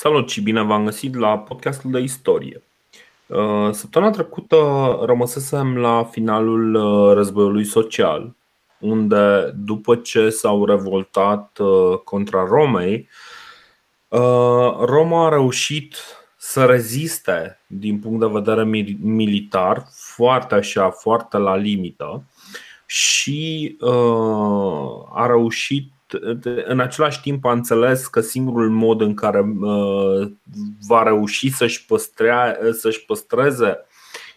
Salut 0.00 0.30
și 0.30 0.40
bine 0.40 0.62
v-am 0.62 0.84
găsit 0.84 1.14
la 1.14 1.38
podcastul 1.38 1.90
de 1.90 1.98
istorie. 1.98 2.62
Uh, 3.26 3.68
săptămâna 3.72 4.10
trecută 4.10 4.56
rămăsesem 5.04 5.76
la 5.76 6.04
finalul 6.04 6.74
uh, 6.74 7.14
războiului 7.14 7.64
social, 7.64 8.34
unde 8.80 9.52
după 9.56 9.96
ce 9.96 10.30
s-au 10.30 10.64
revoltat 10.64 11.58
uh, 11.58 11.98
contra 12.04 12.44
Romei, 12.44 13.08
Roma 14.80 15.26
a 15.26 15.28
reușit 15.28 15.96
să 16.36 16.64
reziste 16.64 17.60
din 17.66 17.98
punct 17.98 18.20
de 18.20 18.26
vedere 18.26 18.64
militar 19.00 19.86
foarte 19.90 20.54
așa, 20.54 20.90
foarte 20.90 21.36
la 21.36 21.56
limită 21.56 22.22
și 22.86 23.76
a 25.12 25.26
reușit 25.26 25.92
în 26.64 26.80
același 26.80 27.20
timp 27.20 27.44
a 27.44 27.52
înțeles 27.52 28.06
că 28.06 28.20
singurul 28.20 28.70
mod 28.70 29.00
în 29.00 29.14
care 29.14 29.40
uh, 29.40 30.30
va 30.86 31.02
reuși 31.02 31.50
să-și, 31.50 31.86
păstrea, 31.86 32.58
să-și 32.72 33.04
păstreze 33.04 33.78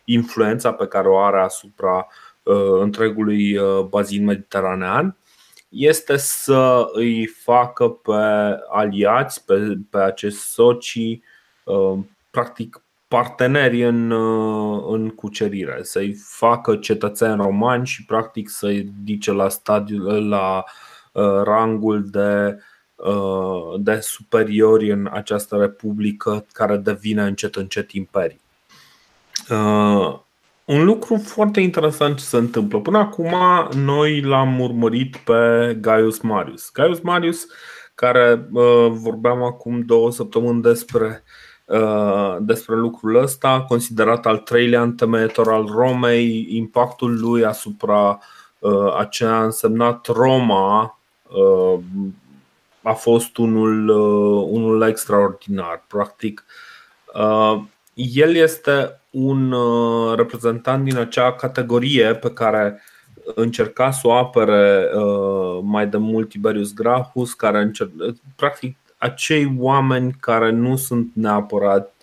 influența 0.06 0.74
pe 0.74 0.88
care 0.88 1.08
o 1.08 1.20
are 1.20 1.40
asupra 1.40 2.08
uh, 2.44 2.80
întregului 2.80 3.58
uh, 3.58 3.86
bazin 3.86 4.24
mediteranean 4.24 5.16
este 5.70 6.18
să 6.18 6.90
îi 6.94 7.26
facă 7.26 7.90
pe 7.90 8.12
aliați, 8.70 9.46
pe, 9.46 9.78
pe 9.90 9.98
acești 9.98 10.40
socii, 10.40 11.24
practic 12.30 12.82
parteneri 13.08 13.84
în, 13.84 14.12
în 14.94 15.10
cucerire, 15.10 15.80
să-i 15.82 16.14
facă 16.14 16.76
cetățeni 16.76 17.36
romani 17.36 17.86
și 17.86 18.06
practic 18.06 18.50
să-i 18.50 18.92
dice 19.04 19.32
la, 19.32 19.50
stadiu, 19.50 20.20
la 20.20 20.64
Uh, 20.66 20.91
rangul 21.44 22.10
de, 22.10 22.58
uh, 22.96 23.80
de 23.80 24.00
superiori 24.00 24.92
în 24.92 25.10
această 25.12 25.56
republică 25.56 26.46
care 26.54 26.78
devine 26.78 27.24
încet 27.24 27.56
încet 27.56 27.92
imperii. 27.92 28.42
Uh, 29.50 30.20
un 30.66 30.84
lucru 30.84 31.18
foarte 31.18 31.60
interesant 31.60 32.18
ce 32.18 32.24
se 32.24 32.38
întâmplă. 32.38 32.80
Până 32.80 32.98
acum 32.98 33.34
noi 33.76 34.22
l-am 34.22 34.60
urmărit 34.60 35.16
pe 35.16 35.78
Gaius 35.82 36.20
Marius. 36.20 36.72
Gaius 36.72 37.00
Marius, 37.00 37.46
care 37.96 38.48
vorbeam 38.90 39.44
acum 39.44 39.82
două 39.82 40.12
săptămâni 40.12 40.62
despre 40.62 41.24
despre 42.40 42.76
lucrul 42.76 43.16
ăsta, 43.16 43.66
considerat 43.68 44.26
al 44.26 44.38
treilea 44.38 44.82
întemeitor 44.82 45.52
al 45.52 45.66
Romei, 45.66 46.48
impactul 46.50 47.20
lui 47.20 47.46
asupra 47.46 48.20
a 48.98 49.06
ce 49.10 49.26
a 49.26 49.44
însemnat 49.44 50.06
Roma 50.06 50.82
Uh, 50.84 51.01
a 52.82 52.94
fost 52.94 53.38
unul, 53.38 53.88
uh, 53.90 54.48
unul 54.50 54.82
extraordinar. 54.82 55.84
Practic, 55.88 56.46
uh, 57.14 57.62
el 57.94 58.36
este 58.36 59.02
un 59.10 59.56
reprezentant 60.16 60.84
din 60.84 60.98
acea 60.98 61.34
categorie 61.34 62.16
pe 62.16 62.32
care 62.32 62.82
încerca 63.36 63.92
să 63.92 64.08
o 64.08 64.14
apere 64.14 64.90
mai 65.62 65.88
de 65.88 65.98
mult 65.98 66.30
Tiberius 66.30 66.74
Gracchus, 66.74 67.34
care 67.34 67.62
încerc, 67.62 67.92
practic 68.36 68.78
acei 68.98 69.56
oameni 69.58 70.16
care 70.20 70.52
nu 70.52 70.76
sunt 70.76 71.12
neapărat 71.14 71.94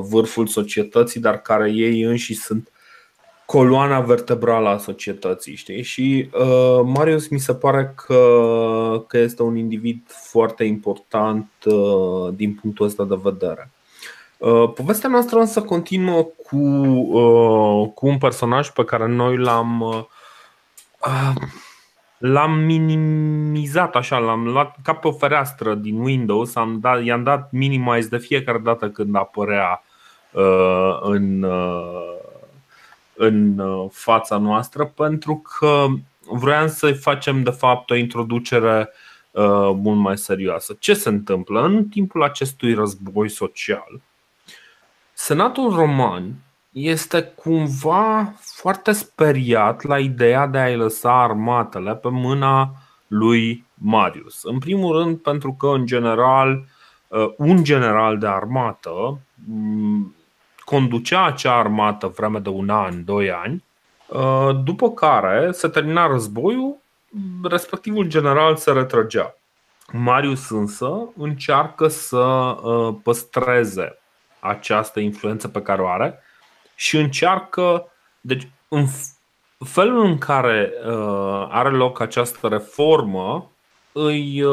vârful 0.00 0.46
societății, 0.46 1.20
dar 1.20 1.42
care 1.42 1.70
ei 1.70 2.02
înși 2.02 2.34
sunt 2.34 2.70
coloana 3.46 4.00
vertebrală 4.00 4.68
a 4.68 4.78
societății, 4.78 5.54
știi? 5.54 5.82
Și 5.82 6.30
uh, 6.32 6.80
Marius 6.84 7.28
mi 7.28 7.38
se 7.38 7.54
pare 7.54 7.94
că, 8.06 9.04
că 9.06 9.18
este 9.18 9.42
un 9.42 9.56
individ 9.56 10.02
foarte 10.06 10.64
important 10.64 11.50
uh, 11.64 12.34
din 12.34 12.54
punctul 12.54 12.86
ăsta 12.86 13.04
de 13.04 13.18
vedere. 13.22 13.70
Uh, 14.38 14.72
povestea 14.74 15.08
noastră 15.08 15.38
însă 15.38 15.62
continuă 15.62 16.22
cu, 16.22 16.56
uh, 16.56 17.90
cu 17.94 18.06
un 18.06 18.18
personaj 18.18 18.70
pe 18.70 18.84
care 18.84 19.06
noi 19.06 19.36
l-am 19.36 19.80
uh, 19.80 20.04
L-am 22.18 22.52
minimizat 22.52 23.96
așa, 23.96 24.18
l-am 24.18 24.48
luat 24.48 24.76
ca 24.82 24.94
pe 24.94 25.08
o 25.08 25.12
fereastră 25.12 25.74
din 25.74 26.00
Windows, 26.00 26.54
am 26.54 26.78
dat, 26.80 27.04
i-am 27.04 27.22
dat 27.22 27.52
minimize 27.52 28.08
de 28.08 28.18
fiecare 28.18 28.58
dată 28.58 28.90
când 28.90 29.16
apărea 29.16 29.82
uh, 30.32 30.98
în, 31.00 31.42
uh, 31.42 32.15
în 33.16 33.58
uh, 33.58 33.86
fața 33.90 34.36
noastră 34.36 34.84
pentru 34.84 35.42
că 35.58 35.86
vroiam 36.30 36.68
să 36.68 36.92
facem 36.92 37.42
de 37.42 37.50
fapt 37.50 37.90
o 37.90 37.94
introducere 37.94 38.88
uh, 39.30 39.70
mult 39.74 39.98
mai 39.98 40.18
serioasă. 40.18 40.76
Ce 40.78 40.94
se 40.94 41.08
întâmplă? 41.08 41.64
În 41.64 41.88
timpul 41.88 42.22
acestui 42.22 42.74
război 42.74 43.28
social, 43.28 44.00
Senatul 45.12 45.74
Roman 45.74 46.34
este 46.72 47.22
cumva 47.22 48.32
foarte 48.40 48.92
speriat 48.92 49.82
la 49.82 49.98
ideea 49.98 50.46
de 50.46 50.58
a-i 50.58 50.76
lăsa 50.76 51.22
armatele 51.22 51.94
pe 51.94 52.08
mâna 52.08 52.70
lui 53.06 53.64
Marius. 53.74 54.42
În 54.42 54.58
primul 54.58 54.96
rând 54.96 55.18
pentru 55.18 55.52
că, 55.52 55.66
în 55.66 55.86
general, 55.86 56.64
uh, 57.08 57.32
un 57.36 57.64
general 57.64 58.18
de 58.18 58.26
armată 58.26 59.18
conducea 60.66 61.24
acea 61.24 61.58
armată 61.58 62.06
vreme 62.06 62.38
de 62.38 62.48
un 62.48 62.68
an, 62.68 63.04
doi 63.04 63.30
ani, 63.30 63.64
uh, 64.06 64.50
după 64.64 64.90
care 64.90 65.50
se 65.52 65.68
termina 65.68 66.06
războiul, 66.06 66.76
respectivul 67.42 68.04
general 68.06 68.56
se 68.56 68.72
retrăgea. 68.72 69.36
Marius 69.92 70.50
însă 70.50 71.08
încearcă 71.16 71.88
să 71.88 72.16
uh, 72.16 72.94
păstreze 73.02 73.98
această 74.40 75.00
influență 75.00 75.48
pe 75.48 75.62
care 75.62 75.82
o 75.82 75.88
are 75.88 76.22
și 76.74 76.96
încearcă, 76.96 77.92
deci 78.20 78.48
în 78.68 78.86
felul 79.58 80.04
în 80.04 80.18
care 80.18 80.72
uh, 80.86 81.46
are 81.50 81.70
loc 81.70 82.00
această 82.00 82.48
reformă, 82.48 83.50
îi 83.92 84.44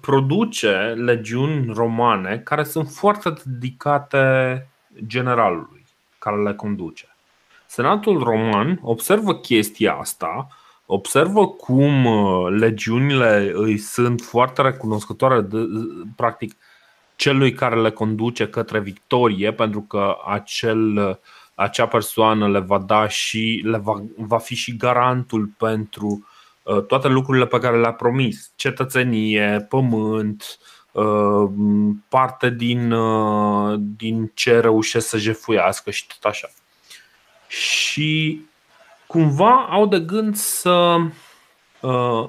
produce 0.00 0.94
legiuni 0.96 1.72
romane 1.74 2.38
care 2.38 2.64
sunt 2.64 2.88
foarte 2.88 3.32
dedicate 3.44 4.66
generalului 5.06 5.84
care 6.18 6.42
le 6.42 6.54
conduce. 6.54 7.06
Senatul 7.66 8.22
roman 8.22 8.78
observă 8.82 9.34
chestia 9.34 9.94
asta, 9.94 10.48
observă 10.86 11.48
cum 11.48 12.04
uh, 12.04 12.50
legiunile 12.50 13.52
îi 13.54 13.78
sunt 13.78 14.20
foarte 14.20 14.62
recunoscătoare 14.62 15.40
de, 15.40 15.56
practic 16.16 16.56
celui 17.16 17.52
care 17.52 17.80
le 17.80 17.90
conduce 17.90 18.48
către 18.48 18.80
victorie, 18.80 19.52
pentru 19.52 19.80
că 19.80 20.16
acel, 20.26 21.20
acea 21.54 21.86
persoană 21.86 22.48
le 22.48 22.58
va 22.58 22.78
da 22.78 23.08
și 23.08 23.62
le 23.64 23.78
va, 23.78 24.02
va 24.16 24.38
fi 24.38 24.54
și 24.54 24.76
garantul 24.76 25.50
pentru 25.56 26.26
uh, 26.62 26.84
toate 26.84 27.08
lucrurile 27.08 27.46
pe 27.46 27.58
care 27.58 27.80
le-a 27.80 27.92
promis: 27.92 28.52
cetățenie, 28.56 29.66
pământ, 29.68 30.58
Uh, 30.58 30.71
parte 32.08 32.50
din, 32.50 32.92
uh, 32.92 33.80
din 33.96 34.30
ce 34.34 34.60
reușesc 34.60 35.08
să 35.08 35.18
jefuiască 35.18 35.90
și 35.90 36.06
tot 36.06 36.30
așa. 36.30 36.48
Și 37.46 38.40
cumva 39.06 39.66
au 39.70 39.86
de 39.86 40.00
gând 40.00 40.36
să 40.36 40.96
uh, 41.80 42.28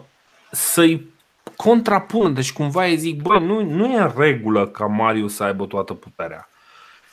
să-i 0.52 1.08
contrapună. 1.56 2.30
Deci 2.30 2.54
cumva 2.54 2.86
îi 2.86 2.98
zic, 2.98 3.22
bă, 3.22 3.40
nu, 3.40 3.64
nu 3.64 3.86
e 3.86 4.00
în 4.00 4.14
regulă 4.18 4.68
ca 4.68 4.86
Marius 4.86 5.36
să 5.36 5.44
aibă 5.44 5.66
toată 5.66 5.94
puterea. 5.94 6.50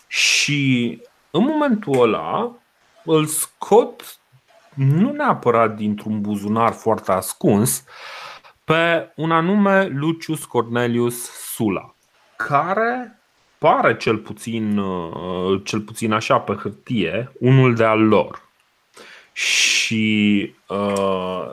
Și 0.07 1.01
în 1.31 1.45
momentul 1.45 2.01
ăla 2.01 2.53
îl 3.05 3.27
scot 3.27 4.19
nu 4.75 5.13
neapărat 5.13 5.77
dintr-un 5.77 6.21
buzunar 6.21 6.73
foarte 6.73 7.13
ascuns, 7.13 7.85
pe 8.71 9.13
un 9.17 9.31
anume 9.31 9.87
Lucius 9.87 10.45
Cornelius 10.45 11.31
Sula, 11.55 11.95
care 12.37 13.21
pare 13.59 13.97
cel 13.97 14.17
puțin, 14.17 14.79
uh, 14.79 15.61
cel 15.65 15.81
puțin 15.81 16.13
așa 16.13 16.39
pe 16.39 16.53
hârtie, 16.53 17.33
unul 17.41 17.75
de 17.75 17.85
al 17.85 18.01
lor. 18.01 18.49
Și 19.33 20.55
uh, 20.69 21.47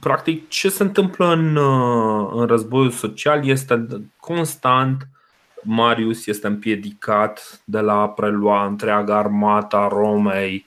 practic 0.00 0.48
ce 0.48 0.68
se 0.68 0.82
întâmplă 0.82 1.26
în, 1.26 1.56
uh, 1.56 2.30
în 2.32 2.46
războiul 2.46 2.90
social 2.90 3.48
este 3.48 3.86
constant 4.16 5.08
Marius 5.62 6.26
este 6.26 6.46
împiedicat 6.46 7.62
de 7.64 7.80
la 7.80 8.00
a 8.00 8.08
prelua 8.08 8.66
întreaga 8.66 9.16
armata 9.16 9.88
Romei 9.88 10.66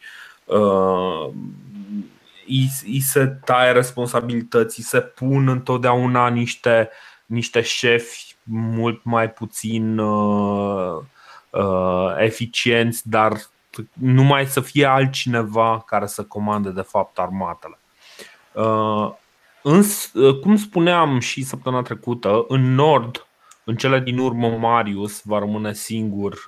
îi, 2.48 2.70
îi 2.86 3.00
se 3.00 3.26
taie 3.26 3.72
responsabilități, 3.72 4.82
se 4.82 5.00
pun 5.00 5.48
întotdeauna 5.48 6.28
niște, 6.30 6.90
niște 7.26 7.62
șefi 7.62 8.36
mult 8.50 9.04
mai 9.04 9.30
puțin 9.32 9.98
uh, 9.98 10.98
uh, 11.50 12.16
eficienți, 12.18 13.10
dar 13.10 13.34
numai 13.94 14.46
să 14.46 14.62
fie 14.62 14.86
altcineva 14.86 15.84
care 15.86 16.06
să 16.06 16.24
comande 16.24 16.70
de 16.70 16.82
fapt 16.82 17.20
armatele. 17.20 17.80
Uh, 18.52 19.12
însă, 19.64 20.34
cum 20.34 20.56
spuneam 20.56 21.20
și 21.20 21.44
săptămâna 21.44 21.82
trecută, 21.82 22.46
în 22.48 22.74
nord 22.74 23.22
În 23.70 23.76
cele 23.76 24.00
din 24.00 24.18
urmă, 24.18 24.48
Marius 24.48 25.22
va 25.24 25.40
rămâne 25.40 25.74
singur 25.74 26.44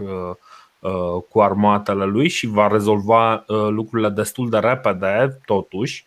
cu 1.29 1.41
armatele 1.41 2.05
lui 2.05 2.29
și 2.29 2.47
va 2.47 2.67
rezolva 2.67 3.43
lucrurile 3.47 4.09
destul 4.09 4.49
de 4.49 4.57
repede, 4.57 5.39
totuși, 5.45 6.05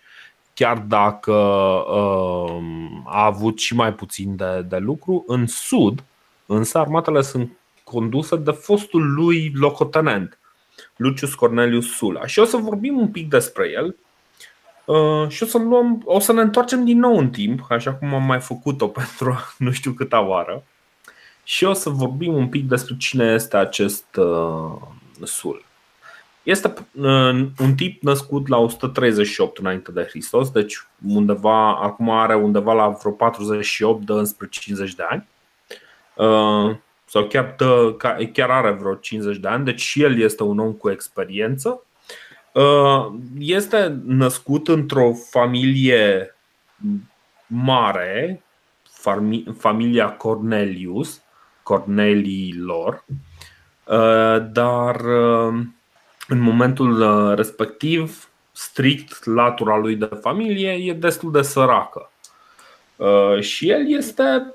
chiar 0.55 0.79
dacă 0.79 1.33
a 3.05 3.25
avut 3.25 3.59
și 3.59 3.75
mai 3.75 3.93
puțin 3.93 4.37
de, 4.37 4.65
de 4.69 4.77
lucru. 4.77 5.25
În 5.27 5.47
sud, 5.47 6.05
însă, 6.47 6.79
armatele 6.79 7.23
sunt 7.23 7.57
conduse 7.85 8.37
de 8.37 8.51
fostul 8.51 9.13
lui 9.13 9.53
locotenent, 9.55 10.39
Lucius 10.97 11.35
Cornelius 11.35 11.97
Sula. 11.97 12.27
Și 12.27 12.39
o 12.39 12.45
să 12.45 12.57
vorbim 12.57 12.99
un 12.99 13.09
pic 13.09 13.29
despre 13.29 13.71
el 13.75 13.97
uh, 14.85 15.29
și 15.29 15.43
o 15.43 15.47
să, 15.47 15.59
luăm, 15.59 16.03
o 16.05 16.19
să 16.19 16.33
ne 16.33 16.41
întoarcem 16.41 16.85
din 16.85 16.99
nou 16.99 17.19
în 17.19 17.31
timp, 17.31 17.67
așa 17.69 17.95
cum 17.95 18.15
am 18.15 18.23
mai 18.23 18.41
făcut-o 18.41 18.89
pentru 18.99 19.39
nu 19.59 19.71
știu 19.71 19.93
câta 19.93 20.21
oară. 20.21 20.65
Și 21.44 21.65
o 21.65 21.73
să 21.73 21.91
vorbim 21.91 22.35
un 22.35 22.49
pic 22.49 22.69
despre 22.69 22.97
cine 22.99 23.25
este 23.25 23.56
acest 23.56 24.17
uh, 24.17 24.73
Sul. 25.23 25.65
Este 26.43 26.75
uh, 26.93 27.47
un 27.59 27.75
tip 27.77 28.03
născut 28.03 28.49
la 28.49 28.56
138 28.56 29.59
înainte 29.59 29.93
de 29.93 30.06
Hristos, 30.09 30.50
deci 30.50 30.87
undeva, 31.06 31.75
acum 31.75 32.11
are 32.11 32.35
undeva 32.35 32.73
la 32.73 32.89
vreo 32.89 33.12
48 33.12 34.06
de 34.06 34.12
înspre 34.12 34.49
50 34.50 34.94
de 34.94 35.03
ani. 35.09 35.29
Uh, 36.15 36.77
sau 37.05 37.27
chiar, 37.27 37.55
dă, 37.59 37.97
chiar 38.33 38.50
are 38.50 38.71
vreo 38.71 38.94
50 38.94 39.37
de 39.37 39.49
ani, 39.49 39.65
deci 39.65 39.81
și 39.81 40.03
el 40.03 40.21
este 40.21 40.43
un 40.43 40.59
om 40.59 40.73
cu 40.73 40.91
experiență. 40.91 41.83
Uh, 42.53 43.12
este 43.39 44.00
născut 44.05 44.69
într-o 44.69 45.12
familie 45.31 46.35
mare, 47.47 48.43
familia 49.59 50.11
Cornelius, 50.11 51.23
Corneliilor, 51.62 53.05
uh, 53.85 54.47
dar 54.53 55.00
uh, 55.00 55.55
în 56.29 56.41
momentul 56.41 57.05
respectiv, 57.35 58.29
strict 58.53 59.25
latura 59.25 59.76
lui 59.76 59.97
de 59.97 60.09
familie 60.20 60.70
e 60.70 60.93
destul 60.93 61.32
de 61.32 61.43
săracă. 61.43 62.11
Și 63.41 63.70
el 63.70 63.91
este 63.91 64.55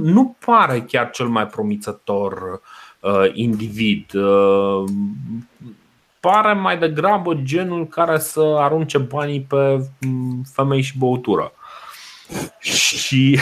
nu 0.00 0.36
pare 0.44 0.80
chiar 0.80 1.10
cel 1.10 1.26
mai 1.26 1.46
promițător 1.46 2.60
uh, 3.00 3.30
individ. 3.32 4.14
Uh, 4.14 4.84
pare 6.20 6.52
mai 6.52 6.78
degrabă 6.78 7.34
genul 7.34 7.86
care 7.86 8.18
să 8.18 8.40
arunce 8.40 8.98
banii 8.98 9.40
pe 9.40 9.86
mm, 10.00 10.42
femei 10.52 10.82
și 10.82 10.98
băutură. 10.98 11.52
Și 12.58 13.38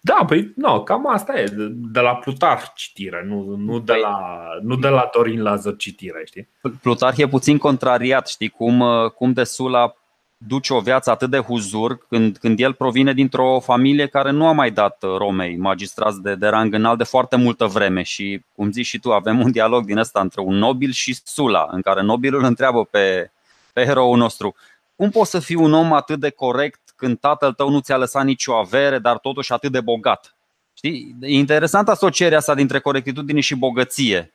da, 0.00 0.24
păi 0.26 0.52
nu, 0.56 0.82
cam 0.82 1.12
asta 1.12 1.40
e, 1.40 1.44
de 1.92 2.00
la 2.00 2.14
Plutar 2.14 2.72
citire, 2.74 3.24
nu, 3.26 3.54
nu, 3.56 3.78
de, 3.78 3.92
păi- 3.92 4.00
la, 4.00 4.46
nu 4.62 4.76
de 4.76 4.88
la 4.88 5.10
Dorin 5.14 5.42
Lazar 5.42 5.76
citire, 5.76 6.22
știi? 6.24 6.48
Plutar 6.82 7.14
e 7.16 7.28
puțin 7.28 7.58
contrariat, 7.58 8.28
știi, 8.28 8.48
cum, 8.48 8.80
uh, 8.80 9.10
cum 9.10 9.32
de 9.32 9.44
Sula 9.44 9.94
duce 10.36 10.74
o 10.74 10.80
viață 10.80 11.10
atât 11.10 11.30
de 11.30 11.38
huzur 11.38 11.98
când, 12.08 12.36
când 12.36 12.60
el 12.60 12.72
provine 12.72 13.12
dintr-o 13.12 13.60
familie 13.60 14.06
care 14.06 14.30
nu 14.30 14.46
a 14.46 14.52
mai 14.52 14.70
dat 14.70 15.02
uh, 15.02 15.16
Romei 15.16 15.56
magistrați 15.56 16.22
de, 16.22 16.34
de 16.34 16.46
rang 16.46 16.74
înalt 16.74 16.98
de 16.98 17.04
foarte 17.04 17.36
multă 17.36 17.66
vreme 17.66 18.02
și, 18.02 18.40
cum 18.52 18.72
zici 18.72 18.86
și 18.86 18.98
tu, 18.98 19.12
avem 19.12 19.40
un 19.40 19.50
dialog 19.50 19.84
din 19.84 19.98
ăsta 19.98 20.20
între 20.20 20.40
un 20.40 20.54
nobil 20.54 20.90
și 20.90 21.16
Sula, 21.24 21.68
în 21.70 21.80
care 21.80 22.02
nobilul 22.02 22.44
întreabă 22.44 22.84
pe, 22.84 23.30
pe 23.72 23.80
eroul 23.80 24.16
nostru 24.16 24.54
cum 24.96 25.10
poți 25.10 25.30
să 25.30 25.38
fii 25.38 25.54
un 25.54 25.72
om 25.72 25.92
atât 25.92 26.20
de 26.20 26.30
corect 26.30 26.80
când 27.04 27.18
tatăl 27.18 27.52
tău 27.52 27.70
nu 27.70 27.80
ți-a 27.80 27.96
lăsat 27.96 28.24
nicio 28.24 28.54
avere, 28.54 28.98
dar 28.98 29.18
totuși 29.18 29.52
atât 29.52 29.72
de 29.72 29.80
bogat? 29.80 30.36
Știi? 30.74 31.16
E 31.20 31.32
interesantă 31.32 31.90
asocierea 31.90 32.38
asta 32.38 32.54
dintre 32.54 32.78
corectitudine 32.78 33.40
și 33.40 33.54
bogăție. 33.54 34.34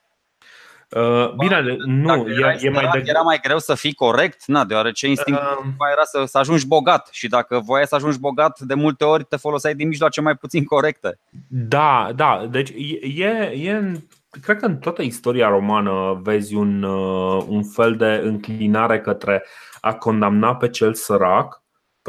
Uh, 0.89 1.33
bine, 1.37 1.77
nu, 1.85 2.27
e, 2.27 2.57
e 2.61 2.69
mai 2.69 2.89
de... 2.93 3.03
Era 3.05 3.21
mai 3.21 3.39
greu 3.43 3.59
să 3.59 3.75
fii 3.75 3.93
corect, 3.93 4.45
na, 4.45 4.65
deoarece 4.65 5.07
instinctul 5.07 5.63
uh, 5.65 5.73
era 5.91 6.03
să, 6.03 6.23
să 6.25 6.37
ajungi 6.37 6.67
bogat 6.67 7.09
și 7.11 7.27
dacă 7.27 7.59
voiai 7.59 7.87
să 7.87 7.95
ajungi 7.95 8.19
bogat, 8.19 8.59
de 8.59 8.73
multe 8.73 9.03
ori 9.03 9.23
te 9.23 9.35
foloseai 9.35 9.75
din 9.75 9.87
mijloace 9.87 10.21
mai 10.21 10.35
puțin 10.35 10.63
corecte. 10.63 11.19
Da, 11.47 12.11
da, 12.15 12.47
deci 12.49 12.69
e, 13.17 13.33
e 13.33 14.01
cred 14.41 14.59
că 14.59 14.65
în 14.65 14.77
toată 14.77 15.01
istoria 15.01 15.47
romană 15.47 16.19
vezi 16.23 16.55
un, 16.55 16.83
uh, 16.83 17.43
un 17.47 17.63
fel 17.63 17.95
de 17.95 18.21
înclinare 18.23 19.01
către 19.01 19.43
a 19.81 19.93
condamna 19.93 20.55
pe 20.55 20.69
cel 20.69 20.93
sărac 20.93 21.58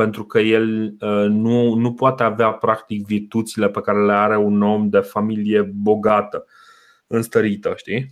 pentru 0.01 0.25
că 0.25 0.39
el 0.39 0.95
uh, 1.01 1.27
nu, 1.29 1.75
nu 1.75 1.93
poate 1.93 2.23
avea 2.23 2.51
practic 2.51 3.07
virtuțile 3.07 3.69
pe 3.69 3.81
care 3.81 4.05
le 4.05 4.13
are 4.13 4.37
un 4.37 4.63
om 4.63 4.89
de 4.89 4.99
familie 4.99 5.63
bogată, 5.63 6.45
înstărită, 7.07 7.73
știi? 7.77 8.07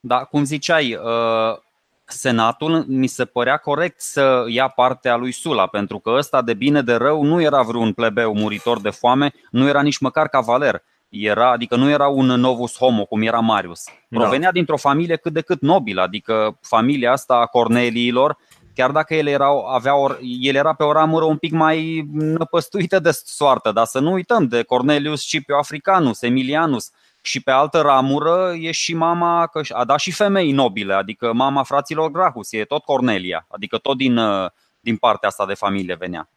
Da, 0.00 0.24
cum 0.24 0.44
ziceai, 0.44 0.94
uh, 0.94 1.58
Senatul 2.04 2.84
mi 2.88 3.06
se 3.06 3.24
părea 3.24 3.56
corect 3.56 4.00
să 4.00 4.44
ia 4.48 4.68
partea 4.68 5.16
lui 5.16 5.32
Sula, 5.32 5.66
pentru 5.66 5.98
că 5.98 6.10
ăsta 6.10 6.42
de 6.42 6.54
bine 6.54 6.82
de 6.82 6.94
rău 6.94 7.22
nu 7.22 7.40
era 7.40 7.62
vreun 7.62 7.92
plebeu 7.92 8.34
muritor 8.34 8.80
de 8.80 8.90
foame, 8.90 9.32
nu 9.50 9.68
era 9.68 9.82
nici 9.82 9.98
măcar 9.98 10.28
cavaler. 10.28 10.82
Era, 11.08 11.50
adică 11.50 11.76
nu 11.76 11.90
era 11.90 12.08
un 12.08 12.26
novus 12.26 12.76
homo 12.76 13.04
cum 13.04 13.22
era 13.22 13.38
Marius. 13.38 13.84
Da. 14.08 14.20
Provenea 14.20 14.46
da. 14.46 14.52
dintr-o 14.52 14.76
familie 14.76 15.16
cât 15.16 15.32
de 15.32 15.40
cât 15.40 15.60
nobilă, 15.60 16.02
adică 16.02 16.58
familia 16.60 17.12
asta 17.12 17.34
a 17.34 17.46
Corneliilor, 17.46 18.36
chiar 18.74 18.90
dacă 18.90 19.14
el, 19.14 19.26
era, 19.26 19.48
avea 19.68 19.96
o, 19.96 20.10
el 20.40 20.54
era 20.54 20.72
pe 20.74 20.82
o 20.82 20.92
ramură 20.92 21.24
un 21.24 21.36
pic 21.36 21.52
mai 21.52 22.06
năpăstuită 22.12 22.98
de 22.98 23.10
soartă, 23.24 23.72
dar 23.72 23.84
să 23.84 23.98
nu 23.98 24.12
uităm 24.12 24.46
de 24.46 24.62
Cornelius 24.62 25.20
Scipio 25.20 25.56
Africanus, 25.56 26.22
Emilianus, 26.22 26.90
și 27.26 27.42
pe 27.42 27.50
altă 27.50 27.80
ramură 27.80 28.52
e 28.58 28.70
și 28.70 28.94
mama, 28.94 29.46
că 29.46 29.60
a 29.68 29.84
dat 29.84 29.98
și 29.98 30.12
femei 30.12 30.52
nobile, 30.52 30.94
adică 30.94 31.32
mama 31.32 31.62
fraților 31.62 32.10
Grahus, 32.10 32.52
e 32.52 32.64
tot 32.64 32.84
Cornelia, 32.84 33.46
adică 33.48 33.78
tot 33.78 33.96
din, 33.96 34.16
uh, 34.16 34.50
din 34.80 34.96
partea 34.96 35.28
asta 35.28 35.46
de 35.46 35.54
familie 35.54 35.94
venea. 35.94 36.28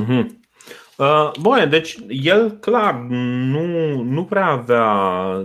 Uh-huh. 0.00 0.26
Uh, 0.96 1.30
bun, 1.40 1.66
deci 1.68 1.96
el 2.08 2.50
clar 2.50 2.94
nu, 2.94 3.64
nu 4.02 4.24
prea 4.24 4.46
avea, 4.46 4.86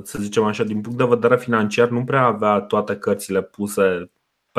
să 0.04 0.18
zicem 0.22 0.44
așa, 0.44 0.64
din 0.64 0.82
punct 0.82 0.98
de 0.98 1.06
vedere 1.06 1.38
financiar, 1.38 1.88
nu 1.88 2.04
prea 2.04 2.24
avea 2.24 2.60
toate 2.60 2.96
cărțile 2.96 3.42
puse 3.42 4.12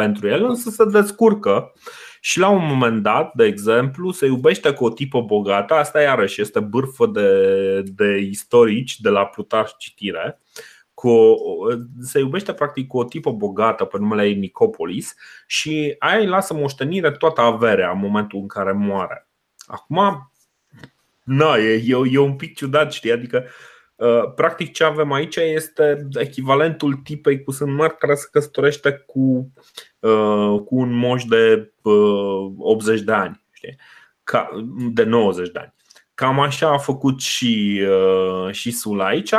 pentru 0.02 0.28
el, 0.28 0.44
însă 0.44 0.70
se 0.70 0.84
descurcă 0.84 1.72
și 2.20 2.38
la 2.38 2.48
un 2.48 2.66
moment 2.66 3.02
dat, 3.02 3.34
de 3.34 3.44
exemplu, 3.44 4.10
se 4.10 4.26
iubește 4.26 4.72
cu 4.72 4.84
o 4.84 4.90
tipă 4.90 5.20
bogată, 5.20 5.74
asta 5.74 6.00
iarăși 6.00 6.40
este 6.40 6.60
bârfă 6.60 7.06
de, 7.06 7.82
de 7.82 8.16
istorici 8.16 9.00
de 9.00 9.08
la 9.08 9.26
Plutarh 9.26 9.70
citire, 9.78 10.40
cu 10.94 11.08
o, 11.08 11.66
se 12.00 12.18
iubește 12.18 12.52
practic 12.52 12.86
cu 12.86 12.98
o 12.98 13.04
tipă 13.04 13.30
bogată 13.30 13.84
pe 13.84 13.98
numele 13.98 14.26
ei 14.26 14.34
Nicopolis 14.34 15.14
și 15.46 15.94
aia 15.98 16.18
îi 16.18 16.26
lasă 16.26 16.54
moștenire 16.54 17.10
toată 17.10 17.40
averea 17.40 17.90
în 17.90 17.98
momentul 17.98 18.38
în 18.38 18.46
care 18.46 18.72
moare. 18.72 19.28
Acum, 19.66 20.32
na, 21.24 21.56
e, 21.56 21.82
e, 21.86 21.96
e 22.10 22.18
un 22.18 22.36
pic 22.36 22.56
ciudat, 22.56 22.92
știi? 22.92 23.12
Adică 23.12 23.44
Uh, 23.44 23.77
practic 24.34 24.72
ce 24.72 24.84
avem 24.84 25.12
aici 25.12 25.36
este 25.36 26.08
echivalentul 26.14 26.94
tipei 26.94 27.42
cu 27.42 27.50
sân 27.50 27.74
mari 27.74 27.96
care 27.96 28.14
se 28.14 28.28
căsătorește 28.32 29.04
cu, 29.06 29.52
uh, 29.98 30.60
cu 30.64 30.76
un 30.76 30.92
moș 30.92 31.24
de 31.24 31.72
80 31.82 32.98
uh, 32.98 33.04
de 33.04 33.12
ani, 33.12 33.42
știi? 33.52 33.76
de 34.92 35.02
90 35.02 35.50
de 35.50 35.58
ani. 35.58 35.74
Cam 36.14 36.40
așa 36.40 36.68
a 36.68 36.78
făcut 36.78 37.20
și, 37.20 37.82
și 38.50 38.70
Sula 38.70 39.06
aici. 39.06 39.30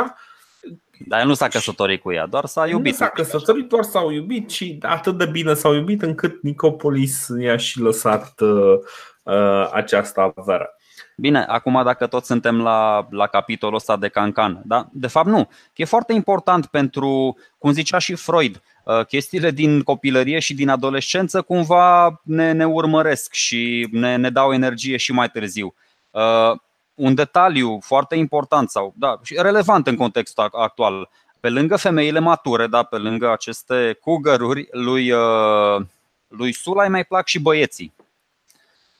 Dar 1.06 1.20
el 1.20 1.26
nu 1.26 1.34
s-a 1.34 1.48
căsătorit 1.48 2.00
cu 2.00 2.12
ea, 2.12 2.26
doar 2.26 2.44
s-a 2.44 2.66
iubit. 2.66 2.92
Nu 2.92 2.98
s-a 2.98 3.08
căsătorit, 3.08 3.68
doar 3.68 3.82
s-au 3.82 4.10
iubit 4.10 4.50
și 4.50 4.78
atât 4.80 5.18
de 5.18 5.26
bine 5.26 5.54
s-au 5.54 5.74
iubit 5.74 6.02
încât 6.02 6.42
Nicopolis 6.42 7.28
i-a 7.38 7.56
și 7.56 7.80
lăsat 7.80 8.40
uh, 8.40 9.70
această 9.72 10.32
avere. 10.36 10.70
Bine, 11.20 11.44
acum 11.48 11.82
dacă 11.84 12.06
tot 12.06 12.24
suntem 12.24 12.60
la, 12.60 13.06
la 13.10 13.26
capitolul 13.26 13.74
ăsta 13.74 13.96
de 13.96 14.08
cancan, 14.08 14.62
da? 14.64 14.88
de 14.92 15.06
fapt 15.06 15.26
nu. 15.26 15.48
E 15.74 15.84
foarte 15.84 16.12
important 16.12 16.66
pentru, 16.66 17.36
cum 17.58 17.72
zicea 17.72 17.98
și 17.98 18.14
Freud, 18.14 18.62
uh, 18.84 19.06
chestiile 19.06 19.50
din 19.50 19.82
copilărie 19.82 20.38
și 20.38 20.54
din 20.54 20.68
adolescență 20.68 21.42
cumva 21.42 22.20
ne, 22.22 22.52
ne 22.52 22.66
urmăresc 22.66 23.32
și 23.32 23.88
ne, 23.90 24.16
ne 24.16 24.30
dau 24.30 24.52
energie 24.52 24.96
și 24.96 25.12
mai 25.12 25.28
târziu. 25.28 25.74
Uh, 26.10 26.52
un 26.94 27.14
detaliu 27.14 27.78
foarte 27.82 28.16
important 28.16 28.70
sau 28.70 28.94
da, 28.96 29.18
și 29.22 29.36
relevant 29.38 29.86
în 29.86 29.96
contextul 29.96 30.48
actual, 30.52 31.08
pe 31.40 31.48
lângă 31.48 31.76
femeile 31.76 32.18
mature, 32.18 32.66
da, 32.66 32.82
pe 32.82 32.96
lângă 32.96 33.32
aceste 33.32 33.98
cugăruri, 34.00 34.68
lui, 34.70 35.10
uh, 35.10 35.82
lui 36.28 36.52
Sulai 36.52 36.88
mai 36.88 37.04
plac 37.04 37.26
și 37.26 37.40
băieții. 37.40 37.92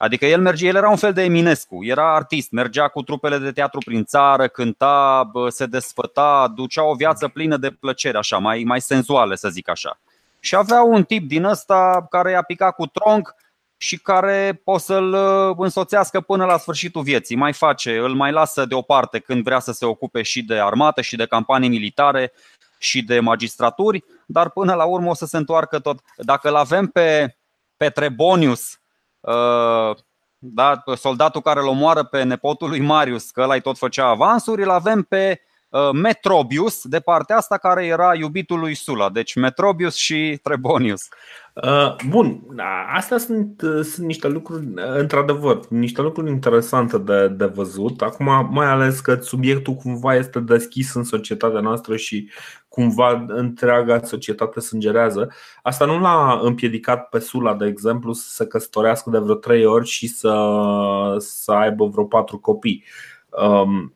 Adică 0.02 0.26
el 0.26 0.40
merge, 0.40 0.66
el 0.66 0.76
era 0.76 0.88
un 0.88 0.96
fel 0.96 1.12
de 1.12 1.22
Eminescu, 1.22 1.84
era 1.84 2.14
artist, 2.14 2.50
mergea 2.50 2.88
cu 2.88 3.02
trupele 3.02 3.38
de 3.38 3.52
teatru 3.52 3.78
prin 3.84 4.04
țară, 4.04 4.48
cânta, 4.48 5.30
se 5.48 5.66
desfăta, 5.66 6.52
ducea 6.54 6.84
o 6.84 6.94
viață 6.94 7.28
plină 7.28 7.56
de 7.56 7.70
plăcere, 7.70 8.18
așa, 8.18 8.38
mai, 8.38 8.62
mai 8.66 8.80
senzuale, 8.80 9.36
să 9.36 9.48
zic 9.48 9.68
așa. 9.68 10.00
Și 10.40 10.56
avea 10.56 10.82
un 10.82 11.04
tip 11.04 11.28
din 11.28 11.44
ăsta 11.44 12.06
care 12.10 12.30
i-a 12.30 12.42
picat 12.42 12.74
cu 12.74 12.86
tronc, 12.86 13.34
și 13.82 13.98
care 13.98 14.60
o 14.64 14.78
să-l 14.78 15.14
însoțească 15.58 16.20
până 16.20 16.44
la 16.44 16.58
sfârșitul 16.58 17.02
vieții. 17.02 17.36
Mai 17.36 17.52
face, 17.52 17.98
îl 17.98 18.14
mai 18.14 18.32
lasă 18.32 18.64
deoparte 18.64 19.18
când 19.18 19.42
vrea 19.42 19.58
să 19.58 19.72
se 19.72 19.84
ocupe 19.84 20.22
și 20.22 20.42
de 20.42 20.60
armată 20.60 21.00
și 21.00 21.16
de 21.16 21.26
campanii 21.26 21.68
militare 21.68 22.32
și 22.78 23.02
de 23.02 23.20
magistraturi, 23.20 24.04
dar 24.26 24.50
până 24.50 24.74
la 24.74 24.84
urmă 24.84 25.10
o 25.10 25.14
să 25.14 25.26
se 25.26 25.36
întoarcă 25.36 25.78
tot. 25.78 25.98
Dacă 26.16 26.48
îl 26.48 26.56
avem 26.56 26.86
pe, 26.86 27.36
pe 27.76 27.88
Trebonius, 27.88 28.79
da, 30.42 30.82
soldatul 30.96 31.40
care 31.40 31.60
îl 31.60 31.66
omoară 31.66 32.02
pe 32.02 32.22
nepotul 32.22 32.68
lui 32.68 32.80
Marius, 32.80 33.30
că 33.30 33.40
ăla 33.40 33.58
tot 33.58 33.78
făcea 33.78 34.06
avansuri, 34.06 34.62
îl 34.62 34.70
avem 34.70 35.02
pe 35.02 35.40
uh, 35.68 35.90
Metrobius 35.92 36.86
de 36.86 37.00
partea 37.00 37.36
asta 37.36 37.58
care 37.58 37.86
era 37.86 38.14
iubitul 38.14 38.58
lui 38.58 38.74
Sula, 38.74 39.10
deci 39.10 39.34
Metrobius 39.34 39.94
și 39.94 40.38
Trebonius. 40.42 41.08
Uh, 41.54 41.96
bun, 42.08 42.42
astea 42.94 43.18
sunt, 43.18 43.62
uh, 43.62 43.84
sunt 43.84 44.06
niște 44.06 44.28
lucruri, 44.28 44.68
într-adevăr, 44.74 45.60
niște 45.68 46.02
lucruri 46.02 46.30
interesante 46.30 46.98
de, 46.98 47.28
de 47.28 47.44
văzut. 47.44 48.02
Acum, 48.02 48.48
mai 48.50 48.66
ales 48.66 49.00
că 49.00 49.14
subiectul 49.14 49.74
cumva 49.74 50.14
este 50.14 50.40
deschis 50.40 50.94
în 50.94 51.04
societatea 51.04 51.60
noastră 51.60 51.96
și 51.96 52.30
cumva 52.70 53.24
întreaga 53.26 54.02
societate 54.02 54.60
sângerează. 54.60 55.32
Asta 55.62 55.84
nu 55.84 55.98
l-a 55.98 56.40
împiedicat 56.42 57.08
pe 57.08 57.18
Sula, 57.18 57.54
de 57.54 57.66
exemplu, 57.66 58.12
să 58.12 58.28
se 58.28 58.46
căsătorească 58.46 59.10
de 59.10 59.18
vreo 59.18 59.34
trei 59.34 59.64
ori 59.64 59.86
și 59.86 60.08
să, 60.08 60.34
să 61.18 61.52
aibă 61.52 61.84
vreo 61.84 62.04
patru 62.04 62.38
copii. 62.38 62.84
Um, 63.30 63.94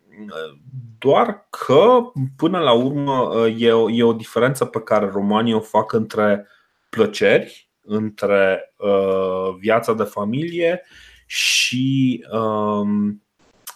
doar 0.98 1.46
că, 1.50 1.98
până 2.36 2.58
la 2.58 2.72
urmă, 2.72 3.46
e 3.56 3.72
o, 3.72 3.90
e 3.90 4.02
o 4.02 4.12
diferență 4.12 4.64
pe 4.64 4.80
care 4.80 5.10
romanii 5.10 5.54
o 5.54 5.60
fac 5.60 5.92
între 5.92 6.46
plăceri, 6.88 7.70
între 7.80 8.74
uh, 8.76 9.56
viața 9.58 9.92
de 9.92 10.02
familie 10.02 10.82
și 11.26 12.26
um, 12.32 13.22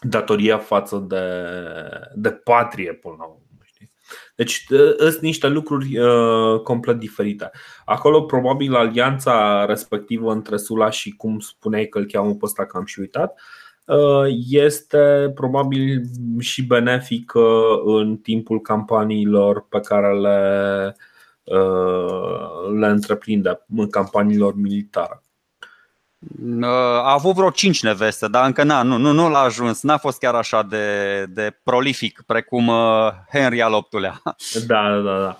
datoria 0.01 0.59
față 0.59 0.97
de, 1.09 1.25
de 2.15 2.31
patrie, 2.31 2.93
până 2.93 3.15
la 3.19 3.25
urmă. 3.25 3.48
Deci 4.39 4.67
ă, 4.71 5.11
sunt 5.11 5.21
niște 5.21 5.49
lucruri 5.49 5.99
uh, 5.99 6.61
complet 6.61 6.99
diferite. 6.99 7.51
Acolo 7.85 8.23
probabil 8.23 8.75
alianța 8.75 9.65
respectivă 9.65 10.33
între 10.33 10.57
Sula 10.57 10.91
și 10.91 11.11
cum 11.11 11.39
spuneai 11.39 11.87
că 11.87 11.99
îl 11.99 12.07
cheamă 12.07 12.31
pe 12.31 12.39
ăsta 12.43 12.67
că 12.67 12.77
am 12.77 12.85
și 12.85 13.01
uitat 13.01 13.41
uh, 13.85 14.25
este 14.49 15.33
probabil 15.35 16.03
și 16.39 16.67
benefică 16.67 17.41
în 17.85 18.17
timpul 18.17 18.61
campaniilor 18.61 19.67
pe 19.69 19.81
care 19.81 20.19
le, 20.19 20.97
uh, 21.45 22.79
le 22.81 22.87
întreprinde 22.87 23.65
în 23.77 23.91
campaniilor 23.91 24.55
militare. 24.57 25.23
A 27.03 27.13
avut 27.13 27.35
vreo 27.35 27.51
cinci 27.51 27.83
neveste, 27.83 28.29
dar 28.29 28.47
încă 28.47 28.63
n-a, 28.63 28.83
nu, 28.83 28.97
nu, 28.97 29.13
nu 29.13 29.29
l-a 29.29 29.39
ajuns, 29.39 29.83
n-a 29.83 29.99
fost 29.99 30.19
chiar 30.19 30.35
așa 30.35 30.63
de, 30.63 31.25
de 31.29 31.59
prolific 31.63 32.23
precum 32.27 32.69
uh, 32.69 33.13
Henry 33.33 33.63
al 33.63 33.87
VIII-lea. 33.91 34.23
Da, 34.67 35.01
da, 35.05 35.19
da. 35.19 35.37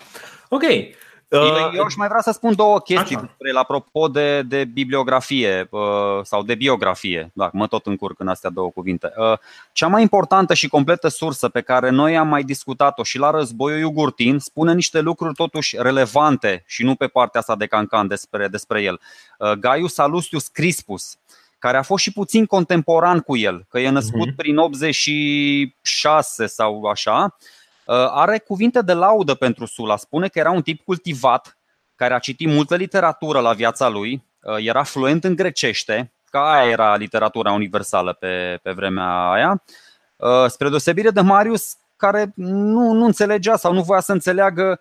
Ok, 0.49 0.63
Uh, 0.63 0.98
Eu 1.31 1.85
aș 1.85 1.95
mai 1.95 2.09
vrea 2.09 2.21
să 2.21 2.31
spun 2.31 2.55
două 2.55 2.81
chestii 2.81 3.17
Așa. 3.17 3.25
despre, 3.25 3.53
la 3.53 3.61
apropo 3.61 4.09
de, 4.09 4.43
de 4.43 4.65
bibliografie 4.65 5.69
uh, 5.71 5.81
sau 6.23 6.43
de 6.43 6.55
biografie. 6.55 7.31
Da, 7.33 7.51
mă 7.53 7.67
tot 7.67 7.87
încurc 7.87 8.21
în 8.21 8.29
astea 8.29 8.51
două 8.51 8.71
cuvinte. 8.71 9.13
Uh, 9.17 9.39
cea 9.73 9.87
mai 9.87 10.03
importantă 10.03 10.55
și 10.55 10.69
completă 10.69 11.09
sursă 11.09 11.49
pe 11.49 11.61
care 11.61 11.91
noi 11.91 12.17
am 12.17 12.29
mai 12.29 12.43
discutat-o 12.43 13.03
și 13.03 13.19
la 13.19 13.31
războiul 13.31 13.79
Iugurtin 13.79 14.39
spune 14.39 14.75
niște 14.75 15.01
lucruri 15.01 15.35
totuși 15.35 15.77
relevante 15.79 16.65
și 16.67 16.85
nu 16.85 16.95
pe 16.95 17.07
partea 17.07 17.41
asta 17.41 17.57
de 17.57 17.67
cancan 17.67 18.07
despre, 18.07 18.49
despre 18.49 18.83
el. 18.83 19.01
Gaius 19.59 19.95
Salustius 19.95 20.47
Crispus, 20.47 21.17
care 21.59 21.77
a 21.77 21.83
fost 21.83 22.03
și 22.03 22.13
puțin 22.13 22.47
contemporan 22.47 23.21
cu 23.21 23.37
el, 23.37 23.67
că 23.69 23.79
e 23.79 23.89
născut 23.89 24.29
uh-huh. 24.29 24.37
prin 24.37 24.57
86 24.57 26.47
sau 26.47 26.85
așa, 26.85 27.23
Uh, 27.23 27.58
are 27.95 28.39
cuvinte 28.39 28.83
de 28.83 28.93
laudă 28.93 29.35
pentru 29.35 29.67
Sula. 29.67 29.97
Spune 29.97 30.29
că 30.29 30.39
era 30.39 30.51
un 30.51 30.63
tip 30.63 30.85
cultivat, 30.85 31.59
care 31.95 32.15
a 32.15 32.19
citit 32.19 32.49
multă 32.49 32.77
literatură 32.77 33.41
la 33.41 33.53
viața 33.53 33.89
lui, 33.89 34.25
uh, 34.43 34.57
era 34.59 34.83
fluent 34.83 35.25
în 35.25 35.35
grecește, 35.35 36.13
că 36.31 36.39
aia 36.39 36.71
era 36.71 36.97
literatura 36.97 37.53
universală 37.53 38.13
pe, 38.13 38.59
pe 38.63 38.71
vremea 38.73 39.31
aia, 39.31 39.63
uh, 40.17 40.47
spre 40.47 40.69
deosebire 40.69 41.11
de 41.11 41.21
Marius, 41.21 41.77
care 41.97 42.33
nu, 42.35 42.93
nu 42.93 43.05
înțelegea 43.05 43.57
sau 43.57 43.73
nu 43.73 43.83
voia 43.83 44.01
să 44.01 44.13
înțeleagă 44.13 44.81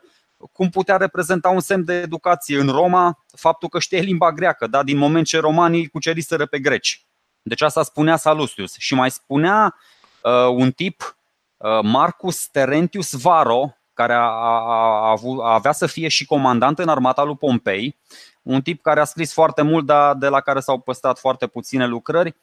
cum 0.51 0.69
putea 0.69 0.97
reprezenta 0.97 1.49
un 1.49 1.59
semn 1.59 1.85
de 1.85 1.93
educație 1.93 2.59
în 2.59 2.69
Roma 2.69 3.25
faptul 3.35 3.69
că 3.69 3.79
știe 3.79 3.99
limba 3.99 4.31
greacă, 4.31 4.67
da? 4.67 4.83
din 4.83 4.97
moment 4.97 5.25
ce 5.25 5.39
romanii 5.39 5.87
cuceriseră 5.87 6.45
pe 6.45 6.59
greci. 6.59 7.05
Deci 7.41 7.61
asta 7.61 7.83
spunea 7.83 8.15
Salustius. 8.15 8.75
Și 8.77 8.93
mai 8.93 9.11
spunea 9.11 9.75
uh, 10.21 10.47
un 10.47 10.71
tip 10.71 11.16
Uh, 11.16 11.16
Marcus 11.81 12.47
Terentius 12.47 13.11
Varo, 13.11 13.77
care 13.93 14.13
a, 14.13 14.17
a, 14.17 15.11
a, 15.11 15.19
a 15.41 15.53
avea 15.53 15.71
să 15.71 15.85
fie 15.85 16.07
și 16.07 16.25
comandant 16.25 16.79
în 16.79 16.87
armata 16.87 17.23
lui 17.23 17.35
Pompei, 17.35 17.97
un 18.41 18.61
tip 18.61 18.81
care 18.81 18.99
a 18.99 19.03
scris 19.03 19.33
foarte 19.33 19.61
mult, 19.61 19.85
dar 19.85 20.15
de 20.15 20.27
la 20.27 20.39
care 20.39 20.59
s-au 20.59 20.79
păstrat 20.79 21.19
foarte 21.19 21.47
puține 21.47 21.87
lucrări, 21.87 22.35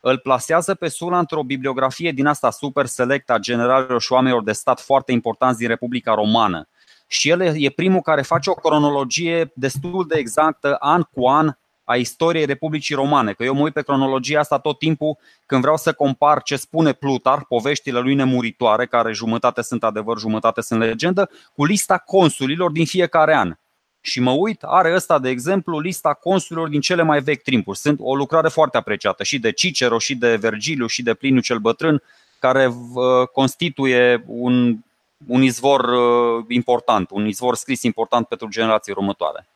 îl 0.00 0.18
plasează 0.18 0.74
pe 0.74 0.88
Sula 0.88 1.18
într-o 1.18 1.42
bibliografie 1.42 2.10
din 2.10 2.26
asta 2.26 2.50
super 2.50 2.86
select 2.86 3.30
a 3.30 3.38
generalilor 3.38 4.00
și 4.00 4.12
oamenilor 4.12 4.42
de 4.42 4.52
stat 4.52 4.80
foarte 4.80 5.12
importanți 5.12 5.58
din 5.58 5.68
Republica 5.68 6.14
Romană. 6.14 6.68
Și 7.06 7.28
el 7.28 7.40
e 7.40 7.70
primul 7.70 8.00
care 8.00 8.22
face 8.22 8.50
o 8.50 8.54
cronologie 8.54 9.52
destul 9.54 10.06
de 10.08 10.18
exactă, 10.18 10.74
an 10.74 11.02
cu 11.02 11.28
an, 11.28 11.52
a 11.90 11.96
istoriei 11.96 12.44
Republicii 12.44 12.94
Romane. 12.94 13.32
Că 13.32 13.44
eu 13.44 13.54
mă 13.54 13.60
uit 13.60 13.72
pe 13.72 13.82
cronologia 13.82 14.38
asta 14.38 14.58
tot 14.58 14.78
timpul 14.78 15.18
când 15.46 15.60
vreau 15.60 15.76
să 15.76 15.92
compar 15.92 16.42
ce 16.42 16.56
spune 16.56 16.92
Plutar, 16.92 17.44
poveștile 17.44 17.98
lui 17.98 18.14
nemuritoare, 18.14 18.86
care 18.86 19.12
jumătate 19.12 19.62
sunt 19.62 19.84
adevăr, 19.84 20.18
jumătate 20.18 20.60
sunt 20.60 20.80
legendă, 20.80 21.30
cu 21.54 21.64
lista 21.64 21.98
consulilor 21.98 22.70
din 22.70 22.86
fiecare 22.86 23.34
an. 23.34 23.54
Și 24.00 24.20
mă 24.20 24.30
uit, 24.30 24.62
are 24.62 24.94
ăsta, 24.94 25.18
de 25.18 25.28
exemplu, 25.28 25.78
lista 25.78 26.14
consulilor 26.14 26.68
din 26.68 26.80
cele 26.80 27.02
mai 27.02 27.20
vechi 27.20 27.42
timpuri. 27.42 27.78
Sunt 27.78 27.98
o 28.02 28.14
lucrare 28.14 28.48
foarte 28.48 28.76
apreciată 28.76 29.22
și 29.22 29.38
de 29.38 29.52
Cicero, 29.52 29.98
și 29.98 30.14
de 30.14 30.36
Vergiliu, 30.36 30.86
și 30.86 31.02
de 31.02 31.14
Pliniu 31.14 31.40
cel 31.40 31.58
Bătrân, 31.58 32.02
care 32.38 32.66
uh, 32.66 33.26
constituie 33.32 34.24
un, 34.26 34.76
un 35.26 35.42
izvor 35.42 35.80
uh, 35.84 36.44
important, 36.48 37.10
un 37.10 37.26
izvor 37.26 37.56
scris 37.56 37.82
important 37.82 38.26
pentru 38.26 38.48
generații 38.48 38.92
următoare. 38.96 39.46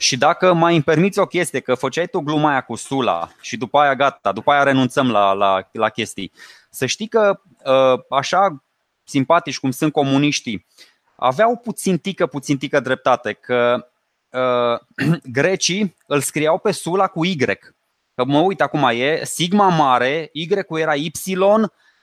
Și 0.00 0.16
dacă 0.16 0.52
mai 0.52 0.74
îmi 0.74 0.82
permiți 0.82 1.18
o 1.18 1.26
chestie, 1.26 1.60
că 1.60 1.74
făceai 1.74 2.06
tu 2.06 2.20
gluma 2.20 2.50
aia 2.50 2.60
cu 2.60 2.74
Sula 2.74 3.30
și 3.40 3.56
după 3.56 3.78
aia 3.78 3.94
gata, 3.94 4.32
după 4.32 4.50
aia 4.50 4.62
renunțăm 4.62 5.10
la, 5.10 5.32
la, 5.32 5.68
la 5.72 5.88
chestii. 5.88 6.32
Să 6.70 6.86
știi 6.86 7.08
că 7.08 7.40
uh, 7.64 8.00
așa 8.10 8.64
simpatici 9.04 9.58
cum 9.58 9.70
sunt 9.70 9.92
comuniștii, 9.92 10.66
aveau 11.16 11.56
puțin 11.56 11.98
tică, 11.98 12.26
puțin 12.26 12.58
tică 12.58 12.80
dreptate, 12.80 13.32
că 13.32 13.86
uh, 14.30 15.18
grecii 15.38 15.96
îl 16.06 16.20
scriau 16.20 16.58
pe 16.58 16.70
Sula 16.70 17.06
cu 17.06 17.24
Y. 17.24 17.36
Că 18.14 18.24
mă 18.26 18.38
uit 18.38 18.60
acum, 18.60 18.88
e 18.92 19.24
sigma 19.24 19.68
mare, 19.68 20.30
Y-ul 20.32 20.78
era 20.78 20.94
Y, 20.94 21.10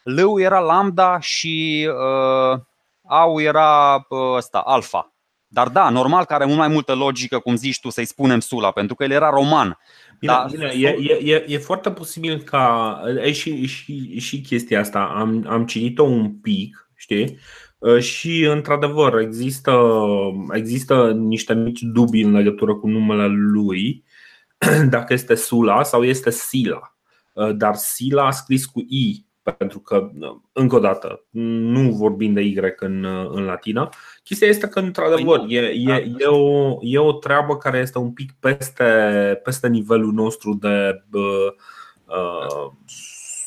L 0.04 0.40
era 0.40 0.60
lambda 0.60 1.20
și 1.20 1.88
uh, 1.90 2.60
A 3.04 3.34
era 3.38 3.96
uh, 4.10 4.36
ăsta, 4.36 4.60
alfa. 4.60 5.12
Dar 5.48 5.68
da, 5.70 5.90
normal 5.90 6.26
că 6.26 6.34
are 6.34 6.46
mult 6.46 6.58
mai 6.58 6.68
multă 6.68 6.94
logică, 6.94 7.40
cum 7.40 7.56
zici 7.56 7.80
tu, 7.80 7.90
să-i 7.90 8.06
spunem 8.06 8.40
Sula, 8.40 8.72
pentru 8.72 8.96
că 8.96 9.04
el 9.04 9.12
era 9.12 9.30
roman. 9.30 9.78
Bine, 10.20 10.34
da, 10.34 10.48
bine, 10.52 10.74
e, 10.78 11.20
e, 11.24 11.46
e 11.48 11.58
foarte 11.58 11.92
posibil 11.92 12.42
ca. 12.42 13.02
E 13.24 13.32
și, 13.32 13.66
și, 13.66 14.20
și 14.20 14.42
chestia 14.42 14.80
asta. 14.80 15.00
Am, 15.00 15.46
am 15.50 15.66
citit-o 15.66 16.04
un 16.04 16.34
pic, 16.34 16.90
știi? 16.96 17.40
Și, 18.00 18.44
într-adevăr, 18.44 19.20
există, 19.20 19.80
există 20.52 21.12
niște 21.12 21.54
mici 21.54 21.82
dubii 21.82 22.24
în 22.24 22.32
legătură 22.32 22.76
cu 22.76 22.88
numele 22.88 23.28
lui, 23.28 24.04
dacă 24.90 25.14
este 25.14 25.36
Sula 25.36 25.84
sau 25.84 26.04
este 26.04 26.32
Sila. 26.32 26.98
Dar 27.56 27.76
Sila 27.76 28.26
a 28.26 28.32
scris 28.32 28.66
cu 28.66 28.80
I 28.80 29.26
pentru 29.58 29.80
că, 29.80 30.10
încă 30.52 30.76
o 30.76 30.80
dată, 30.80 31.26
nu 31.30 31.92
vorbim 31.92 32.34
de 32.34 32.42
Y 32.42 32.60
în, 32.80 33.04
în 33.32 33.44
latină. 33.44 33.90
Chestia 34.28 34.48
este 34.48 34.68
că, 34.68 34.80
într-adevăr, 34.80 35.40
păi 35.40 35.56
e, 35.56 35.60
e, 35.60 36.12
e, 36.18 36.26
o, 36.26 36.78
e 36.82 36.98
o 36.98 37.14
treabă 37.14 37.58
care 37.58 37.78
este 37.78 37.98
un 37.98 38.12
pic 38.12 38.32
peste, 38.40 38.84
peste 39.44 39.68
nivelul 39.68 40.14
nostru 40.14 40.54
de. 40.54 41.04
Uh, 41.12 42.72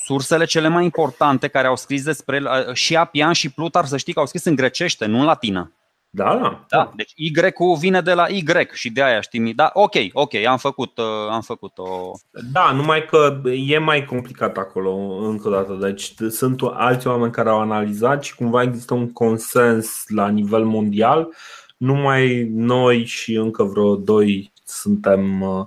Sursele 0.04 0.44
cele 0.44 0.68
mai 0.68 0.84
importante 0.84 1.48
care 1.48 1.66
au 1.66 1.76
scris 1.76 2.02
despre 2.02 2.36
el, 2.36 2.74
și 2.74 2.96
Apian 2.96 3.32
și 3.32 3.50
Plutar, 3.50 3.84
să 3.84 3.96
știi 3.96 4.12
că 4.12 4.20
au 4.20 4.26
scris 4.26 4.44
în 4.44 4.54
grecește, 4.54 5.06
nu 5.06 5.18
în 5.18 5.24
latină. 5.24 5.72
Da, 6.12 6.38
da. 6.42 6.64
da. 6.68 6.92
Deci 6.96 7.12
Y-ul 7.14 7.76
vine 7.78 8.00
de 8.00 8.12
la 8.12 8.28
Y 8.28 8.44
și 8.72 8.90
de 8.90 9.02
aia 9.02 9.20
știi. 9.20 9.54
Da, 9.54 9.70
ok, 9.74 9.94
ok, 10.12 10.34
am 10.34 10.58
făcut, 10.58 10.98
uh, 10.98 11.30
am 11.30 11.40
făcut 11.40 11.78
o. 11.78 12.12
Da, 12.52 12.72
numai 12.72 13.04
că 13.04 13.40
e 13.66 13.78
mai 13.78 14.04
complicat 14.04 14.56
acolo, 14.56 14.94
încă 15.22 15.48
o 15.48 15.50
dată. 15.50 15.78
Deci 15.80 16.14
sunt 16.28 16.60
alți 16.72 17.06
oameni 17.06 17.32
care 17.32 17.48
au 17.48 17.60
analizat 17.60 18.22
și 18.24 18.34
cumva 18.34 18.62
există 18.62 18.94
un 18.94 19.12
consens 19.12 20.04
la 20.06 20.28
nivel 20.28 20.64
mondial. 20.64 21.34
Numai 21.76 22.48
noi 22.52 23.04
și 23.04 23.34
încă 23.34 23.62
vreo 23.62 23.96
doi 23.96 24.52
suntem 24.64 25.40
uh, 25.40 25.66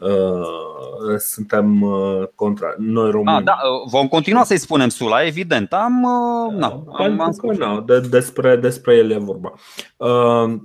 uh, 0.00 1.18
suntem 1.18 1.82
uh, 1.82 2.26
contra. 2.34 2.74
Noi 2.78 3.10
români. 3.10 3.36
Ah, 3.36 3.42
da, 3.42 3.58
vom 3.90 4.08
continua 4.08 4.44
să-i 4.44 4.58
spunem 4.58 4.88
Sula, 4.88 5.26
evident. 5.26 5.72
Am, 5.72 6.02
uh, 6.02 6.52
na, 6.52 6.84
am, 6.92 7.20
am 7.20 7.32
că, 7.32 7.52
na, 7.52 7.80
de, 7.80 8.00
despre, 8.00 8.56
despre 8.56 8.96
el 8.96 9.10
e 9.10 9.18
vorba. 9.18 9.52
Uh, 9.96 10.60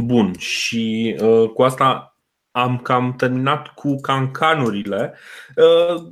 bun, 0.00 0.38
și 0.38 1.16
uh, 1.20 1.50
cu 1.50 1.62
asta 1.62 2.16
am 2.50 2.78
cam 2.78 3.14
terminat 3.16 3.68
cu 3.68 4.00
cancanurile. 4.00 5.14
Uh, 5.56 6.02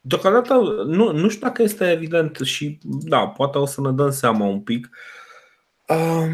Deocamdată 0.00 0.54
nu, 0.86 1.12
nu 1.12 1.28
știu 1.28 1.46
dacă 1.46 1.62
este 1.62 1.90
evident 1.90 2.36
și 2.36 2.78
da, 2.82 3.28
poate 3.28 3.58
o 3.58 3.66
să 3.66 3.80
ne 3.80 3.90
dăm 3.90 4.10
seama 4.10 4.44
un 4.44 4.60
pic. 4.60 4.88
Uh, 5.88 6.30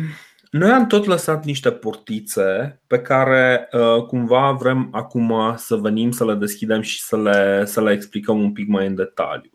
noi 0.58 0.70
am 0.70 0.87
tot 0.87 1.04
lăsat 1.04 1.44
niște 1.44 1.70
portițe 1.70 2.80
pe 2.87 3.00
care 3.00 3.68
uh, 3.73 4.02
cumva 4.06 4.52
vrem 4.52 4.88
acum 4.92 5.54
să 5.56 5.76
venim 5.76 6.11
să 6.11 6.25
le 6.25 6.34
deschidem 6.34 6.80
și 6.80 7.02
să 7.02 7.16
le, 7.16 7.64
să 7.64 7.82
le 7.82 7.92
explicăm 7.92 8.40
un 8.40 8.52
pic 8.52 8.68
mai 8.68 8.87
în 8.87 8.94
detaliu. 8.94 9.50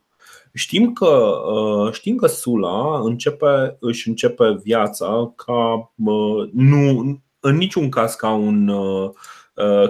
Știm 0.54 0.94
că, 0.94 1.32
uh, 1.54 1.92
știm 1.92 2.16
că 2.16 2.28
Sula 2.28 3.00
începe, 3.04 3.78
își 3.80 4.08
începe 4.08 4.60
viața 4.64 5.34
ca 5.36 5.92
nu, 6.54 7.20
în 7.40 7.56
niciun 7.56 7.90
caz 7.90 8.14
ca 8.14 8.32
un, 8.32 8.72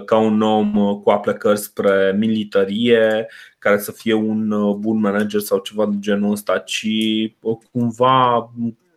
ca 0.05 0.17
un 0.17 0.41
om 0.41 0.99
cu 1.03 1.09
aplecări 1.09 1.59
spre 1.59 2.15
militarie, 2.17 3.27
care 3.59 3.77
să 3.77 3.91
fie 3.91 4.13
un 4.13 4.49
bun 4.79 4.99
manager 4.99 5.39
sau 5.39 5.59
ceva 5.59 5.85
de 5.85 5.95
genul 5.99 6.31
ăsta, 6.31 6.57
ci 6.57 6.87
cumva, 7.71 8.51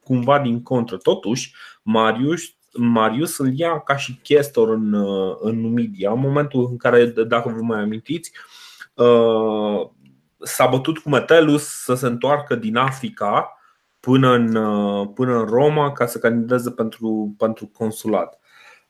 cumva 0.04 0.38
din 0.38 0.62
contră. 0.62 0.96
Totuși, 0.96 1.54
Marius, 1.82 2.42
Marius 2.72 3.38
îl 3.38 3.52
ia 3.58 3.80
ca 3.80 3.96
și 3.96 4.18
chestor 4.22 4.68
în, 4.68 4.94
în 5.40 5.60
Numidia, 5.60 6.10
în 6.10 6.20
momentul 6.20 6.66
în 6.70 6.76
care, 6.76 7.06
dacă 7.06 7.48
vă 7.48 7.62
mai 7.62 7.80
amintiți, 7.80 8.32
uh, 8.94 9.88
s-a 10.38 10.66
bătut 10.66 10.98
cu 10.98 11.08
Metelus 11.08 11.64
să 11.64 11.94
se 11.94 12.06
întoarcă 12.06 12.54
din 12.54 12.76
Africa 12.76 13.56
până 14.00 14.32
în, 14.32 14.54
uh, 14.54 15.08
până 15.14 15.38
în 15.38 15.46
Roma 15.46 15.92
ca 15.92 16.06
să 16.06 16.18
candideze 16.18 16.70
pentru, 16.70 17.34
pentru 17.38 17.66
consulat. 17.66 18.38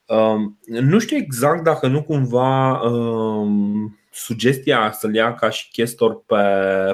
Um, 0.07 0.59
nu 0.65 0.99
știu 0.99 1.17
exact 1.17 1.63
dacă 1.63 1.87
nu 1.87 2.03
cumva 2.03 2.81
um, 2.81 3.99
sugestia 4.11 4.93
să-l 4.93 5.15
ia 5.15 5.35
ca 5.35 5.51
și 5.51 5.71
chestor 5.71 6.25
pe, 6.25 6.45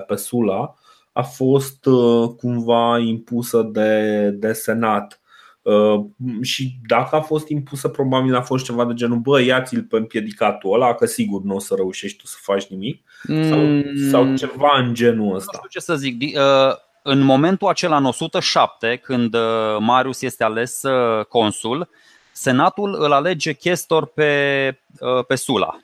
pe 0.06 0.16
Sula 0.16 0.74
a 1.18 1.22
fost 1.22 1.86
uh, 1.86 2.28
cumva 2.36 2.98
impusă 2.98 3.62
de, 3.62 4.30
de 4.30 4.52
Senat 4.52 5.20
Uh, 5.62 6.04
și 6.42 6.78
dacă 6.86 7.16
a 7.16 7.20
fost 7.20 7.48
impusă, 7.48 7.88
probabil 7.88 8.34
a 8.34 8.42
fost 8.42 8.64
ceva 8.64 8.84
de 8.84 8.94
genul 8.94 9.18
Bă, 9.18 9.40
ia-ți-l 9.40 9.82
pe 9.82 9.96
împiedicatul 9.96 10.74
ăla 10.74 10.94
Că 10.94 11.06
sigur 11.06 11.42
nu 11.42 11.54
o 11.54 11.58
să 11.58 11.74
reușești 11.74 12.18
tu 12.18 12.26
să 12.26 12.36
faci 12.40 12.66
nimic 12.66 13.02
Sau, 13.22 13.58
mm. 13.58 14.08
sau 14.10 14.34
ceva 14.34 14.78
în 14.78 14.94
genul 14.94 15.34
ăsta 15.34 15.50
Nu 15.52 15.58
știu 15.58 15.68
ce 15.68 15.78
să 15.78 15.96
zic 15.96 16.36
uh, 16.36 16.74
În 17.02 17.20
momentul 17.20 17.68
acela, 17.68 17.96
în 17.96 18.04
107 18.04 18.96
Când 18.96 19.34
uh, 19.34 19.76
Marius 19.78 20.22
este 20.22 20.44
ales 20.44 20.80
consul 21.28 21.88
Senatul 22.32 22.96
îl 22.98 23.12
alege 23.12 23.52
chestor 23.52 24.06
pe, 24.06 24.80
pe 25.26 25.34
Sula 25.34 25.78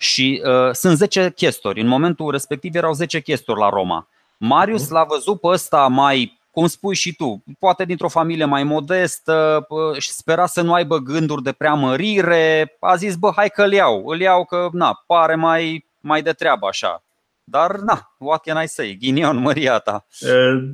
și 0.00 0.42
uh, 0.44 0.72
sunt 0.72 0.96
10 0.96 1.32
chestori. 1.36 1.80
În 1.80 1.86
momentul 1.86 2.30
respectiv 2.30 2.74
erau 2.74 2.92
10 2.92 3.20
chestori 3.20 3.58
la 3.58 3.68
Roma. 3.68 4.08
Marius 4.42 4.84
mhm. 4.84 4.92
l-a 4.94 5.04
văzut 5.04 5.40
pe 5.40 5.46
ăsta 5.46 5.86
mai 5.86 6.38
cum 6.50 6.66
spui 6.66 6.94
și 6.94 7.14
tu, 7.14 7.42
poate 7.58 7.84
dintr-o 7.84 8.08
familie 8.08 8.44
mai 8.44 8.64
modestă, 8.64 9.66
și 9.98 10.10
spera 10.10 10.46
să 10.46 10.62
nu 10.62 10.72
aibă 10.72 10.98
gânduri 10.98 11.42
de 11.42 11.52
preamărire, 11.52 12.76
a 12.80 12.96
zis, 12.96 13.16
bă, 13.16 13.32
hai 13.36 13.48
că 13.48 13.62
îl 13.62 13.72
iau, 13.72 14.06
îl 14.06 14.20
iau 14.20 14.44
că, 14.44 14.68
na, 14.72 15.02
pare 15.06 15.34
mai, 15.34 15.86
mai 16.00 16.22
de 16.22 16.32
treabă 16.32 16.66
așa. 16.66 17.02
Dar, 17.44 17.76
na, 17.76 18.14
what 18.18 18.42
can 18.42 18.62
I 18.62 18.66
say? 18.66 18.96
Ghinion, 19.00 19.36
măria 19.36 19.78
ta. 19.78 20.06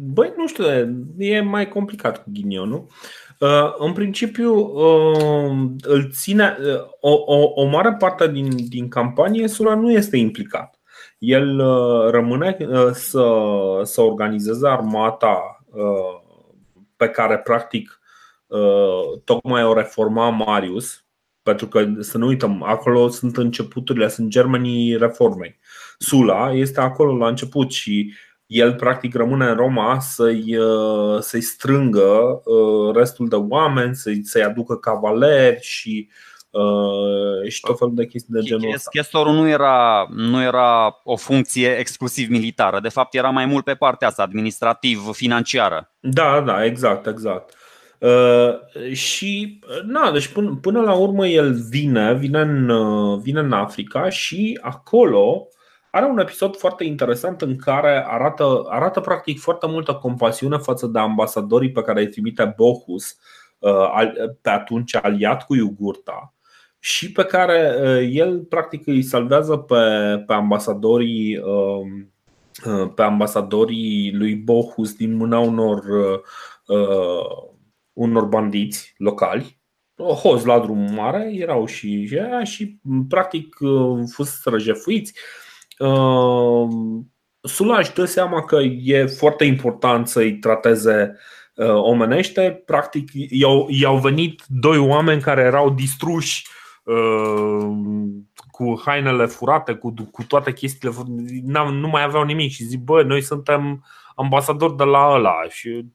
Băi, 0.01 0.33
nu 0.37 0.47
știu, 0.47 0.65
e 1.19 1.41
mai 1.41 1.69
complicat 1.69 2.23
cu 2.23 2.31
ghinionul. 2.33 2.87
În 3.79 3.93
principiu, 3.93 4.73
îl 5.83 6.11
ține 6.13 6.57
o, 7.01 7.13
o, 7.13 7.53
o 7.55 7.65
mare 7.65 7.93
parte 7.99 8.29
din, 8.29 8.69
din 8.69 8.89
campanie, 8.89 9.49
Sula 9.49 9.75
nu 9.75 9.93
este 9.93 10.17
implicat. 10.17 10.76
El 11.19 11.57
rămâne 12.11 12.57
să, 12.93 13.25
să 13.83 14.01
organizeze 14.01 14.69
armata 14.69 15.65
pe 16.97 17.09
care 17.09 17.39
practic 17.39 18.01
uh, 18.47 19.21
tocmai 19.25 19.65
o 19.65 19.75
reforma 19.75 20.31
Marius, 20.31 21.05
pentru 21.43 21.67
că 21.67 21.87
să 22.01 22.19
nu 22.19 22.27
uităm, 22.27 22.63
acolo 22.63 23.09
sunt 23.09 23.37
începuturile, 23.37 24.09
sunt 24.09 24.29
germenii 24.29 24.97
reformei. 24.97 25.59
Sula 25.99 26.53
este 26.53 26.81
acolo 26.81 27.17
la 27.17 27.29
început 27.29 27.73
și 27.73 28.15
el 28.47 28.75
practic 28.75 29.15
rămâne 29.15 29.47
în 29.47 29.55
Roma 29.55 29.99
să-i, 30.01 30.57
uh, 30.57 31.21
să-i 31.21 31.41
strângă 31.41 32.43
uh, 32.45 32.95
restul 32.95 33.29
de 33.29 33.37
oameni, 33.37 33.95
să-i, 33.95 34.25
să-i 34.25 34.43
aducă 34.43 34.77
cavaleri 34.77 35.61
și 35.61 36.09
Uh, 36.09 36.36
și 37.49 37.61
tot 37.61 37.79
felul 37.79 37.95
de 37.95 38.07
chestii 38.07 38.35
de 38.35 38.41
genul 38.41 38.73
ăsta. 38.75 38.91
Chestorul 38.91 39.33
nu 39.33 39.49
era, 39.49 40.07
nu 40.11 40.43
era 40.43 41.01
o 41.05 41.17
funcție 41.17 41.77
exclusiv 41.79 42.29
militară, 42.29 42.81
de 42.81 42.89
fapt 42.89 43.15
era 43.15 43.31
mai 43.31 43.47
mult 43.47 43.65
pe 43.65 43.75
partea 43.75 44.09
asta, 44.09 44.23
administrativ-financiară. 44.23 45.93
Da, 46.01 46.41
da, 46.41 46.65
exact, 46.65 47.07
exact. 47.07 47.55
Uh, 47.99 48.93
și, 48.93 49.61
na, 49.87 50.11
deci 50.11 50.29
până, 50.29 50.59
până 50.61 50.81
la 50.81 50.95
urmă 50.95 51.27
el 51.27 51.55
vine, 51.71 52.15
vine 52.15 52.41
în, 52.41 52.69
uh, 52.69 53.19
vine 53.23 53.41
în 53.41 53.53
Africa 53.53 54.09
și 54.09 54.59
acolo 54.63 55.49
are 55.91 56.07
un 56.07 56.19
episod 56.19 56.57
foarte 56.57 56.85
interesant 56.85 57.43
în 57.43 57.57
care 57.57 58.05
arată, 58.09 58.65
arată 58.69 59.01
practic 59.01 59.41
foarte 59.41 59.67
multă 59.67 59.95
compasiune 59.95 60.57
față 60.57 60.87
de 60.87 60.99
ambasadorii 60.99 61.73
pe 61.73 61.83
care 61.83 62.01
îi 62.01 62.09
trimite 62.09 62.55
Bohus, 62.57 63.17
uh, 63.59 63.89
pe 64.43 64.51
atunci 64.51 64.95
aliat 64.95 65.47
cu 65.47 65.55
Iugurta 65.55 66.36
și 66.87 67.13
pe 67.13 67.25
care 67.25 67.75
uh, 67.81 68.09
el 68.13 68.39
practic 68.39 68.87
îi 68.87 69.03
salvează 69.03 69.57
pe, 69.57 69.75
pe 70.27 70.33
ambasadorii 70.33 71.39
um, 71.39 72.13
uh, 72.65 72.91
pe 72.95 73.03
ambasadorii 73.03 74.13
lui 74.15 74.35
Bohus 74.35 74.95
din 74.95 75.17
mâna 75.17 75.39
unor, 75.39 75.85
uh, 76.67 77.49
unor 77.93 78.25
bandiți 78.25 78.95
locali. 78.99 79.61
Hoz 80.23 80.45
la 80.45 80.59
drum 80.59 80.95
mare 80.95 81.31
erau 81.35 81.67
și 81.67 82.09
ea 82.13 82.45
și 82.45 82.79
practic 83.09 83.57
fost 84.13 84.47
răjefuiți. 84.47 85.13
Sula 87.41 87.79
își 87.79 87.95
dă 87.95 88.05
seama 88.05 88.45
că 88.45 88.57
e 88.83 89.07
foarte 89.07 89.45
important 89.45 90.09
să-i 90.09 90.39
trateze 90.39 91.17
omenește. 91.75 92.63
Practic, 92.67 93.11
i-au, 93.13 93.67
i-au 93.71 93.99
venit 93.99 94.43
doi 94.47 94.79
oameni 94.79 95.21
care 95.21 95.43
erau 95.43 95.71
distruși 95.71 96.55
cu 98.51 98.81
hainele 98.85 99.27
furate, 99.27 99.75
cu, 99.75 99.95
cu 100.11 100.23
toate 100.25 100.53
chestiile, 100.53 100.95
nu 101.71 101.89
mai 101.89 102.03
aveau 102.03 102.25
nimic 102.25 102.51
și 102.51 102.65
zic, 102.65 102.81
bă, 102.81 103.03
noi 103.03 103.21
suntem 103.21 103.85
ambasadori 104.15 104.77
de 104.77 104.85
la 104.85 105.09
ăla. 105.13 105.49
Și 105.49 105.87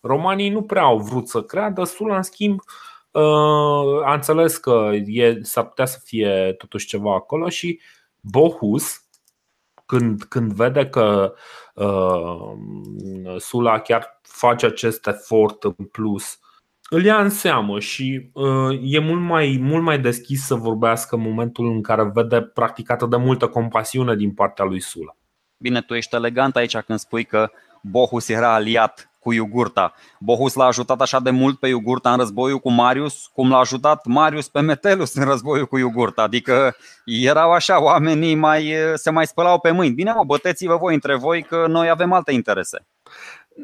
romanii 0.00 0.48
nu 0.48 0.62
prea 0.62 0.82
au 0.82 0.98
vrut 0.98 1.28
să 1.28 1.42
creadă, 1.42 1.84
Sula 1.84 2.16
în 2.16 2.22
schimb 2.22 2.60
uh, 3.10 4.04
a 4.04 4.12
înțeles 4.12 4.56
că 4.56 4.90
e, 5.06 5.38
s-ar 5.42 5.66
putea 5.66 5.84
să 5.84 6.00
fie 6.04 6.54
totuși 6.58 6.86
ceva 6.86 7.14
acolo 7.14 7.48
și 7.48 7.80
Bohus, 8.20 9.06
când, 9.86 10.22
când 10.22 10.52
vede 10.52 10.86
că 10.86 11.34
uh, 11.74 12.52
Sula 13.38 13.78
chiar 13.78 14.20
face 14.22 14.66
acest 14.66 15.06
efort 15.06 15.64
în 15.64 15.72
plus 15.72 16.40
îl 16.92 17.04
ia 17.04 17.20
în 17.20 17.30
seamă 17.30 17.78
și 17.80 18.30
uh, 18.32 18.80
e 18.82 18.98
mult 18.98 19.20
mai, 19.20 19.58
mult 19.60 19.82
mai 19.82 19.98
deschis 19.98 20.46
să 20.46 20.54
vorbească 20.54 21.14
în 21.14 21.22
momentul 21.22 21.66
în 21.66 21.82
care 21.82 22.10
vede 22.14 22.40
practicată 22.40 23.06
de 23.06 23.16
multă 23.16 23.46
compasiune 23.46 24.16
din 24.16 24.32
partea 24.32 24.64
lui 24.64 24.80
Sula. 24.80 25.16
Bine, 25.56 25.80
tu 25.80 25.94
ești 25.94 26.14
elegant 26.14 26.56
aici 26.56 26.76
când 26.76 26.98
spui 26.98 27.24
că 27.24 27.50
Bohus 27.82 28.28
era 28.28 28.54
aliat 28.54 29.10
cu 29.18 29.32
Iugurta. 29.32 29.92
Bohus 30.18 30.54
l-a 30.54 30.64
ajutat 30.64 31.00
așa 31.00 31.20
de 31.20 31.30
mult 31.30 31.58
pe 31.58 31.68
Iugurta 31.68 32.12
în 32.12 32.18
războiul 32.18 32.58
cu 32.58 32.70
Marius, 32.70 33.26
cum 33.26 33.50
l-a 33.50 33.58
ajutat 33.58 34.06
Marius 34.06 34.48
pe 34.48 34.60
Metelus 34.60 35.14
în 35.14 35.24
războiul 35.24 35.66
cu 35.66 35.78
Iugurta. 35.78 36.22
Adică 36.22 36.76
erau 37.04 37.52
așa, 37.52 37.82
oamenii 37.82 38.34
mai, 38.34 38.74
se 38.94 39.10
mai 39.10 39.26
spălau 39.26 39.60
pe 39.60 39.70
mâini. 39.70 39.94
Bine, 39.94 40.12
mă, 40.12 40.24
băteți-vă 40.24 40.76
voi 40.76 40.94
între 40.94 41.16
voi 41.16 41.42
că 41.42 41.66
noi 41.68 41.88
avem 41.88 42.12
alte 42.12 42.32
interese. 42.32 42.86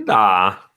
Da, 0.04 0.67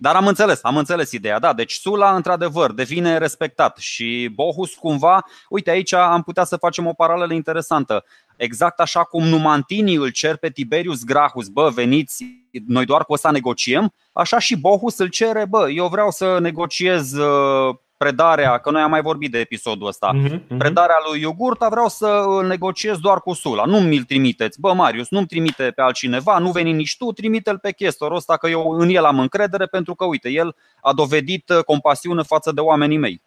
dar 0.00 0.16
am 0.16 0.26
înțeles, 0.26 0.58
am 0.62 0.76
înțeles 0.76 1.12
ideea, 1.12 1.38
da. 1.38 1.52
Deci 1.52 1.72
Sula, 1.72 2.14
într-adevăr, 2.14 2.72
devine 2.72 3.18
respectat 3.18 3.76
și 3.76 4.30
Bohus 4.34 4.74
cumva, 4.74 5.24
uite 5.48 5.70
aici 5.70 5.92
am 5.92 6.22
putea 6.22 6.44
să 6.44 6.56
facem 6.56 6.86
o 6.86 6.92
paralelă 6.92 7.32
interesantă. 7.32 8.04
Exact 8.36 8.80
așa 8.80 9.04
cum 9.04 9.24
numantinii 9.24 9.96
îl 9.96 10.10
cer 10.10 10.36
pe 10.36 10.50
Tiberius 10.50 11.04
Grahus, 11.04 11.48
bă, 11.48 11.70
veniți, 11.74 12.24
noi 12.66 12.84
doar 12.84 13.04
cu 13.04 13.12
ăsta 13.12 13.30
negociem, 13.30 13.92
așa 14.12 14.38
și 14.38 14.56
Bohus 14.56 14.98
îl 14.98 15.08
cere, 15.08 15.44
bă, 15.44 15.70
eu 15.70 15.88
vreau 15.88 16.10
să 16.10 16.38
negociez 16.40 17.12
uh, 17.12 17.74
predarea, 17.98 18.58
că 18.58 18.70
noi 18.70 18.80
am 18.80 18.90
mai 18.90 19.02
vorbit 19.02 19.30
de 19.30 19.38
episodul 19.38 19.86
ăsta, 19.86 20.10
Mhm, 20.14 20.44
mhm. 20.48 20.56
predarea 20.56 20.96
lui 21.10 21.20
Iogurta 21.20 21.68
vreau 21.68 21.88
să 21.88 22.24
îl 22.26 22.46
negociez 22.46 22.98
doar 22.98 23.20
cu 23.20 23.32
Sula. 23.32 23.64
Nu 23.64 23.80
mi-l 23.80 24.02
trimiteți. 24.02 24.60
Bă, 24.60 24.72
Marius, 24.72 25.10
nu-mi 25.10 25.26
trimite 25.26 25.70
pe 25.70 25.80
altcineva, 25.80 26.38
nu 26.38 26.50
veni 26.50 26.72
nici 26.72 26.96
tu, 26.96 27.12
trimite-l 27.12 27.58
pe 27.58 27.72
chestorul 27.72 28.16
ăsta 28.16 28.36
că 28.36 28.48
eu 28.48 28.70
în 28.70 28.88
el 28.88 29.04
am 29.04 29.18
încredere 29.18 29.66
pentru 29.66 29.94
că, 29.94 30.04
uite, 30.04 30.28
el 30.28 30.56
a 30.80 30.92
dovedit 30.92 31.48
uh, 31.48 31.64
compasiune 31.64 32.22
față 32.22 32.52
de 32.52 32.60
oamenii 32.60 32.98
mei. 32.98 33.22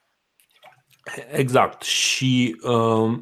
Exact. 1.31 1.81
Și 1.81 2.55
uh, 2.61 3.17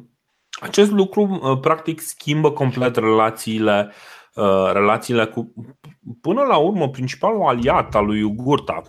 acest 0.60 0.90
lucru 0.90 1.40
uh, 1.42 1.58
practic 1.60 2.00
schimbă 2.00 2.52
complet 2.52 2.96
relațiile 2.96 3.92
uh, 4.34 4.70
relațiile 4.72 5.26
cu 5.26 5.54
până 6.20 6.42
la 6.42 6.56
urmă 6.56 6.88
principalul 6.88 7.42
aliat 7.42 7.94
al 7.94 8.06
lui 8.06 8.18
Iugurta. 8.18 8.82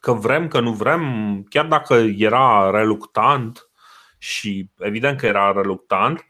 Că 0.00 0.12
vrem, 0.12 0.48
că 0.48 0.60
nu 0.60 0.72
vrem, 0.72 1.02
chiar 1.48 1.66
dacă 1.66 1.94
era 2.16 2.70
reluctant 2.70 3.70
și 4.18 4.70
evident 4.78 5.18
că 5.18 5.26
era 5.26 5.52
reluctant, 5.52 6.26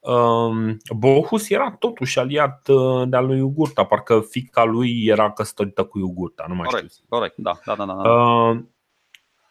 uh, 0.00 0.74
Bohus 0.96 1.50
era 1.50 1.70
totuși 1.70 2.18
aliat 2.18 2.68
uh, 2.68 3.08
de-al 3.08 3.26
lui 3.26 3.38
Iugurta, 3.38 3.84
parcă 3.84 4.20
fica 4.28 4.64
lui 4.64 5.04
era 5.06 5.32
căsătorită 5.32 5.84
cu 5.84 5.98
Iugurta, 5.98 6.44
nu 6.48 6.54
mai 6.54 6.66
știu. 6.66 6.78
Corect, 6.78 6.94
corect, 7.08 7.36
da, 7.36 7.58
da, 7.64 7.74
da. 7.74 7.84
da. 7.84 8.02
da. 8.02 8.10
Uh, 8.10 8.58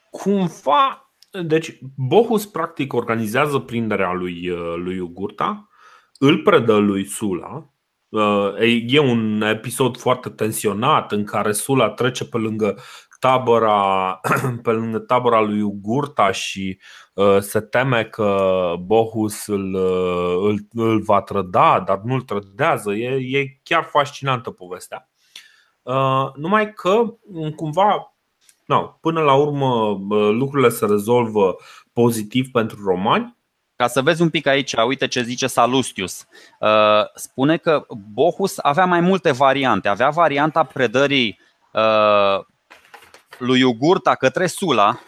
cumva, 0.09 1.11
deci 1.43 1.79
Bohus 1.95 2.45
practic 2.45 2.93
organizează 2.93 3.59
prinderea 3.59 4.13
lui, 4.13 4.49
uh, 4.49 4.73
lui 4.75 4.95
Iugurta, 4.95 5.69
îl 6.19 6.37
predă 6.37 6.75
lui 6.77 7.05
Sula. 7.05 7.69
Uh, 8.09 8.53
e- 8.59 8.83
E 8.87 8.99
un 8.99 9.41
episod 9.41 9.97
foarte 9.97 10.29
tensionat 10.29 11.11
în 11.11 11.23
care 11.23 11.51
Sula 11.51 11.89
trece 11.89 12.25
pe 12.25 12.37
lângă 12.37 12.77
tabăra, 13.19 14.19
pe 14.63 14.71
lângă 14.71 14.99
tabăra 14.99 15.39
lui 15.41 15.57
Iugurta 15.57 16.31
și 16.31 16.79
uh, 17.13 17.39
se 17.39 17.59
teme 17.59 18.03
că 18.03 18.73
Bohus 18.79 19.47
îl, 19.47 19.73
uh, 19.73 20.49
îl, 20.49 20.67
îl 20.73 21.01
va 21.01 21.21
trăda, 21.21 21.83
dar 21.85 21.99
nu 22.03 22.13
îl 22.13 22.21
trădează. 22.21 22.93
E, 22.93 23.37
e 23.37 23.59
chiar 23.63 23.83
fascinantă 23.83 24.51
povestea. 24.51 25.09
Uh, 25.81 26.29
numai 26.35 26.73
că 26.73 27.03
cumva 27.55 28.13
No, 28.69 28.81
până 29.01 29.21
la 29.21 29.33
urmă 29.33 29.95
bă, 29.95 30.29
lucrurile 30.29 30.69
se 30.69 30.85
rezolvă 30.85 31.55
pozitiv 31.93 32.51
pentru 32.51 32.83
romani. 32.83 33.37
Ca 33.75 33.87
să 33.87 34.01
vezi 34.01 34.21
un 34.21 34.29
pic 34.29 34.47
aici, 34.47 34.73
uite 34.87 35.07
ce 35.07 35.21
zice 35.21 35.47
Salustius. 35.47 36.27
Uh, 36.59 36.69
Spune 37.15 37.57
că 37.57 37.85
Bohus 38.13 38.57
avea 38.57 38.85
mai 38.85 38.99
multe 38.99 39.31
variante. 39.31 39.87
Avea 39.87 40.09
varianta 40.09 40.63
predării 40.63 41.39
uh, 41.73 42.45
lui 43.39 43.59
Iugurta 43.59 44.15
către 44.15 44.47
Sula, 44.47 44.99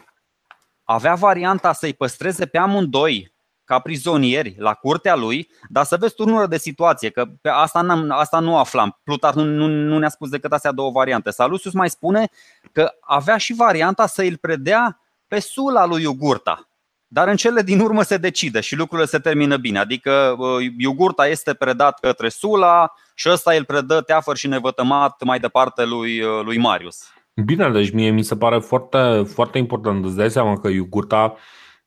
avea 0.83 1.15
varianta 1.15 1.73
să-i 1.73 1.93
păstreze 1.93 2.45
pe 2.45 2.57
amândoi 2.57 3.33
ca 3.63 3.79
prizonieri 3.79 4.55
la 4.57 4.73
curtea 4.73 5.15
lui, 5.15 5.49
dar 5.69 5.85
să 5.85 5.97
vezi 5.97 6.13
turnură 6.13 6.47
de 6.47 6.57
situație, 6.57 7.09
că 7.09 7.25
pe 7.41 7.49
asta, 7.49 7.81
n-am, 7.81 8.11
asta 8.11 8.39
nu 8.39 8.57
aflam. 8.57 8.99
Plutar 9.03 9.33
nu, 9.33 9.43
nu, 9.43 9.67
nu 9.67 9.97
ne-a 9.97 10.09
spus 10.09 10.29
decât 10.29 10.51
astea 10.51 10.71
două 10.71 10.91
variante. 10.91 11.29
Salustius 11.29 11.73
mai 11.73 11.89
spune 11.89 12.29
că 12.71 12.91
avea 13.01 13.37
și 13.37 13.53
varianta 13.53 14.07
să 14.07 14.21
îl 14.21 14.37
predea 14.37 14.99
pe 15.27 15.39
Sula 15.39 15.85
lui 15.85 16.01
Iugurta. 16.01 16.67
Dar 17.07 17.27
în 17.27 17.35
cele 17.35 17.61
din 17.61 17.79
urmă 17.79 18.03
se 18.03 18.17
decide 18.17 18.59
și 18.59 18.75
lucrurile 18.75 19.07
se 19.07 19.19
termină 19.19 19.57
bine. 19.57 19.79
Adică 19.79 20.35
uh, 20.37 20.65
Iugurta 20.77 21.27
este 21.27 21.53
predat 21.53 21.99
către 21.99 22.29
Sula 22.29 22.93
și 23.13 23.29
ăsta 23.29 23.53
îl 23.53 23.65
predă 23.65 24.01
teafăr 24.01 24.37
și 24.37 24.47
nevătămat 24.47 25.23
mai 25.23 25.39
departe 25.39 25.85
lui, 25.85 26.21
uh, 26.21 26.43
lui 26.43 26.57
Marius. 26.57 27.11
Bine, 27.45 27.69
deci 27.69 27.91
mie 27.91 28.09
mi 28.09 28.23
se 28.23 28.37
pare 28.37 28.59
foarte, 28.59 29.23
foarte 29.23 29.57
important. 29.57 30.05
Îți 30.05 30.15
dai 30.15 30.31
seama 30.31 30.59
că 30.59 30.67
Iugurta, 30.67 31.35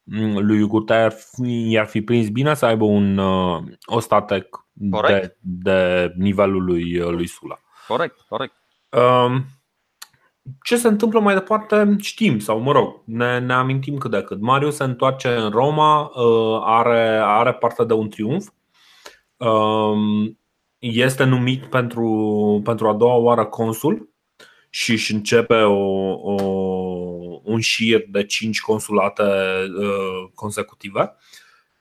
m, 0.03 0.37
lui 0.39 0.59
Iugurta 0.59 0.95
i-ar 0.95 1.13
fi, 1.13 1.71
i-ar 1.71 1.87
fi 1.87 2.03
prins 2.03 2.29
bine 2.29 2.55
să 2.55 2.67
aibă 2.67 2.85
un 2.85 3.19
uh, 3.19 3.63
ostatec 3.85 4.67
de, 4.73 4.97
Corect. 4.97 5.37
de 5.41 6.13
nivelul 6.17 6.65
lui, 6.65 6.99
uh, 6.99 7.11
lui 7.11 7.27
Sula. 7.27 7.61
Corect, 7.89 8.21
corect. 8.29 8.55
Um, 8.91 9.45
Ce 10.63 10.77
se 10.77 10.89
întâmplă 10.89 11.21
mai 11.21 11.35
departe 11.35 11.97
știm, 12.01 12.39
sau 12.39 12.59
mă 12.61 12.73
rog, 12.73 13.03
ne, 13.05 13.39
ne 13.39 13.53
amintim 13.53 13.97
cât 13.97 14.11
de 14.11 14.23
cât. 14.23 14.41
Marius 14.41 14.75
se 14.77 14.85
întoarce 14.85 15.29
în 15.29 15.51
Roma, 15.51 16.01
uh, 16.01 16.61
are, 16.65 17.21
are 17.23 17.53
parte 17.53 17.85
de 17.85 17.93
un 17.93 18.09
triumf, 18.09 18.49
um, 19.37 20.39
este 20.79 21.25
numit 21.25 21.65
pentru, 21.65 22.61
pentru 22.65 22.89
a 22.89 22.95
doua 22.95 23.15
oară 23.15 23.45
consul 23.45 24.14
și 24.75 24.93
își 24.93 25.13
începe 25.13 25.55
o, 25.55 26.13
o, 26.13 26.43
un 27.43 27.61
șir 27.61 28.05
de 28.09 28.25
cinci 28.25 28.61
consulate 28.61 29.23
uh, 29.79 30.31
consecutive. 30.35 31.17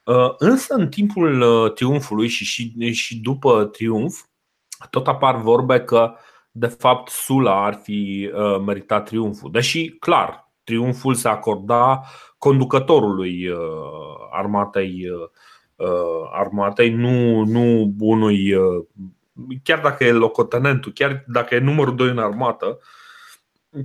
Uh, 0.03 0.33
Însă, 0.37 0.73
în 0.73 0.89
timpul 0.89 1.41
uh, 1.41 1.73
triumfului 1.73 2.27
și, 2.27 2.45
și, 2.45 2.91
și 2.91 3.17
după 3.17 3.65
triumf, 3.65 4.21
tot 4.89 5.07
apar 5.07 5.35
vorbe 5.35 5.79
că 5.79 6.15
de 6.51 6.67
fapt 6.67 7.09
Sula 7.09 7.65
ar 7.65 7.73
fi 7.83 8.31
uh, 8.33 8.61
meritat 8.65 9.05
triumful. 9.05 9.51
Deși, 9.51 9.89
clar, 9.89 10.53
triumful 10.63 11.13
se 11.13 11.27
acorda 11.27 12.01
conducătorului 12.37 13.47
uh, 13.47 13.57
armatei, 14.31 15.09
uh, 15.75 16.29
armatei 16.31 16.89
nu, 16.89 17.43
nu 17.43 17.93
unui, 17.99 18.53
uh, 18.53 18.85
chiar 19.63 19.79
dacă 19.79 20.03
e 20.03 20.11
locotenentul, 20.11 20.91
chiar 20.91 21.23
dacă 21.27 21.55
e 21.55 21.59
numărul 21.59 21.95
2 21.95 22.09
în 22.09 22.19
armată, 22.19 22.79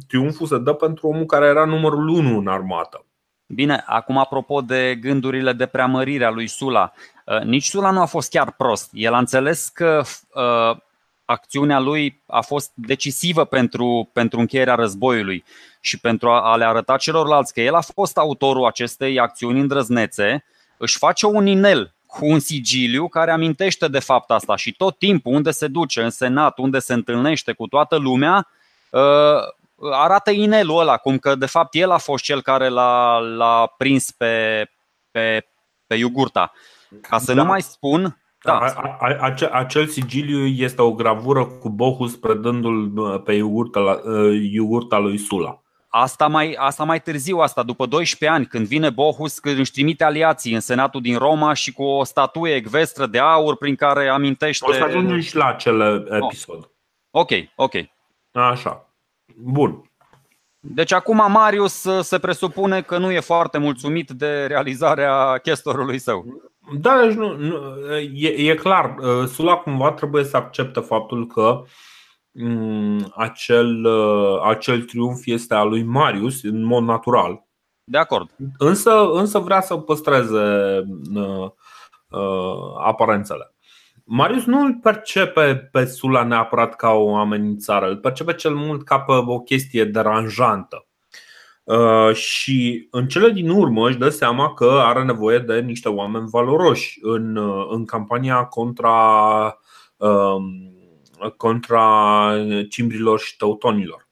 triumful 0.09 0.47
se 0.47 0.59
dă 0.59 0.73
pentru 0.73 1.07
omul 1.09 1.25
care 1.25 1.47
era 1.47 1.65
numărul 1.65 2.09
1 2.09 2.39
în 2.39 2.47
armată. 2.47 3.03
Bine, 3.47 3.83
acum 3.87 4.19
apropo 4.19 4.61
de 4.61 4.97
gândurile 5.01 5.53
de 5.53 5.67
preamărire 5.67 6.25
a 6.25 6.31
lui 6.31 6.47
Sula, 6.47 6.93
uh, 7.27 7.41
nici 7.41 7.65
Sula 7.65 7.91
nu 7.91 8.01
a 8.01 8.05
fost 8.05 8.31
chiar 8.31 8.53
prost. 8.53 8.91
El 8.93 9.15
a 9.15 9.19
înțeles 9.19 9.69
că 9.69 10.03
uh, 10.35 10.77
acțiunea 11.25 11.79
lui 11.79 12.23
a 12.27 12.41
fost 12.41 12.71
decisivă 12.75 13.45
pentru, 13.45 14.11
pentru 14.13 14.39
încheierea 14.39 14.75
războiului 14.75 15.45
și 15.81 16.01
pentru 16.01 16.29
a, 16.29 16.53
a 16.53 16.57
le 16.57 16.65
arăta 16.65 16.97
celorlalți 16.97 17.53
că 17.53 17.61
el 17.61 17.75
a 17.75 17.81
fost 17.81 18.17
autorul 18.17 18.67
acestei 18.67 19.19
acțiuni 19.19 19.61
îndrăznețe, 19.61 20.45
își 20.77 20.99
face 20.99 21.27
un 21.27 21.47
inel 21.47 21.95
cu 22.09 22.27
un 22.27 22.39
sigiliu 22.39 23.09
care 23.09 23.31
amintește 23.31 23.89
de 23.89 23.99
fapt 23.99 24.31
asta 24.31 24.57
și 24.57 24.73
tot 24.73 24.99
timpul 24.99 25.35
unde 25.35 25.51
se 25.51 25.67
duce, 25.67 26.03
în 26.03 26.11
senat, 26.11 26.59
unde 26.59 26.79
se 26.79 26.93
întâlnește 26.93 27.53
cu 27.53 27.67
toată 27.67 27.97
lumea, 27.97 28.49
uh, 28.91 29.91
arată 29.93 30.31
inelul 30.31 30.79
ăla, 30.79 30.97
cum 30.97 31.19
că 31.19 31.35
de 31.35 31.47
fapt 31.47 31.75
el 31.75 31.91
a 31.91 31.99
fost 31.99 32.25
cel 32.25 32.43
care 32.43 32.69
l-a, 32.69 33.19
l-a 33.19 33.67
prins 33.77 34.11
pe, 34.11 34.65
pe, 35.11 35.47
pe 35.87 35.95
Iugurta. 35.95 36.53
Ca 37.01 37.19
să 37.19 37.35
Da. 37.35 37.43
nu 37.43 37.49
mai 37.49 37.63
spun, 37.63 38.19
Da, 38.45 38.59
da, 38.59 38.67
a- 38.67 38.97
a- 39.01 39.17
acel, 39.21 39.49
acel 39.53 39.87
sigiliu 39.87 40.47
este 40.47 40.83
o 40.83 40.93
gravură 40.93 41.45
cu 41.45 41.69
Bohus 41.69 42.17
predându-l 42.17 42.99
uh, 42.99 43.23
pe 43.25 43.33
iogurta, 43.33 43.81
la, 43.81 44.01
uh, 44.05 44.39
iogurta 44.53 44.99
lui 44.99 45.19
Sula. 45.19 45.63
Asta 45.89 46.27
mai, 46.27 46.57
asta 46.59 46.85
mai 46.85 47.01
târziu, 47.01 47.39
asta 47.39 47.63
după 47.63 47.87
12 47.87 48.39
ani, 48.39 48.47
când 48.47 48.67
vine 48.67 48.91
Bohus, 48.91 49.39
când 49.39 49.59
își 49.59 49.73
trimite 49.73 50.05
aliații 50.05 50.55
în 50.55 50.61
Senatul 50.61 51.01
din 51.01 51.19
Roma 51.19 51.53
și 51.53 51.73
cu 51.73 51.83
o 51.83 52.05
statuie 52.05 52.55
ecvestră 52.55 53.07
de 53.07 53.19
aur 53.19 53.57
prin 53.57 53.75
care 53.75 54.09
amintește. 54.09 54.65
O 54.69 54.73
să 54.73 54.83
ajungem 54.83 55.21
și 55.21 55.37
la 55.37 55.47
acel 55.47 56.07
episod. 56.11 56.71
Ok, 57.11 57.31
ok. 57.57 57.75
Așa. 58.33 58.89
Bun. 59.37 59.83
Deci 60.61 60.93
acum 60.93 61.31
Marius 61.31 61.85
uh, 61.85 62.03
se 62.03 62.19
presupune 62.19 62.83
că 62.83 62.99
nu 62.99 63.11
e 63.11 63.21
foarte 63.21 63.59
mulțumit 63.59 64.11
de 64.11 64.47
realizarea 64.47 65.39
chestorului 65.39 65.99
său. 65.99 66.43
Da, 66.73 67.01
deci 67.05 67.15
nu, 67.15 67.37
nu, 67.37 67.97
e, 68.15 68.51
e 68.51 68.55
clar, 68.55 68.97
uh, 68.99 69.27
Sula 69.27 69.57
cumva 69.57 69.93
trebuie 69.93 70.25
să 70.25 70.37
accepte 70.37 70.81
faptul 70.81 71.27
că 71.27 71.63
m, 71.63 71.67
acel, 73.15 73.85
uh, 73.85 74.41
acel 74.45 74.83
triumf 74.83 75.27
este 75.27 75.55
al 75.55 75.69
lui 75.69 75.83
Marius 75.83 76.43
în 76.43 76.65
mod 76.65 76.83
natural. 76.83 77.47
De 77.85 77.99
acord. 77.99 78.31
Însă, 78.59 79.11
însă 79.13 79.39
vrea 79.39 79.61
să 79.61 79.77
păstreze 79.77 80.85
uh, 81.15 81.51
uh, 82.09 82.75
aparențele. 82.85 83.55
Marius 84.05 84.45
nu 84.45 84.61
îl 84.61 84.79
percepe 84.83 85.69
pe 85.73 85.85
Sula 85.85 86.23
neapărat 86.23 86.77
ca 86.77 86.91
o 86.91 87.17
amenințare, 87.17 87.87
îl 87.87 87.97
percepe 87.97 88.35
cel 88.35 88.55
mult 88.55 88.85
ca 88.85 89.01
pe 89.01 89.13
o 89.13 89.41
chestie 89.41 89.85
deranjantă. 89.85 90.87
Uh, 91.69 92.15
și 92.15 92.89
în 92.91 93.09
cele 93.09 93.31
din 93.31 93.49
urmă 93.51 93.89
își 93.89 93.99
dă 93.99 94.09
seama 94.09 94.55
că 94.55 94.81
are 94.85 95.05
nevoie 95.05 95.39
de 95.39 95.61
niște 95.61 95.89
oameni 95.89 96.29
valoroși 96.31 96.99
în, 97.03 97.37
uh, 97.37 97.67
în 97.71 97.85
campania 97.85 98.45
contra, 98.45 99.59
uh, 99.97 100.37
contra 101.37 102.33
cimbrilor 102.69 103.21
și 103.21 103.37
teutonilor. 103.37 104.09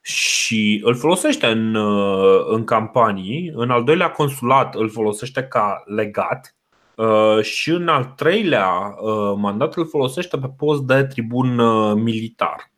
Și 0.00 0.80
îl 0.84 0.94
folosește 0.94 1.46
în, 1.46 1.74
uh, 1.74 2.44
în 2.46 2.64
campanii. 2.64 3.52
În 3.54 3.70
al 3.70 3.84
doilea 3.84 4.10
consulat 4.10 4.74
îl 4.74 4.90
folosește 4.90 5.42
ca 5.42 5.82
legat. 5.86 6.56
Uh, 6.94 7.42
și 7.42 7.70
în 7.70 7.88
al 7.88 8.04
treilea 8.04 8.96
uh, 9.00 9.34
mandat 9.36 9.74
îl 9.74 9.88
folosește 9.88 10.38
pe 10.38 10.48
post 10.56 10.82
de 10.82 11.04
tribun 11.04 11.58
uh, 11.58 11.94
militar. 11.94 12.70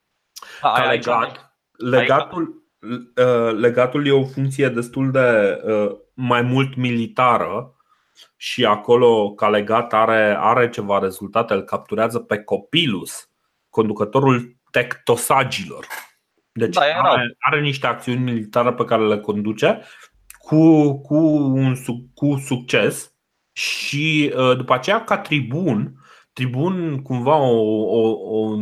A, 0.60 0.72
Ca 0.72 0.88
aici, 0.88 1.04
legat, 1.04 1.56
legatul, 1.76 2.62
legatul 3.56 4.06
e 4.06 4.10
o 4.10 4.24
funcție 4.24 4.68
destul 4.68 5.10
de 5.10 5.58
mai 6.14 6.42
mult 6.42 6.76
militară 6.76 7.74
și 8.36 8.64
acolo 8.64 9.32
ca 9.32 9.48
legat 9.48 9.92
are, 9.92 10.36
are 10.38 10.68
ceva 10.68 10.98
rezultate, 10.98 11.54
îl 11.54 11.62
capturează 11.62 12.18
pe 12.18 12.38
Copilus, 12.38 13.28
conducătorul 13.74 14.56
tectosagilor. 14.70 15.86
Deci 16.52 16.74
da, 16.74 16.80
are, 16.80 17.36
are 17.38 17.60
niște 17.60 17.86
acțiuni 17.86 18.20
militare 18.20 18.72
pe 18.72 18.84
care 18.84 19.06
le 19.06 19.18
conduce 19.18 19.82
cu, 20.38 20.92
cu, 21.00 21.16
un, 21.16 21.74
cu 22.14 22.36
succes 22.36 23.14
și 23.52 24.32
uh, 24.36 24.56
după 24.56 24.74
aceea 24.74 25.04
ca 25.04 25.18
tribun, 25.18 25.94
tribun 26.32 27.02
cumva 27.02 27.36
o, 27.36 27.56
o, 27.84 28.10
o, 28.10 28.56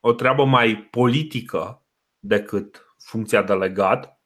o 0.00 0.12
treabă 0.12 0.44
mai 0.44 0.76
politică 0.90 1.86
decât 2.18 2.94
funcția 2.98 3.42
de 3.42 3.52
legat. 3.52 4.20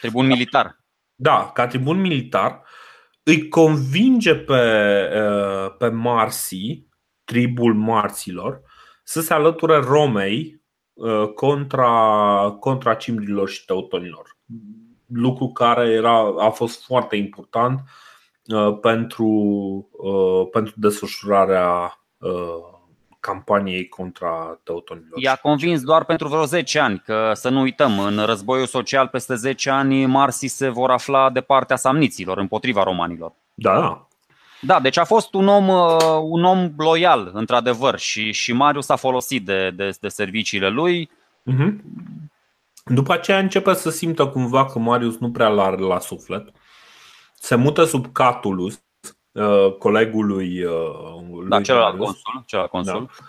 Tribun 0.00 0.26
militar. 0.26 0.80
Da, 1.14 1.50
ca 1.54 1.66
tribun 1.66 2.00
militar 2.00 2.62
îi 3.22 3.48
convinge 3.48 4.34
pe, 4.34 4.62
uh, 5.14 5.74
pe 5.78 5.88
Marsi, 5.88 6.86
tribul 7.24 7.74
Marților, 7.74 8.62
să 9.08 9.20
se 9.20 9.34
alăture 9.34 9.76
Romei 9.76 10.62
uh, 10.92 11.28
contra, 11.34 12.56
contra 12.60 12.94
cimrilor 12.94 13.48
și 13.48 13.64
teutonilor. 13.64 14.36
Lucru 15.06 15.48
care 15.48 15.88
era, 15.88 16.34
a 16.38 16.50
fost 16.50 16.84
foarte 16.84 17.16
important 17.16 17.80
uh, 18.44 18.78
pentru, 18.80 19.28
pentru 20.52 20.74
desfășurarea 20.76 21.92
campaniei 23.20 23.88
contra 23.88 24.60
teutonilor. 24.62 25.18
I-a 25.20 25.34
convins 25.34 25.82
doar 25.82 26.04
pentru 26.04 26.28
vreo 26.28 26.44
10 26.44 26.78
ani, 26.78 27.02
că 27.04 27.30
să 27.34 27.48
nu 27.48 27.60
uităm, 27.60 27.98
în 27.98 28.24
războiul 28.24 28.66
social 28.66 29.08
peste 29.08 29.34
10 29.34 29.70
ani 29.70 30.06
Marsi 30.06 30.46
se 30.46 30.68
vor 30.68 30.90
afla 30.90 31.30
de 31.30 31.40
partea 31.40 31.76
samniților, 31.76 32.38
împotriva 32.38 32.82
romanilor. 32.82 33.32
Da, 33.54 34.07
da. 34.60 34.74
Da, 34.74 34.80
deci 34.80 34.96
a 34.96 35.04
fost 35.04 35.34
un 35.34 35.48
om, 35.48 35.68
uh, 35.68 36.18
un 36.22 36.44
om 36.44 36.72
loial, 36.76 37.30
într-adevăr, 37.34 37.98
și, 37.98 38.32
și 38.32 38.52
Marius 38.52 38.84
s-a 38.84 38.96
folosit 38.96 39.44
de, 39.44 39.70
de, 39.70 39.96
de 40.00 40.08
serviciile 40.08 40.68
lui. 40.68 41.10
Uh-huh. 41.52 41.74
După 42.84 43.12
aceea 43.12 43.38
începe 43.38 43.74
să 43.74 43.90
simtă 43.90 44.26
cumva 44.26 44.64
că 44.64 44.78
Marius 44.78 45.18
nu 45.18 45.30
prea 45.30 45.48
l-are 45.48 45.76
la 45.76 45.98
suflet. 45.98 46.48
Se 47.34 47.54
mută 47.54 47.84
sub 47.84 48.12
Catulus, 48.12 48.82
uh, 49.32 49.72
colegul 49.78 50.26
lui, 50.26 50.64
uh, 50.64 51.48
da, 51.48 51.60
celălalt 51.60 51.98
consul, 51.98 52.42
celălalt 52.46 52.72
consul. 52.72 53.10
Da. 53.18 53.24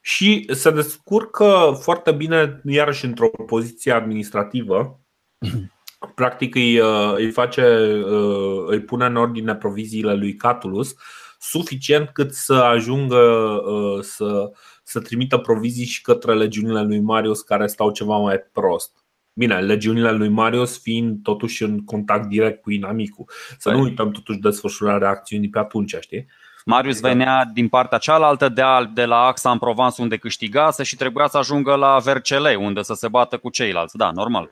Și 0.00 0.48
se 0.54 0.70
descurcă 0.70 1.78
foarte 1.82 2.12
bine, 2.12 2.60
iarăși 2.64 3.04
într-o 3.04 3.28
poziție 3.28 3.92
administrativă. 3.92 5.00
Practic 6.14 6.54
îi, 6.54 6.78
uh, 6.78 7.12
îi 7.14 7.30
face, 7.30 7.62
uh, 8.04 8.64
îi 8.66 8.80
pune 8.80 9.04
în 9.04 9.16
ordine 9.16 9.54
proviziile 9.54 10.14
lui 10.14 10.34
Catulus 10.34 10.94
suficient 11.38 12.08
cât 12.08 12.32
să 12.32 12.54
ajungă 12.54 13.16
uh, 13.16 14.02
să, 14.02 14.50
să 14.82 15.00
trimită 15.00 15.38
provizii 15.38 15.86
și 15.86 16.02
către 16.02 16.34
legiunile 16.34 16.82
lui 16.82 17.00
Marius 17.00 17.40
care 17.40 17.66
stau 17.66 17.90
ceva 17.90 18.16
mai 18.16 18.38
prost. 18.52 19.04
Bine, 19.34 19.60
legiunile 19.60 20.12
lui 20.12 20.28
Marius 20.28 20.82
fiind 20.82 21.22
totuși 21.22 21.62
în 21.62 21.84
contact 21.84 22.28
direct 22.28 22.62
cu 22.62 22.70
inamicul. 22.70 23.24
Să 23.58 23.70
nu 23.70 23.78
păi. 23.78 23.84
uităm 23.84 24.10
totuși 24.10 24.38
desfășurarea 24.38 25.08
acțiunii 25.08 25.48
pe 25.48 25.58
atunci, 25.58 25.96
știi? 26.00 26.26
Marius 26.64 27.00
venea 27.00 27.50
din 27.52 27.68
partea 27.68 27.98
cealaltă 27.98 28.48
de, 28.48 28.62
de 28.94 29.04
la 29.04 29.16
Axa 29.16 29.50
în 29.50 29.58
Provence 29.58 30.02
unde 30.02 30.16
câștigase 30.16 30.82
și 30.82 30.96
trebuia 30.96 31.26
să 31.26 31.38
ajungă 31.38 31.74
la 31.74 31.98
Vercelei 31.98 32.56
unde 32.56 32.82
să 32.82 32.94
se 32.94 33.08
bată 33.08 33.38
cu 33.38 33.50
ceilalți. 33.50 33.96
Da, 33.96 34.10
normal. 34.10 34.50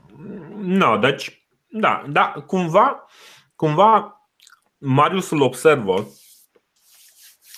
Nu, 0.63 0.77
no, 0.77 0.97
deci, 0.97 1.39
da, 1.70 2.04
da, 2.09 2.33
cumva, 2.46 3.06
cumva 3.54 4.20
Marius 4.78 5.30
îl 5.30 5.40
observă, 5.40 6.06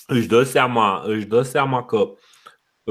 își 0.07 0.27
dă 0.27 0.43
seama, 0.43 1.03
își 1.05 1.27
dă 1.27 1.43
seama 1.43 1.85
că 1.85 2.13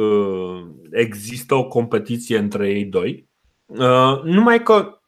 uh, 0.02 0.62
există 0.92 1.56
o 1.56 1.68
competiție 1.68 2.38
între 2.38 2.70
ei 2.70 2.86
doi 2.86 3.30
Uh, 3.78 4.22
numai 4.24 4.64
că 4.64 5.00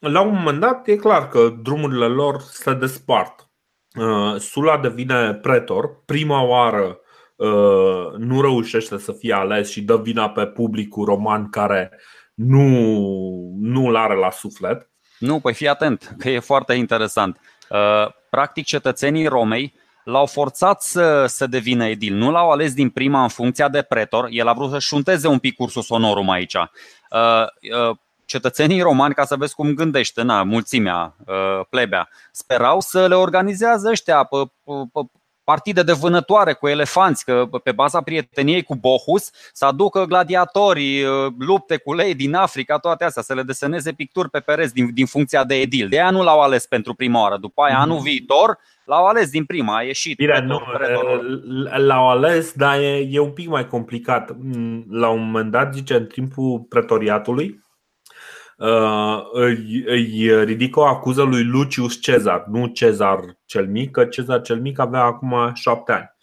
la 0.00 0.20
un 0.20 0.34
moment 0.34 0.60
dat 0.60 0.86
e 0.86 0.96
clar 0.96 1.28
că 1.28 1.48
drumurile 1.62 2.06
lor 2.06 2.40
se 2.40 2.74
despart. 2.74 3.50
Uh, 3.98 4.36
Sula 4.38 4.78
devine 4.78 5.34
pretor, 5.34 6.02
prima 6.04 6.42
oară 6.42 7.00
uh, 7.36 8.12
nu 8.16 8.40
reușește 8.40 8.98
să 8.98 9.12
fie 9.12 9.32
ales 9.32 9.70
și 9.70 9.82
dă 9.82 9.96
vina 9.96 10.30
pe 10.30 10.46
publicul 10.46 11.04
roman 11.04 11.50
care 11.50 12.00
nu, 12.34 12.66
nu 13.58 13.90
l 13.90 13.96
are 13.96 14.14
la 14.14 14.30
suflet. 14.30 14.89
Nu, 15.20 15.40
păi 15.40 15.54
fii 15.54 15.68
atent, 15.68 16.14
că 16.18 16.28
e 16.28 16.38
foarte 16.38 16.74
interesant. 16.74 17.40
Practic, 18.30 18.64
cetățenii 18.64 19.26
Romei 19.26 19.74
l-au 20.04 20.26
forțat 20.26 20.82
să, 20.82 21.26
să 21.26 21.46
devină 21.46 21.86
edil. 21.86 22.14
Nu 22.14 22.30
l-au 22.30 22.50
ales 22.50 22.74
din 22.74 22.90
prima 22.90 23.22
în 23.22 23.28
funcția 23.28 23.68
de 23.68 23.82
pretor. 23.82 24.28
El 24.30 24.48
a 24.48 24.52
vrut 24.52 24.70
să 24.70 24.78
șunteze 24.78 25.28
un 25.28 25.38
pic 25.38 25.56
cursul 25.56 25.82
sonorum 25.82 26.30
aici 26.30 26.56
cetățenii 28.30 28.80
romani, 28.80 29.14
ca 29.14 29.24
să 29.24 29.36
vezi 29.36 29.54
cum 29.54 29.74
gândește 29.74 30.22
na, 30.22 30.42
mulțimea, 30.42 31.14
uh, 31.26 31.60
plebea, 31.70 32.08
sperau 32.32 32.80
să 32.80 33.06
le 33.06 33.14
organizează 33.14 33.88
ăștia 33.88 34.28
partide 35.50 35.82
de 35.82 35.92
vânătoare 35.92 36.52
cu 36.52 36.68
elefanți, 36.68 37.24
că 37.24 37.48
pe 37.62 37.72
baza 37.72 38.00
prieteniei 38.00 38.62
cu 38.62 38.76
Bohus 38.76 39.30
să 39.52 39.64
aducă 39.64 40.04
gladiatorii, 40.04 41.02
uh, 41.02 41.32
lupte 41.38 41.76
cu 41.76 41.94
lei 41.94 42.14
din 42.14 42.34
Africa, 42.34 42.78
toate 42.78 43.04
astea, 43.04 43.22
să 43.22 43.34
le 43.34 43.42
deseneze 43.42 43.92
picturi 43.92 44.30
pe 44.30 44.38
pereți 44.38 44.74
din, 44.74 44.90
din 44.94 45.06
funcția 45.06 45.44
de 45.44 45.54
edil. 45.54 45.88
De 45.88 46.00
aia 46.00 46.10
nu 46.10 46.22
l-au 46.22 46.40
ales 46.40 46.66
pentru 46.66 46.94
prima 46.94 47.20
oară. 47.20 47.36
După 47.36 47.62
aia, 47.62 47.78
anul 47.78 48.00
viitor, 48.00 48.58
l-au 48.84 49.06
ales 49.06 49.30
din 49.30 49.44
prima, 49.44 49.76
a 49.76 49.82
ieșit. 49.82 50.16
Bine, 50.16 50.40
nu, 50.46 50.60
l-au 51.76 52.08
ales, 52.08 52.52
dar 52.52 52.78
e, 52.78 53.08
e 53.10 53.18
un 53.18 53.32
pic 53.32 53.48
mai 53.48 53.66
complicat. 53.66 54.36
La 54.90 55.08
un 55.08 55.24
moment 55.24 55.50
dat, 55.50 55.74
zice, 55.74 55.94
în 55.94 56.06
timpul 56.06 56.66
pretoriatului, 56.68 57.46
Uh, 57.46 57.69
îi, 59.32 59.84
îi 59.86 60.44
ridică 60.44 60.80
o 60.80 60.84
acuză 60.84 61.22
lui 61.22 61.44
Lucius 61.44 62.00
Cezar, 62.00 62.44
nu 62.46 62.66
Cezar 62.66 63.20
cel 63.44 63.66
mic, 63.66 63.90
că 63.90 64.04
Cezar 64.04 64.40
cel 64.40 64.60
mic 64.60 64.78
avea 64.78 65.02
acum 65.02 65.50
șapte 65.54 65.92
ani. 65.92 66.14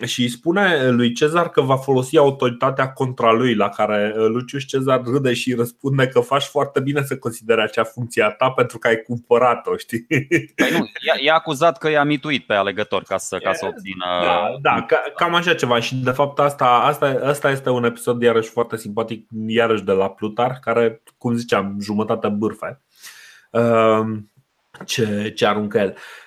Um, 0.00 0.06
și 0.06 0.22
îi 0.22 0.28
spune 0.28 0.88
lui 0.88 1.12
Cezar 1.12 1.50
că 1.50 1.60
va 1.60 1.76
folosi 1.76 2.16
autoritatea 2.16 2.92
contra 2.92 3.32
lui, 3.32 3.54
la 3.54 3.68
care 3.68 4.14
uh, 4.16 4.26
Lucius 4.26 4.64
Cezar 4.64 5.02
râde 5.04 5.32
și 5.32 5.54
răspunde 5.54 6.06
că 6.06 6.20
faci 6.20 6.42
foarte 6.42 6.80
bine 6.80 7.02
să 7.02 7.18
consideri 7.18 7.62
acea 7.62 7.84
funcție 7.84 8.22
a 8.22 8.30
ta 8.30 8.50
pentru 8.50 8.78
că 8.78 8.88
ai 8.88 8.96
cumpărat-o, 8.96 9.76
știi? 9.76 10.06
Păi 10.54 10.70
nu, 10.70 10.84
e 11.22 11.30
acuzat 11.30 11.78
că 11.78 11.90
i-a 11.90 12.04
mituit 12.04 12.46
pe 12.46 12.54
alegător 12.54 13.02
ca 13.02 13.18
să, 13.18 13.38
ca 13.38 13.52
să 13.52 13.66
obțină. 13.66 14.04
Da, 14.22 14.56
da 14.60 14.86
cam 15.16 15.34
așa 15.34 15.54
ceva. 15.54 15.80
Și 15.80 15.94
de 15.94 16.10
fapt 16.10 16.38
asta, 16.38 16.66
asta, 16.66 17.20
asta 17.24 17.50
este 17.50 17.70
un 17.70 17.84
episod 17.84 18.22
iarăși 18.22 18.48
foarte 18.48 18.76
simpatic, 18.76 19.28
iarăși 19.46 19.82
de 19.84 19.92
la 19.92 20.10
Plutar, 20.10 20.58
care, 20.60 21.02
cum 21.18 21.34
ziceam, 21.34 21.76
jumătate 21.80 22.28
bârfe. 22.28 22.80
Um, 23.50 24.32
ce, 24.84 25.32
ce 25.36 25.46
aruncă 25.46 25.78
el. 25.78 25.88
Uh, 25.88 26.21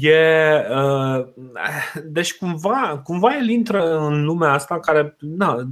e, 0.00 0.66
uh, 0.70 1.26
deci 2.04 2.36
cumva, 2.36 3.00
cumva 3.04 3.36
el 3.36 3.48
intră 3.48 3.98
în 3.98 4.24
lumea 4.24 4.52
asta 4.52 4.80
care, 4.80 5.16
na, 5.20 5.70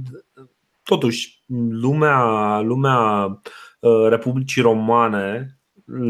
totuși, 0.83 1.43
lumea, 1.69 2.59
lumea 2.59 3.25
uh, 3.79 4.07
Republicii 4.09 4.61
Romane 4.61 5.59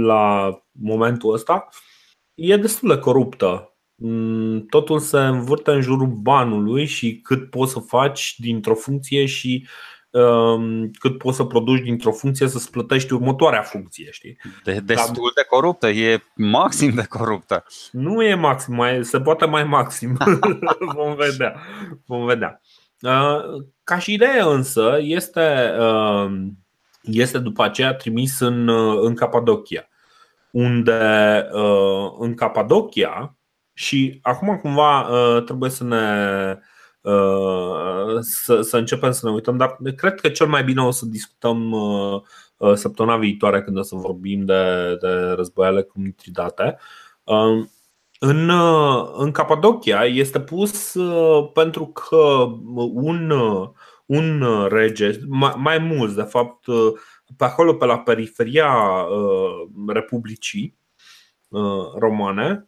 la 0.06 0.58
momentul 0.72 1.34
ăsta 1.34 1.70
e 2.34 2.58
destul 2.58 2.89
de 2.89 2.98
coruptă. 2.98 3.70
Mm, 3.96 4.65
totul 4.65 5.00
se 5.00 5.20
învârte 5.20 5.72
în 5.72 5.82
jurul 5.82 6.08
banului 6.08 6.86
și 6.86 7.20
cât 7.24 7.50
poți 7.50 7.72
să 7.72 7.80
faci 7.80 8.36
dintr-o 8.38 8.76
funcție 8.76 9.26
și 9.26 9.68
Um, 9.68 9.95
cât 10.99 11.17
poți 11.17 11.38
să 11.38 11.43
produci 11.43 11.84
dintr-o 11.84 12.12
funcție 12.12 12.47
să-ți 12.47 12.71
plătești 12.71 13.13
următoarea 13.13 13.62
funcție. 13.62 14.08
Știi? 14.12 14.38
De, 14.63 14.80
destul 14.84 15.32
de 15.36 15.45
coruptă, 15.49 15.88
e 15.88 16.23
maxim 16.36 16.93
de 16.93 17.06
coruptă. 17.10 17.63
Nu 17.91 18.23
e 18.23 18.36
maxim, 18.36 18.75
mai, 18.75 19.06
se 19.06 19.21
poate 19.21 19.45
mai 19.45 19.63
maxim. 19.63 20.17
Vom 20.95 21.15
vedea. 21.15 21.56
Vom 22.06 22.25
vedea. 22.25 22.62
Uh, 23.01 23.63
ca 23.84 23.99
și 23.99 24.13
idee 24.13 24.41
însă 24.41 24.97
este, 25.01 25.75
um, 25.80 26.58
este 27.01 27.38
după 27.38 27.63
aceea 27.63 27.93
trimis 27.93 28.39
în, 28.39 28.69
în 29.01 29.15
Capadocia 29.15 29.89
unde 30.51 31.01
uh, 31.51 32.15
în 32.19 32.34
Capadocia 32.34 33.36
și 33.73 34.19
acum 34.21 34.58
cumva 34.58 35.01
uh, 35.01 35.43
trebuie 35.43 35.69
să 35.69 35.84
ne 35.84 36.04
Uh, 36.54 36.62
să, 38.20 38.62
să 38.62 38.78
începem 38.78 39.12
să 39.12 39.28
ne 39.28 39.32
uităm, 39.32 39.58
dar 39.58 39.78
cred 39.96 40.20
că 40.20 40.30
cel 40.30 40.48
mai 40.48 40.63
bine 40.63 40.82
o 40.82 40.91
să 40.91 41.06
discutăm 41.06 41.72
uh, 41.72 42.22
uh, 42.58 42.74
săptămâna 42.74 43.18
viitoare 43.18 43.63
când 43.63 43.78
o 43.78 43.82
să 43.82 43.96
vorbim 43.96 44.46
de, 44.46 44.96
de 45.02 45.08
războiale 45.10 45.82
cu 45.82 46.00
Mitridate. 46.00 46.78
În, 48.20 48.52
în 49.18 49.32
Capadocia 49.32 50.06
este 50.06 50.39
pus 50.39 50.96
pentru 51.54 51.86
că 51.86 52.48
un, 52.94 53.34
un 54.06 54.46
rege, 54.70 55.20
mai, 55.28 55.54
mai 55.58 55.78
mulți, 55.78 56.15
de 56.15 56.22
fapt, 56.22 56.65
pe 57.38 57.44
acolo, 57.44 57.74
pe 57.74 57.86
la 57.86 58.00
periferia 58.00 58.74
uh, 58.74 59.68
Republicii 59.88 60.78
uh, 61.48 61.94
Romane, 61.98 62.68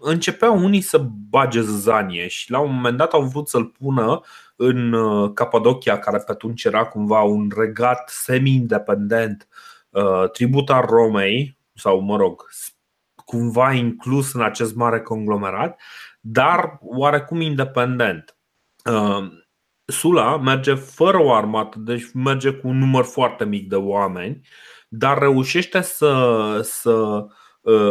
începeau 0.00 0.64
unii 0.64 0.80
să 0.80 0.98
bage 1.30 1.60
zanie 1.60 2.28
și 2.28 2.50
la 2.50 2.58
un 2.58 2.74
moment 2.74 2.96
dat 2.96 3.12
au 3.12 3.22
vrut 3.22 3.48
să-l 3.48 3.64
pună 3.64 4.20
în 4.56 4.92
uh, 4.92 5.30
Capadocia, 5.34 5.98
care 5.98 6.18
pe 6.18 6.32
atunci 6.32 6.64
era 6.64 6.86
cumva 6.86 7.22
un 7.22 7.50
regat 7.56 8.08
semi-independent, 8.08 9.48
uh, 9.90 10.30
tributar 10.30 10.84
Romei, 10.84 11.58
sau 11.74 12.00
mă 12.00 12.16
rog, 12.16 12.44
cumva 13.24 13.72
inclus 13.72 14.32
în 14.32 14.42
acest 14.42 14.74
mare 14.74 15.00
conglomerat, 15.00 15.80
dar 16.20 16.78
oarecum 16.80 17.40
independent. 17.40 18.36
Uh, 18.84 19.42
Sula 19.86 20.36
merge 20.36 20.74
fără 20.74 21.22
o 21.22 21.32
armată, 21.32 21.78
deci 21.78 22.12
merge 22.12 22.50
cu 22.50 22.68
un 22.68 22.78
număr 22.78 23.04
foarte 23.04 23.44
mic 23.44 23.68
de 23.68 23.76
oameni, 23.76 24.40
dar 24.88 25.18
reușește 25.18 25.80
să, 25.80 26.60
să 26.62 27.26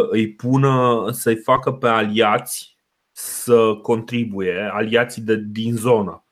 îi 0.09 0.33
pună, 0.33 1.05
să-i 1.12 1.36
facă 1.36 1.71
pe 1.71 1.88
aliați 1.88 2.75
să 3.12 3.79
contribuie, 3.81 4.69
aliații 4.73 5.21
de, 5.21 5.36
din 5.36 5.75
zonă 5.75 6.23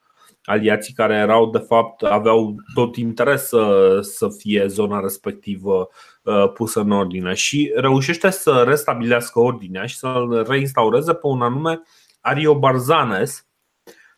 aliații 0.43 0.93
care 0.93 1.15
erau 1.15 1.49
de 1.49 1.57
fapt 1.57 2.03
aveau 2.03 2.55
tot 2.73 2.95
interes 2.95 3.47
să, 3.47 3.99
să 4.01 4.29
fie 4.37 4.67
zona 4.67 4.99
respectivă 4.99 5.89
uh, 6.23 6.51
pusă 6.53 6.79
în 6.79 6.91
ordine 6.91 7.33
și 7.33 7.71
reușește 7.75 8.29
să 8.29 8.63
restabilească 8.67 9.39
ordinea 9.39 9.85
și 9.85 9.97
să-l 9.97 10.45
reinstaureze 10.47 11.13
pe 11.13 11.27
un 11.27 11.41
anume 11.41 11.81
Ario 12.21 12.59
Barzanes, 12.59 13.45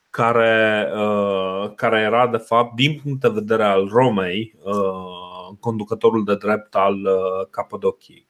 care, 0.10 0.92
uh, 0.96 1.72
care 1.76 2.00
era 2.00 2.28
de 2.28 2.38
fapt, 2.38 2.76
din 2.76 3.00
punct 3.04 3.22
de 3.22 3.30
vedere 3.30 3.64
al 3.64 3.88
Romei, 3.88 4.56
uh, 4.64 5.58
conducătorul 5.60 6.24
de 6.24 6.36
drept 6.36 6.76
al 6.76 6.96
Capadociei. 7.50 8.28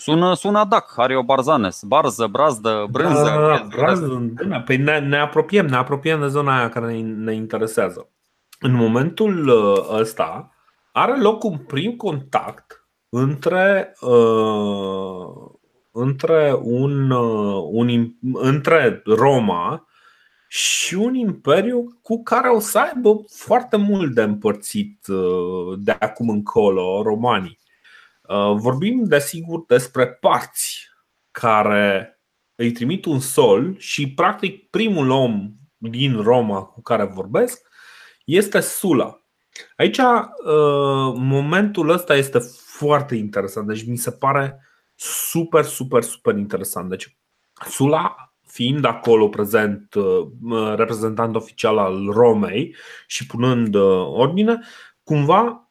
Sună, 0.00 0.34
sună 0.34 0.64
dac, 0.68 0.92
are 0.96 1.16
o 1.16 1.22
barzanes, 1.22 1.82
barză, 1.82 2.26
brazdă, 2.26 2.86
brânză. 2.90 3.24
Da, 3.24 3.56
da, 3.56 3.66
brazdă, 3.76 4.32
da, 4.48 4.60
păi 4.60 4.76
ne, 4.76 4.98
ne 4.98 5.18
apropiem, 5.18 5.66
ne 5.66 5.76
apropiem 5.76 6.20
de 6.20 6.28
zona 6.28 6.58
aia 6.58 6.68
care 6.68 6.86
ne, 6.86 7.00
ne 7.00 7.34
interesează. 7.34 8.08
În 8.60 8.74
momentul 8.74 9.48
uh, 9.48 9.98
ăsta 10.00 10.54
are 10.92 11.20
loc 11.20 11.44
un 11.44 11.58
prim 11.58 11.96
contact 11.96 12.88
între, 13.08 13.94
uh, 14.00 15.50
între, 15.90 16.58
un, 16.62 17.10
uh, 17.10 17.62
un, 17.70 18.14
între 18.32 19.02
Roma 19.04 19.86
și 20.48 20.94
un 20.94 21.14
imperiu 21.14 21.98
cu 22.02 22.22
care 22.22 22.48
o 22.48 22.58
să 22.58 22.78
aibă 22.78 23.24
foarte 23.28 23.76
mult 23.76 24.14
de 24.14 24.22
împărțit 24.22 25.06
uh, 25.06 25.78
de 25.78 25.96
acum 25.98 26.28
încolo 26.28 27.02
romanii. 27.02 27.59
Uh, 28.30 28.56
vorbim, 28.56 29.04
desigur, 29.04 29.64
despre 29.66 30.06
parți 30.06 30.88
care 31.30 32.20
îi 32.54 32.72
trimit 32.72 33.04
un 33.04 33.20
sol 33.20 33.76
și, 33.78 34.12
practic, 34.12 34.70
primul 34.70 35.10
om 35.10 35.52
din 35.76 36.20
Roma 36.20 36.62
cu 36.62 36.82
care 36.82 37.04
vorbesc 37.04 37.68
este 38.24 38.60
Sula. 38.60 39.24
Aici, 39.76 39.98
uh, 39.98 41.12
momentul 41.14 41.88
ăsta 41.88 42.16
este 42.16 42.38
foarte 42.76 43.14
interesant, 43.14 43.66
deci 43.66 43.86
mi 43.86 43.96
se 43.96 44.10
pare 44.10 44.66
super, 44.94 45.64
super, 45.64 46.02
super 46.02 46.36
interesant. 46.36 46.88
Deci, 46.88 47.18
Sula 47.68 48.32
fiind 48.46 48.84
acolo 48.84 49.28
prezent, 49.28 49.94
uh, 49.94 50.74
reprezentant 50.74 51.34
oficial 51.34 51.78
al 51.78 52.06
Romei 52.10 52.76
și 53.06 53.26
punând 53.26 53.74
ordine, 53.74 54.60
cumva 55.02 55.69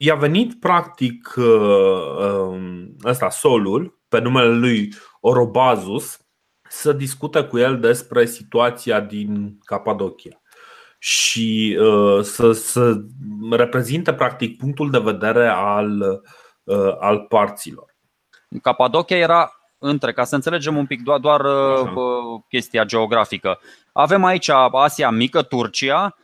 i-a 0.00 0.14
venit 0.14 0.60
practic 0.60 1.34
uh, 1.36 1.44
um, 1.44 2.96
ăsta, 3.04 3.30
solul, 3.30 4.00
pe 4.08 4.20
numele 4.20 4.54
lui 4.54 4.94
Orobazus, 5.20 6.20
să 6.68 6.92
discute 6.92 7.44
cu 7.44 7.58
el 7.58 7.80
despre 7.80 8.26
situația 8.26 9.00
din 9.00 9.58
Capadocia 9.64 10.40
și 10.98 11.78
uh, 11.80 12.22
să, 12.22 12.52
să 12.52 13.00
reprezinte 13.50 14.14
practic 14.14 14.56
punctul 14.56 14.90
de 14.90 14.98
vedere 14.98 15.48
al, 15.48 16.22
uh, 16.64 16.96
al 16.98 17.20
parților. 17.28 17.96
Capadocia 18.62 19.16
era 19.16 19.52
între, 19.78 20.12
ca 20.12 20.24
să 20.24 20.34
înțelegem 20.34 20.76
un 20.76 20.86
pic 20.86 21.02
doar, 21.02 21.18
doar 21.20 21.42
chestia 22.48 22.84
geografică. 22.84 23.60
Avem 23.92 24.24
aici 24.24 24.48
Asia 24.72 25.10
Mică, 25.10 25.42
Turcia, 25.42 26.16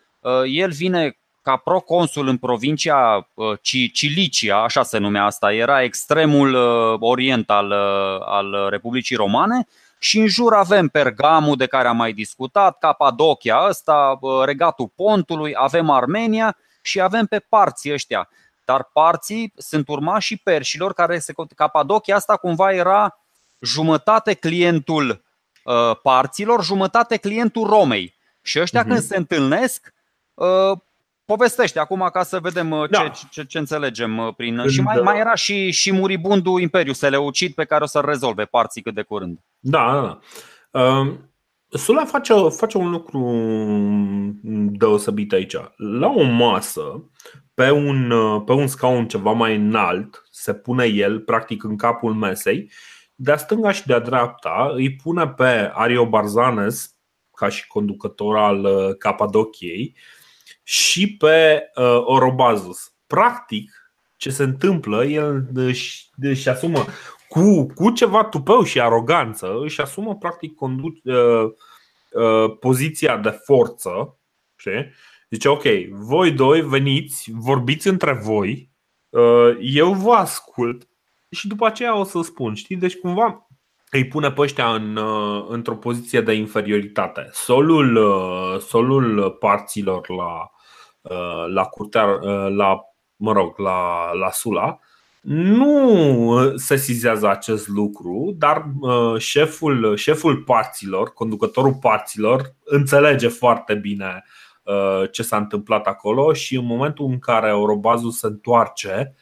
el 0.44 0.70
vine 0.70 1.18
ca 1.44 1.56
proconsul 1.56 2.28
în 2.28 2.36
provincia 2.36 3.28
uh, 3.34 3.58
Cilicia, 3.92 4.62
așa 4.62 4.82
se 4.82 4.98
numea 4.98 5.24
asta, 5.24 5.52
era 5.52 5.82
extremul 5.82 6.54
uh, 6.54 6.96
orient 7.00 7.50
al, 7.50 7.70
uh, 7.70 8.26
al 8.26 8.66
Republicii 8.70 9.16
Romane 9.16 9.66
și 9.98 10.18
în 10.18 10.26
jur 10.26 10.54
avem 10.54 10.88
Pergamul 10.88 11.56
de 11.56 11.66
care 11.66 11.88
am 11.88 11.96
mai 11.96 12.12
discutat, 12.12 12.78
Capadocia 12.78 13.66
ăsta, 13.68 14.18
regatul 14.44 14.92
Pontului, 14.94 15.52
avem 15.56 15.90
Armenia 15.90 16.56
și 16.82 17.00
avem 17.00 17.26
pe 17.26 17.38
parții 17.38 17.92
ăștia. 17.92 18.28
Dar 18.64 18.90
parții 18.92 19.52
sunt 19.56 19.88
urmașii 19.88 20.36
perșilor 20.36 20.92
care 20.92 21.18
se 21.18 21.32
Capadocia 21.56 22.16
asta 22.16 22.36
cumva 22.36 22.72
era 22.72 23.18
jumătate 23.60 24.34
clientul 24.34 25.22
parților, 26.02 26.64
jumătate 26.64 27.16
clientul 27.16 27.66
Romei. 27.66 28.14
Și 28.42 28.60
ăștia 28.60 28.84
uh-huh. 28.84 28.88
când 28.88 29.00
se 29.00 29.16
întâlnesc 29.16 29.94
povestește 31.24 31.78
acum 31.78 32.08
ca 32.12 32.22
să 32.22 32.38
vedem 32.40 32.70
uh, 32.70 32.88
da. 32.88 33.08
ce, 33.08 33.26
ce, 33.30 33.44
ce 33.44 33.58
înțelegem 33.58 34.18
uh, 34.18 34.34
prin. 34.36 34.56
Când, 34.56 34.70
și 34.70 34.80
mai, 34.80 35.00
mai 35.02 35.18
era 35.18 35.34
și, 35.34 35.70
și 35.70 35.92
muribundul 35.92 36.60
Imperiu 36.60 36.92
Seleucid 36.92 37.54
pe 37.54 37.64
care 37.64 37.82
o 37.82 37.86
să-l 37.86 38.04
rezolve 38.04 38.44
parții 38.44 38.82
cât 38.82 38.94
de 38.94 39.02
curând. 39.02 39.38
Da, 39.58 39.92
da, 39.92 40.00
da. 40.00 40.80
Uh, 40.80 41.14
Sula 41.68 42.04
face, 42.04 42.34
face 42.48 42.78
un 42.78 42.90
lucru 42.90 43.20
deosebit 44.78 45.32
aici. 45.32 45.56
La 45.76 46.08
o 46.08 46.22
masă, 46.22 47.10
pe 47.54 47.70
un, 47.70 48.10
uh, 48.10 48.42
pe 48.46 48.52
un 48.52 48.66
scaun 48.66 49.08
ceva 49.08 49.32
mai 49.32 49.56
înalt, 49.56 50.26
se 50.30 50.54
pune 50.54 50.84
el, 50.84 51.20
practic, 51.20 51.64
în 51.64 51.76
capul 51.76 52.14
mesei. 52.14 52.70
De-a 53.14 53.36
stânga 53.36 53.70
și 53.70 53.86
de-a 53.86 53.98
dreapta 53.98 54.70
îi 54.74 54.94
pune 54.94 55.28
pe 55.28 55.70
Ario 55.74 56.08
Barzanes, 56.08 56.94
ca 57.36 57.48
și 57.48 57.66
conducător 57.66 58.36
al 58.36 58.94
Capadociei, 58.98 59.96
și 60.64 61.16
pe 61.16 61.62
uh, 61.74 62.00
Orobazus. 62.04 62.94
Practic, 63.06 63.70
ce 64.16 64.30
se 64.30 64.42
întâmplă, 64.42 65.04
el 65.04 65.46
își, 65.54 66.08
își 66.20 66.48
asumă 66.48 66.84
cu, 67.28 67.66
cu 67.74 67.90
ceva 67.90 68.24
tupeu 68.24 68.62
și 68.62 68.80
aroganță, 68.80 69.58
își 69.62 69.80
asumă 69.80 70.16
practic 70.16 70.54
conduc, 70.54 70.94
uh, 71.04 71.44
uh, 72.10 72.56
poziția 72.60 73.16
de 73.16 73.30
forță. 73.30 74.18
Știi? 74.56 74.92
Zice, 75.30 75.48
ok, 75.48 75.62
voi 75.90 76.32
doi 76.32 76.60
veniți, 76.60 77.30
vorbiți 77.34 77.88
între 77.88 78.12
voi, 78.12 78.70
uh, 79.08 79.56
eu 79.60 79.92
vă 79.92 80.12
ascult 80.12 80.88
și 81.30 81.46
după 81.46 81.66
aceea 81.66 81.98
o 81.98 82.04
să 82.04 82.22
spun. 82.22 82.54
Știi? 82.54 82.76
Deci 82.76 82.96
cumva 82.96 83.48
îi 83.90 84.08
pune 84.08 84.32
pe 84.32 84.40
ăștia 84.40 84.74
în, 84.74 84.96
uh, 84.96 85.46
într-o 85.48 85.76
poziție 85.76 86.20
de 86.20 86.32
inferioritate. 86.32 87.28
Solul, 87.32 87.96
uh, 87.96 88.60
solul 88.60 89.30
parților 89.30 90.08
la, 90.08 90.24
Uh, 90.24 90.53
la 91.46 91.64
curtea, 91.64 92.04
uh, 92.04 92.46
la, 92.56 92.80
mă 93.16 93.32
rog, 93.32 93.58
la, 93.58 94.10
la 94.12 94.30
Sula, 94.30 94.78
nu 95.20 96.52
se 96.56 96.76
sizează 96.76 97.28
acest 97.28 97.68
lucru, 97.68 98.34
dar 98.38 98.64
uh, 98.80 99.20
șeful, 99.20 99.96
șeful 99.96 100.36
parților, 100.36 101.12
conducătorul 101.12 101.74
parților, 101.74 102.54
înțelege 102.64 103.28
foarte 103.28 103.74
bine 103.74 104.24
ce 105.10 105.22
s-a 105.22 105.36
întâmplat 105.36 105.86
acolo 105.86 106.32
și 106.32 106.56
în 106.56 106.66
momentul 106.66 107.06
în 107.06 107.18
care 107.18 107.52
Orobazu 107.52 108.10
se 108.10 108.26
întoarce 108.26 109.14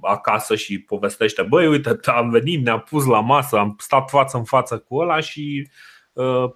acasă 0.00 0.54
și 0.54 0.78
povestește 0.78 1.42
Băi, 1.42 1.66
uite, 1.66 1.98
am 2.04 2.30
venit, 2.30 2.64
ne-am 2.64 2.80
pus 2.80 3.06
la 3.06 3.20
masă, 3.20 3.58
am 3.58 3.76
stat 3.78 4.10
față 4.10 4.36
în 4.36 4.44
față 4.44 4.78
cu 4.78 4.96
ăla 4.96 5.20
și 5.20 5.68
Uh, 5.68 5.97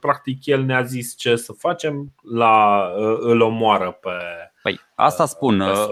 practic 0.01 0.47
el 0.47 0.65
ne-a 0.65 0.83
zis 0.83 1.17
ce 1.17 1.37
să 1.37 1.53
facem, 1.59 2.13
la, 2.23 2.85
uh, 2.97 3.17
îl 3.21 3.41
omoară 3.41 3.99
pe. 4.01 4.11
Păi, 4.63 4.81
asta 4.95 5.27
spun. 5.27 5.61
Uh, 5.61 5.87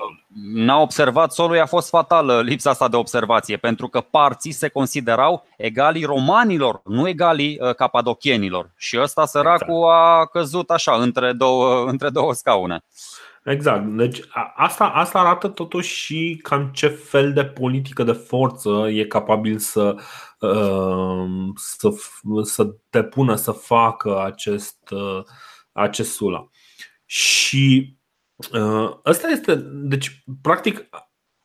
n-a 0.55 0.81
observat, 0.81 1.33
solul 1.33 1.61
a 1.61 1.67
fost 1.67 1.89
fatal 1.89 2.43
lipsa 2.45 2.71
asta 2.71 2.89
de 2.89 2.97
observație, 2.97 3.57
pentru 3.57 3.89
că 3.89 4.01
parții 4.01 4.53
se 4.53 4.69
considerau 4.69 5.47
egalii 5.57 6.05
romanilor, 6.05 6.81
nu 6.85 7.09
egalii 7.09 7.59
capadocienilor. 7.77 8.71
Și 8.77 8.99
ăsta 9.01 9.27
săracul 9.27 9.75
exact. 9.75 10.21
a 10.21 10.29
căzut 10.33 10.71
așa, 10.71 10.97
între 10.97 11.33
două, 11.33 11.85
între 11.89 12.09
două 12.09 12.33
scaune. 12.35 12.85
Exact. 13.45 13.87
Deci 13.87 14.21
asta, 14.57 14.85
asta 14.85 15.19
arată 15.19 15.49
totuși 15.49 15.95
și 15.95 16.41
cam 16.43 16.71
ce 16.73 16.89
fel 16.89 17.33
de 17.33 17.45
politică 17.45 18.03
de 18.03 18.13
forță 18.13 18.89
e 18.91 19.05
capabil 19.05 19.59
să, 19.59 19.97
uh, 20.41 21.53
să, 21.55 21.89
să 22.43 22.75
depună, 22.91 23.35
să 23.35 23.53
facă 23.53 24.23
acest, 24.25 24.91
uh, 24.91 25.23
acest 25.73 26.13
Sula. 26.13 26.49
Și 27.05 27.99
Ăsta 29.05 29.29
este, 29.29 29.55
deci, 29.73 30.25
practic, 30.43 30.89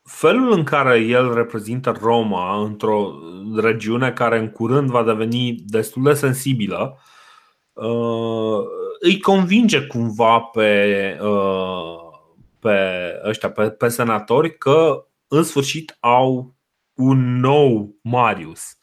felul 0.04 0.52
în 0.52 0.64
care 0.64 1.00
el 1.00 1.34
reprezintă 1.34 1.98
Roma 2.02 2.62
într-o 2.64 3.20
regiune 3.56 4.12
care 4.12 4.40
în 4.40 4.50
curând 4.50 4.90
va 4.90 5.04
deveni 5.04 5.54
destul 5.54 6.04
de 6.04 6.14
sensibilă, 6.14 7.00
îi 9.06 9.20
convinge 9.20 9.82
cumva 9.82 10.40
pe, 10.40 11.20
pe 12.60 12.78
ăștia, 13.26 13.52
pe, 13.52 13.70
pe 13.70 13.88
senatori 13.88 14.58
că 14.58 15.08
în 15.28 15.44
sfârșit 15.44 15.98
au 16.00 16.56
un 16.94 17.40
nou 17.40 17.96
Marius, 18.02 18.78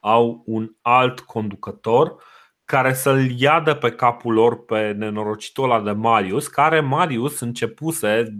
au 0.00 0.42
un 0.46 0.70
alt 0.80 1.20
conducător 1.20 2.22
care 2.64 2.94
să-l 2.94 3.40
ia 3.40 3.60
de 3.60 3.74
pe 3.74 3.90
capul 3.90 4.32
lor 4.32 4.64
pe 4.64 4.92
nenorocitul 4.92 5.64
ăla 5.64 5.80
de 5.80 5.90
Marius, 5.90 6.46
care 6.46 6.80
Marius 6.80 7.40
începuse, 7.40 8.36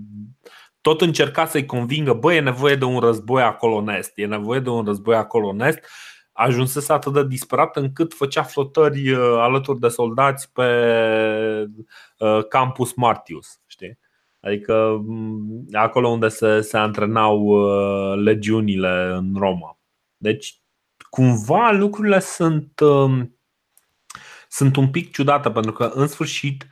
tot 0.80 1.00
încerca 1.00 1.46
să-i 1.46 1.66
convingă, 1.66 2.12
bă, 2.12 2.34
e 2.34 2.40
nevoie 2.40 2.76
de 2.76 2.84
un 2.84 2.98
război 2.98 3.42
acolo 3.42 3.76
în 3.76 3.88
est, 3.88 4.12
e 4.14 4.26
nevoie 4.26 4.60
de 4.60 4.68
un 4.68 4.84
război 4.84 5.16
acolo 5.16 5.48
în 5.48 5.60
est, 5.60 5.78
ajunsese 6.36 6.92
atât 6.92 7.12
de 7.12 7.26
disperat 7.26 7.76
încât 7.76 8.14
făcea 8.14 8.42
flotări 8.42 9.10
uh, 9.10 9.18
alături 9.38 9.80
de 9.80 9.88
soldați 9.88 10.52
pe 10.52 10.68
uh, 12.18 12.46
campus 12.48 12.94
Martius, 12.94 13.60
știi? 13.66 13.98
Adică 14.40 15.02
mm, 15.06 15.66
acolo 15.72 16.08
unde 16.08 16.28
se, 16.28 16.60
se 16.60 16.76
antrenau 16.76 17.40
uh, 17.40 18.18
legiunile 18.22 19.12
în 19.12 19.34
Roma. 19.38 19.78
Deci, 20.16 20.60
cumva 21.10 21.70
lucrurile 21.70 22.20
sunt, 22.20 22.80
um, 22.80 23.38
sunt 24.48 24.76
un 24.76 24.90
pic 24.90 25.12
ciudate, 25.12 25.50
pentru 25.50 25.72
că, 25.72 25.90
în 25.94 26.06
sfârșit, 26.06 26.66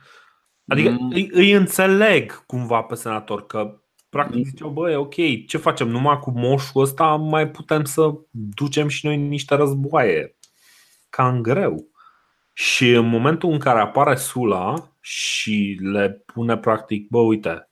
adică 0.67 0.89
mm. 0.89 1.11
îi, 1.11 1.29
îi 1.31 1.51
înțeleg 1.51 2.45
cumva 2.45 2.81
pe 2.81 2.95
senator 2.95 3.45
că 3.45 3.79
practic 4.15 4.35
mm. 4.37 4.43
ziceau, 4.43 4.69
băi, 4.69 4.95
ok, 4.95 5.15
ce 5.47 5.57
facem? 5.57 5.87
Numai 5.87 6.19
cu 6.19 6.31
moșul 6.31 6.81
ăsta 6.81 7.15
mai 7.15 7.49
putem 7.49 7.83
să 7.83 8.13
ducem 8.31 8.87
și 8.87 9.05
noi 9.05 9.17
niște 9.17 9.55
războaie. 9.55 10.35
Cam 11.09 11.41
greu. 11.41 11.87
Și 12.53 12.89
în 12.89 13.07
momentul 13.07 13.51
în 13.51 13.59
care 13.59 13.79
apare 13.79 14.15
Sula 14.15 14.91
și 14.99 15.79
le 15.81 16.23
pune 16.25 16.57
practic, 16.57 17.09
bă, 17.09 17.19
uite, 17.19 17.69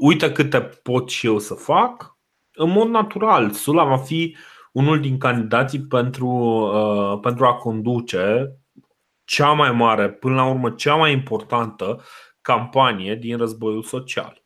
uite 0.00 0.32
câte 0.32 0.60
pot 0.60 1.10
și 1.10 1.26
eu 1.26 1.38
să 1.38 1.54
fac, 1.54 2.16
în 2.54 2.70
mod 2.70 2.88
natural, 2.88 3.50
Sula 3.50 3.84
va 3.84 3.98
fi 3.98 4.36
unul 4.72 5.00
din 5.00 5.18
candidații 5.18 5.80
pentru, 5.80 6.28
uh, 6.28 7.18
pentru 7.20 7.44
a 7.44 7.54
conduce 7.54 8.56
cea 9.24 9.52
mai 9.52 9.72
mare, 9.72 10.10
până 10.10 10.34
la 10.34 10.46
urmă 10.46 10.70
cea 10.70 10.94
mai 10.94 11.12
importantă 11.12 12.02
campanie 12.40 13.14
din 13.14 13.36
războiul 13.36 13.82
social. 13.82 14.41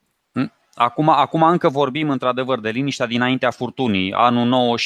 Hm? 0.77 0.83
Acum, 0.83 1.09
acum 1.09 1.43
încă 1.43 1.69
vorbim 1.69 2.11
într-adevăr 2.11 2.61
de 2.61 2.71
liniștea 2.71 3.07
dinaintea 3.07 3.51
furtunii. 3.51 4.13
Anul 4.13 4.79
95-94, 4.79 4.81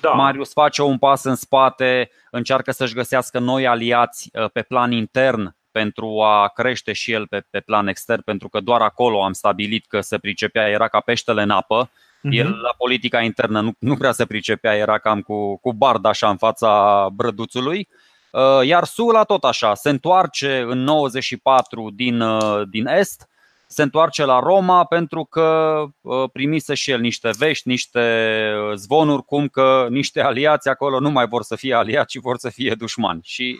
da. 0.00 0.10
Marius 0.10 0.52
face 0.52 0.82
un 0.82 0.98
pas 0.98 1.24
în 1.24 1.34
spate, 1.34 2.10
încearcă 2.30 2.70
să-și 2.70 2.94
găsească 2.94 3.38
noi 3.38 3.66
aliați 3.66 4.30
uh, 4.32 4.50
pe 4.52 4.62
plan 4.62 4.92
intern 4.92 5.54
pentru 5.70 6.20
a 6.20 6.48
crește 6.54 6.92
și 6.92 7.12
el 7.12 7.26
pe, 7.26 7.44
pe 7.50 7.60
plan 7.60 7.86
extern, 7.86 8.22
pentru 8.22 8.48
că 8.48 8.60
doar 8.60 8.80
acolo 8.80 9.24
am 9.24 9.32
stabilit 9.32 9.86
că 9.86 10.00
se 10.00 10.18
pricepea, 10.18 10.68
era 10.68 10.88
ca 10.88 11.00
peștele 11.00 11.42
în 11.42 11.50
apă. 11.50 11.90
Uh-huh. 11.90 12.30
El 12.30 12.48
la 12.48 12.74
politica 12.78 13.20
internă 13.20 13.60
nu, 13.60 13.72
nu 13.78 13.96
prea 13.96 14.12
se 14.12 14.26
pricepea, 14.26 14.76
era 14.76 14.98
cam 14.98 15.20
cu, 15.20 15.56
cu 15.56 15.72
bard 15.72 16.04
așa 16.04 16.28
în 16.28 16.36
fața 16.36 17.08
brăduțului. 17.12 17.88
Uh, 18.30 18.66
iar 18.66 18.84
Sula 18.84 19.24
tot 19.24 19.44
așa, 19.44 19.74
se 19.74 19.90
întoarce 19.90 20.64
în 20.66 20.78
94 20.78 21.90
din, 21.94 22.20
uh, 22.20 22.62
din 22.68 22.86
Est, 22.86 23.28
se 23.66 23.82
întoarce 23.82 24.24
la 24.24 24.38
Roma 24.38 24.84
pentru 24.84 25.24
că 25.24 25.82
uh, 26.00 26.30
primise 26.32 26.74
și 26.74 26.90
el 26.90 27.00
niște 27.00 27.30
vești, 27.38 27.68
niște 27.68 28.52
zvonuri 28.74 29.24
cum 29.24 29.48
că 29.48 29.86
niște 29.90 30.20
aliați 30.20 30.68
acolo 30.68 31.00
nu 31.00 31.10
mai 31.10 31.26
vor 31.26 31.42
să 31.42 31.56
fie 31.56 31.74
aliați, 31.74 32.18
ci 32.18 32.22
vor 32.22 32.36
să 32.36 32.48
fie 32.48 32.74
dușmani. 32.78 33.20
Și 33.24 33.58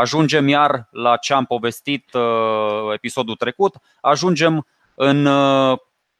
ajungem 0.00 0.48
iar 0.48 0.88
la 0.90 1.16
ce 1.16 1.34
am 1.34 1.44
povestit 1.44 2.10
episodul 2.92 3.34
trecut, 3.34 3.74
ajungem 4.00 4.66
în 4.94 5.26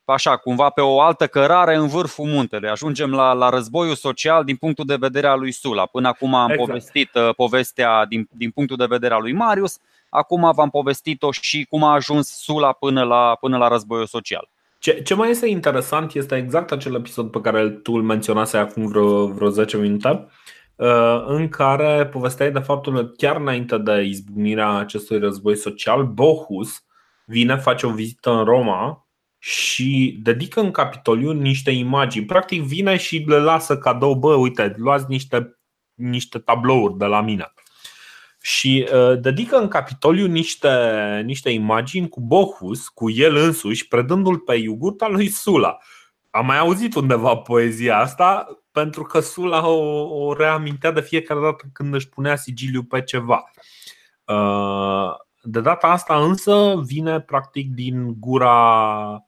așa, 0.05 0.37
cumva 0.37 0.71
pe 0.71 0.81
o 0.81 1.01
altă 1.01 1.27
cărare 1.27 1.75
în 1.75 1.89
vârful 1.89 2.25
muntelui. 2.27 2.69
Ajungem 2.69 3.11
la, 3.11 3.33
la 3.33 3.49
războiul 3.49 3.95
social 3.95 4.45
din 4.45 4.57
punctul 4.57 4.85
de 4.85 4.97
vedere 4.97 5.27
al 5.27 5.39
lui 5.39 5.53
Sula. 5.53 5.87
Până 5.87 6.09
acum 6.09 6.35
am 6.35 6.51
exact. 6.51 6.69
povestit 6.69 7.15
uh, 7.15 7.35
povestea 7.35 8.05
din, 8.05 8.29
din 8.31 8.51
punctul 8.51 8.77
de 8.77 8.85
vedere 8.85 9.15
al 9.15 9.21
lui 9.21 9.33
Marius, 9.33 9.79
acum 10.15 10.53
v-am 10.55 10.71
povestit-o 10.71 11.31
și 11.31 11.67
cum 11.69 11.83
a 11.85 11.93
ajuns 11.93 12.29
Sula 12.29 12.73
până 12.73 13.03
la, 13.03 13.37
până 13.41 13.57
la 13.57 13.69
războiul 13.69 14.07
social. 14.07 14.49
Ce, 14.79 15.03
ce 15.03 15.15
mai 15.15 15.31
este 15.31 15.47
interesant 15.47 16.15
este 16.15 16.37
exact 16.37 16.73
acel 16.73 16.95
episod 16.95 17.31
pe 17.31 17.41
care 17.41 17.71
tu 17.71 17.93
îl 17.93 18.03
menționase 18.03 18.57
acum 18.57 18.87
vreo, 18.87 19.27
vreo 19.27 19.49
10 19.49 19.77
minute, 19.77 20.27
uh, 20.77 21.25
în 21.27 21.49
care 21.49 22.07
povesteai 22.07 22.51
de 22.51 22.59
faptul 22.59 22.95
că 22.95 23.05
chiar 23.17 23.37
înainte 23.37 23.79
de 23.79 24.03
izbucnirea 24.03 24.71
acestui 24.71 25.19
război 25.19 25.57
social, 25.57 26.05
Bohus 26.05 26.85
vine, 27.25 27.57
face 27.57 27.87
o 27.87 27.91
vizită 27.91 28.31
în 28.31 28.45
Roma 28.45 29.09
și 29.39 30.19
dedică 30.23 30.61
în 30.61 30.71
Capitoliu 30.71 31.31
niște 31.31 31.71
imagini. 31.71 32.27
Practic 32.27 32.63
vine 32.63 32.97
și 32.97 33.25
le 33.27 33.39
lasă 33.39 33.79
cadou, 33.79 34.15
bă, 34.15 34.35
uite, 34.35 34.75
luați 34.77 35.05
niște, 35.09 35.59
niște 35.95 36.39
tablouri 36.39 36.99
de 36.99 37.05
la 37.05 37.21
mine. 37.21 37.53
Și 38.47 38.89
uh, 38.93 39.21
dedică 39.21 39.57
în 39.57 39.69
Capitoliu 39.69 40.27
niște, 40.27 40.69
niște 41.25 41.51
imagini 41.51 42.09
cu 42.09 42.21
Bohus, 42.21 42.89
cu 42.89 43.11
el 43.11 43.37
însuși, 43.37 43.89
predându-l 43.89 44.39
pe 44.39 44.55
iugurta 44.55 45.09
lui 45.09 45.29
Sula. 45.29 45.79
Am 46.31 46.47
mai 46.47 46.59
auzit 46.59 46.95
undeva 46.95 47.37
poezia 47.37 47.99
asta 47.99 48.47
pentru 48.73 49.03
că 49.03 49.21
Sula 49.21 49.69
o, 49.69 50.25
o 50.25 50.35
reamintea 50.35 50.91
de 50.91 51.01
fiecare 51.01 51.41
dată 51.41 51.65
când 51.73 51.95
își 51.95 52.09
punea 52.09 52.37
sigiliu 52.37 52.83
pe 52.83 53.03
ceva. 53.03 53.51
Uh, 54.25 55.11
de 55.43 55.61
data 55.61 55.87
asta 55.87 56.25
însă 56.25 56.83
vine 56.87 57.21
practic 57.21 57.71
din 57.71 58.15
gura 58.19 59.27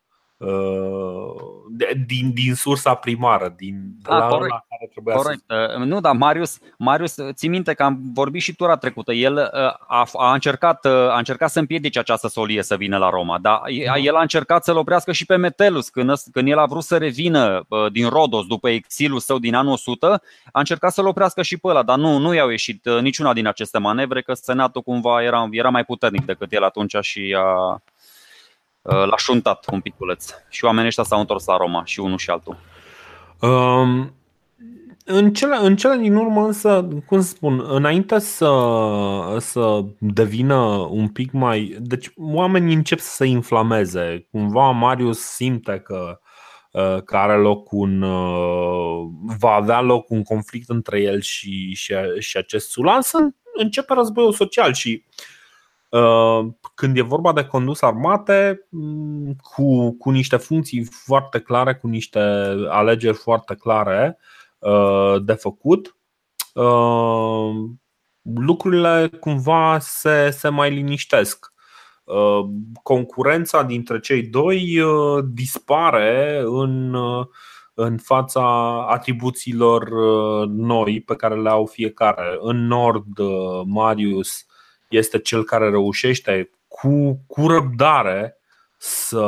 din, 2.07 2.33
din 2.33 2.55
sursa 2.55 2.95
primară, 2.95 3.55
din 3.57 3.97
de 4.03 4.11
la 4.11 4.27
corect, 4.27 4.51
care 4.69 4.89
trebuia 4.91 5.15
corect. 5.15 5.43
să... 5.47 5.77
Nu, 5.85 6.01
dar 6.01 6.15
Marius, 6.15 6.59
Marius, 6.79 7.15
ții 7.33 7.49
minte 7.49 7.75
că 7.75 7.83
am 7.83 8.01
vorbit 8.15 8.43
și 8.43 8.55
tura 8.55 8.77
trecută. 8.77 9.13
El 9.13 9.39
a, 9.87 10.09
a, 10.13 10.33
încercat, 10.33 10.85
a 10.85 11.19
încercat 11.19 11.51
să 11.51 11.59
împiedice 11.59 11.99
această 11.99 12.29
solie 12.29 12.63
să 12.63 12.77
vină 12.77 12.97
la 12.97 13.11
Roma, 13.11 13.39
dar 13.39 13.61
da. 13.87 13.99
el 13.99 14.15
a 14.15 14.21
încercat 14.21 14.65
să-l 14.65 14.77
oprească 14.77 15.13
și 15.13 15.27
pe 15.27 15.37
Metelus 15.37 15.89
când, 15.89 16.13
când 16.33 16.49
el 16.49 16.59
a 16.59 16.67
vrut 16.67 16.83
să 16.83 16.97
revină 16.97 17.67
din 17.93 18.09
Rodos 18.09 18.47
după 18.47 18.69
exilul 18.69 19.19
său 19.19 19.39
din 19.39 19.55
anul 19.55 19.73
100, 19.73 20.23
a 20.53 20.59
încercat 20.59 20.93
să-l 20.93 21.07
oprească 21.07 21.43
și 21.43 21.57
pe 21.57 21.69
ăla, 21.69 21.83
dar 21.83 21.99
nu, 21.99 22.19
nu 22.19 22.35
i-au 22.35 22.49
ieșit 22.49 22.89
niciuna 23.01 23.33
din 23.33 23.47
aceste 23.47 23.79
manevre, 23.79 24.23
că 24.23 24.35
Senatul 24.35 24.83
cumva 24.83 25.23
era, 25.23 25.49
era 25.51 25.69
mai 25.69 25.85
puternic 25.85 26.25
decât 26.25 26.53
el 26.53 26.63
atunci 26.63 26.97
și 27.01 27.37
a, 27.39 27.45
Uh, 27.73 27.96
l-a 28.87 29.17
șuntat 29.17 29.65
un 29.73 29.81
piculeț 29.81 30.31
și 30.49 30.65
oamenii 30.65 30.89
ăștia 30.89 31.05
s-au 31.05 31.21
întors 31.21 31.47
la 31.47 31.57
Roma 31.57 31.85
și 31.85 32.01
unul 32.01 32.19
și 32.19 32.31
altul. 32.31 32.57
Um, 33.41 34.15
în 35.05 35.33
cele, 35.33 35.57
în 35.61 35.77
cele 35.77 35.97
din 35.97 36.15
urmă 36.15 36.45
însă, 36.45 36.89
cum 37.07 37.21
să 37.21 37.29
spun, 37.29 37.65
înainte 37.69 38.19
să, 38.19 38.51
să 39.39 39.85
devină 39.99 40.57
un 40.91 41.09
pic 41.09 41.33
mai... 41.33 41.77
Deci 41.81 42.11
oamenii 42.17 42.75
încep 42.75 42.99
să 42.99 43.11
se 43.11 43.25
inflameze. 43.27 44.27
Cumva 44.31 44.71
Marius 44.71 45.19
simte 45.19 45.83
că, 45.85 46.21
uh, 46.73 47.03
că 47.05 47.17
are 47.17 47.37
loc 47.37 47.73
un... 47.73 48.03
Uh, 48.03 49.07
va 49.39 49.51
avea 49.51 49.81
loc 49.81 50.11
un 50.11 50.23
conflict 50.23 50.69
între 50.69 51.01
el 51.01 51.21
și, 51.21 51.75
și, 51.75 51.95
și 52.19 52.37
acest 52.37 52.71
Sulan, 52.71 53.01
să 53.01 53.19
începe 53.55 53.95
războiul 53.95 54.33
social 54.33 54.73
și 54.73 55.05
uh, 55.07 55.15
Uh, 55.17 55.35
când 56.75 56.97
e 56.97 57.03
vorba 57.03 57.33
de 57.33 57.45
condus 57.45 57.83
armate, 57.83 58.67
mm, 58.71 59.37
cu, 59.55 59.97
cu 59.97 60.11
niște 60.11 60.37
funcții 60.37 60.85
foarte 60.85 61.41
clare, 61.41 61.75
cu 61.75 61.87
niște 61.87 62.19
alegeri 62.69 63.17
foarte 63.17 63.55
clare 63.55 64.19
uh, 64.59 65.15
de 65.25 65.33
făcut, 65.33 65.97
uh, 66.55 67.51
lucrurile 68.23 69.11
cumva 69.21 69.79
se, 69.79 70.31
se 70.31 70.49
mai 70.49 70.71
liniștesc. 70.71 71.55
Concurența 72.83 73.63
dintre 73.63 74.01
cei 74.01 74.23
doi 74.23 74.83
dispare 75.25 76.43
în, 76.45 76.97
în 77.75 77.99
fața 77.99 78.43
atribuțiilor 78.89 79.89
noi 80.47 81.01
pe 81.01 81.17
care 81.17 81.41
le 81.41 81.49
au 81.49 81.67
fiecare. 81.67 82.39
În 82.41 82.67
nord, 82.67 83.19
Marius 83.65 84.47
este 84.89 85.19
cel 85.19 85.45
care 85.45 85.71
reușește 85.71 86.51
cu, 86.69 87.21
cu 87.27 87.47
răbdare 87.47 88.37
să, 88.79 89.27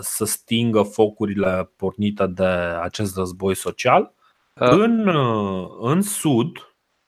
să 0.00 0.24
stingă 0.24 0.82
focurile 0.82 1.70
pornite 1.76 2.26
de 2.26 2.44
acest 2.82 3.16
război 3.16 3.54
social. 3.54 4.12
Uh. 4.54 4.68
În, 4.68 5.08
în 5.80 6.02
sud. 6.02 6.56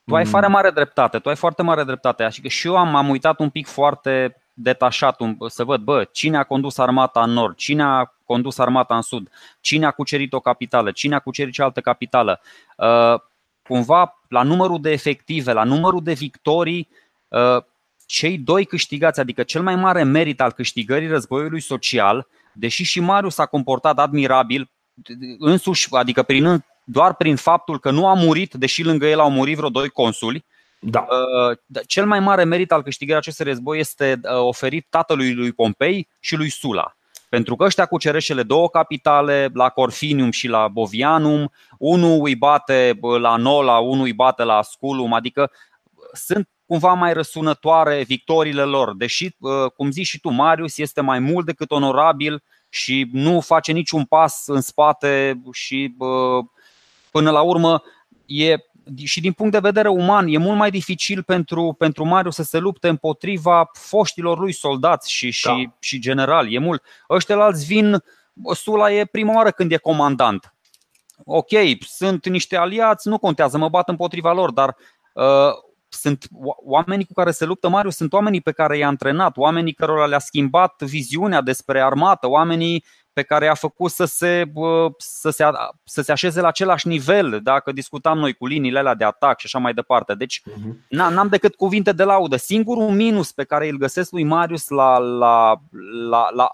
Tu 0.05 0.15
ai 0.15 0.25
foarte 0.25 0.49
mare 0.49 0.69
dreptate, 0.69 1.19
tu 1.19 1.29
ai 1.29 1.35
foarte 1.35 1.61
mare 1.61 1.83
dreptate. 1.83 2.23
Așa 2.23 2.39
că 2.41 2.47
și 2.47 2.67
eu 2.67 2.77
am, 2.77 2.95
am 2.95 3.09
uitat 3.09 3.39
un 3.39 3.49
pic 3.49 3.67
foarte 3.67 4.37
detașat, 4.53 5.17
să 5.47 5.63
văd, 5.63 5.81
bă, 5.81 6.03
cine 6.11 6.37
a 6.37 6.43
condus 6.43 6.77
armata 6.77 7.23
în 7.23 7.31
nord, 7.31 7.55
cine 7.55 7.83
a 7.83 8.13
condus 8.25 8.57
armata 8.57 8.95
în 8.95 9.01
sud, 9.01 9.29
cine 9.61 9.85
a 9.85 9.91
cucerit 9.91 10.33
o 10.33 10.39
capitală, 10.39 10.91
cine 10.91 11.15
a 11.15 11.19
cucerit 11.19 11.53
cealaltă 11.53 11.81
capitală. 11.81 12.41
Uh, 12.77 13.19
cumva, 13.67 14.21
la 14.27 14.43
numărul 14.43 14.81
de 14.81 14.91
efective, 14.91 15.53
la 15.53 15.63
numărul 15.63 16.03
de 16.03 16.13
victorii, 16.13 16.87
uh, 16.89 17.02
cei 18.05 18.37
doi 18.37 18.65
câștigați, 18.65 19.19
adică 19.19 19.43
cel 19.43 19.61
mai 19.61 19.75
mare 19.75 20.03
merit 20.03 20.41
al 20.41 20.51
câștigării 20.51 21.07
războiului 21.07 21.61
social, 21.61 22.27
deși 22.53 22.83
și 22.83 22.99
Marius 22.99 23.33
s-a 23.33 23.45
comportat 23.45 23.99
admirabil, 23.99 24.69
însuși, 25.39 25.87
adică 25.91 26.23
prin, 26.23 26.65
doar 26.83 27.15
prin 27.15 27.35
faptul 27.35 27.79
că 27.79 27.91
nu 27.91 28.07
a 28.07 28.13
murit, 28.13 28.53
deși 28.53 28.83
lângă 28.83 29.05
el 29.05 29.19
au 29.19 29.29
murit 29.31 29.57
vreo 29.57 29.69
doi 29.69 29.89
consuli, 29.89 30.45
da. 30.85 30.99
Uh, 30.99 31.57
da. 31.65 31.79
Cel 31.87 32.05
mai 32.05 32.19
mare 32.19 32.43
merit 32.43 32.71
al 32.71 32.83
câștigării 32.83 33.19
acestui 33.19 33.45
război 33.45 33.79
este 33.79 34.19
uh, 34.23 34.31
oferit 34.31 34.87
tatălui 34.89 35.33
lui 35.33 35.51
Pompei 35.51 36.07
și 36.19 36.35
lui 36.35 36.49
Sula. 36.49 36.95
Pentru 37.29 37.55
că 37.55 37.63
ăștia 37.63 37.85
cuceresc 37.85 38.25
cele 38.25 38.43
două 38.43 38.69
capitale, 38.69 39.49
la 39.53 39.69
Corfinium 39.69 40.31
și 40.31 40.47
la 40.47 40.67
Bovianum, 40.67 41.51
unul 41.77 42.19
îi 42.23 42.35
bate 42.35 42.99
la 43.19 43.35
Nola, 43.35 43.77
unul 43.77 44.05
îi 44.05 44.13
bate 44.13 44.43
la 44.43 44.57
Asculum, 44.57 45.13
adică 45.13 45.51
sunt 46.13 46.49
cumva 46.65 46.93
mai 46.93 47.13
răsunătoare 47.13 48.03
victoriile 48.03 48.63
lor, 48.63 48.95
deși, 48.95 49.35
uh, 49.39 49.71
cum 49.75 49.91
zici 49.91 50.07
și 50.07 50.19
tu, 50.19 50.29
Marius 50.29 50.77
este 50.77 51.01
mai 51.01 51.19
mult 51.19 51.45
decât 51.45 51.71
onorabil 51.71 52.43
și 52.69 53.09
nu 53.11 53.39
face 53.39 53.71
niciun 53.71 54.05
pas 54.05 54.43
în 54.47 54.61
spate 54.61 55.41
și 55.51 55.95
până 57.11 57.31
la 57.31 57.41
urmă 57.41 57.83
e 58.25 58.55
și 59.03 59.21
din 59.21 59.31
punct 59.31 59.51
de 59.51 59.59
vedere 59.59 59.87
uman 59.87 60.27
e 60.27 60.37
mult 60.37 60.57
mai 60.57 60.71
dificil 60.71 61.23
pentru, 61.23 61.75
pentru 61.77 62.05
Marius 62.05 62.35
să 62.35 62.43
se 62.43 62.57
lupte 62.57 62.87
împotriva 62.87 63.69
foștilor 63.73 64.39
lui 64.39 64.51
soldați 64.51 65.11
și, 65.11 65.31
și, 65.31 65.45
da. 65.45 65.75
și 65.79 65.99
generali. 65.99 66.53
E 66.53 66.59
mult. 66.59 66.83
Ăștia 67.09 67.37
alți 67.37 67.65
vin, 67.65 68.03
Sula 68.53 68.91
e 68.91 69.05
prima 69.05 69.35
oară 69.35 69.51
când 69.51 69.71
e 69.71 69.77
comandant. 69.77 70.53
Ok, 71.25 71.49
sunt 71.79 72.27
niște 72.27 72.55
aliați, 72.55 73.07
nu 73.07 73.17
contează, 73.17 73.57
mă 73.57 73.69
bat 73.69 73.89
împotriva 73.89 74.33
lor, 74.33 74.51
dar 74.51 74.75
uh, 75.13 75.23
sunt 75.93 76.27
oamenii 76.65 77.05
cu 77.05 77.13
care 77.13 77.31
se 77.31 77.45
luptă 77.45 77.69
Marius, 77.69 77.95
sunt 77.95 78.13
oamenii 78.13 78.41
pe 78.41 78.51
care 78.51 78.77
i-a 78.77 78.87
antrenat, 78.87 79.37
oamenii 79.37 79.73
cărora 79.73 80.05
le-a 80.05 80.19
schimbat 80.19 80.81
viziunea 80.81 81.41
despre 81.41 81.81
armată, 81.81 82.27
oamenii 82.27 82.83
pe 83.13 83.21
care 83.21 83.47
a 83.47 83.53
făcut 83.53 83.91
să 83.91 84.05
se, 84.05 84.51
să 84.97 85.29
se, 85.29 85.45
să 85.83 86.01
se 86.01 86.11
așeze 86.11 86.41
la 86.41 86.47
același 86.47 86.87
nivel, 86.87 87.39
dacă 87.43 87.71
discutam 87.71 88.17
noi 88.17 88.33
cu 88.33 88.47
liniile 88.47 88.79
alea 88.79 88.93
de 88.93 89.03
atac 89.03 89.39
și 89.39 89.45
așa 89.45 89.59
mai 89.59 89.73
departe. 89.73 90.13
Deci 90.13 90.41
uh-huh. 90.41 90.87
n-am 90.87 91.27
decât 91.27 91.55
cuvinte 91.55 91.91
de 91.91 92.03
laudă. 92.03 92.35
Singurul 92.35 92.89
minus 92.89 93.31
pe 93.31 93.43
care 93.43 93.69
îl 93.69 93.77
găsesc 93.77 94.11
lui 94.11 94.23
Marius 94.23 94.67
la, 94.67 94.97
la, 94.97 95.61
la, 96.09 96.29
la, 96.33 96.49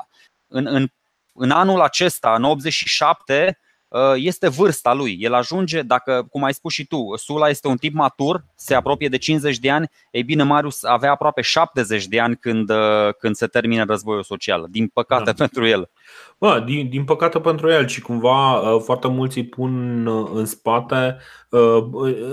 în, 0.47 0.65
în, 0.65 0.87
în 1.33 1.51
anul 1.51 1.81
acesta, 1.81 2.35
în 2.35 2.43
87, 2.43 3.59
Uh, 3.59 3.68
este 4.15 4.47
vârsta 4.49 4.93
lui. 4.93 5.17
El 5.19 5.33
ajunge, 5.33 5.81
dacă, 5.81 6.27
cum 6.31 6.43
ai 6.43 6.53
spus 6.53 6.73
și 6.73 6.85
tu, 6.85 7.15
Sula 7.15 7.49
este 7.49 7.67
un 7.67 7.77
tip 7.77 7.93
matur, 7.93 8.45
se 8.55 8.75
apropie 8.75 9.07
de 9.07 9.17
50 9.17 9.57
de 9.57 9.71
ani, 9.71 9.89
ei 10.11 10.23
bine, 10.23 10.43
Marius 10.43 10.83
avea 10.83 11.11
aproape 11.11 11.41
70 11.41 12.07
de 12.07 12.19
ani 12.19 12.35
când, 12.35 12.69
uh, 12.69 13.13
când 13.19 13.35
se 13.35 13.47
termină 13.47 13.83
războiul 13.87 14.23
social. 14.23 14.67
Din 14.69 14.87
păcate 14.87 15.23
da. 15.23 15.33
pentru 15.33 15.65
el. 15.65 15.89
Bă, 16.37 16.63
din, 16.65 16.89
din 16.89 17.03
păcate 17.03 17.39
pentru 17.39 17.69
el 17.69 17.87
și 17.87 18.01
cumva 18.01 18.59
uh, 18.59 18.81
foarte 18.83 19.07
mulți 19.07 19.37
îi 19.37 19.45
pun 19.45 20.05
în 20.33 20.45
spate, 20.45 21.17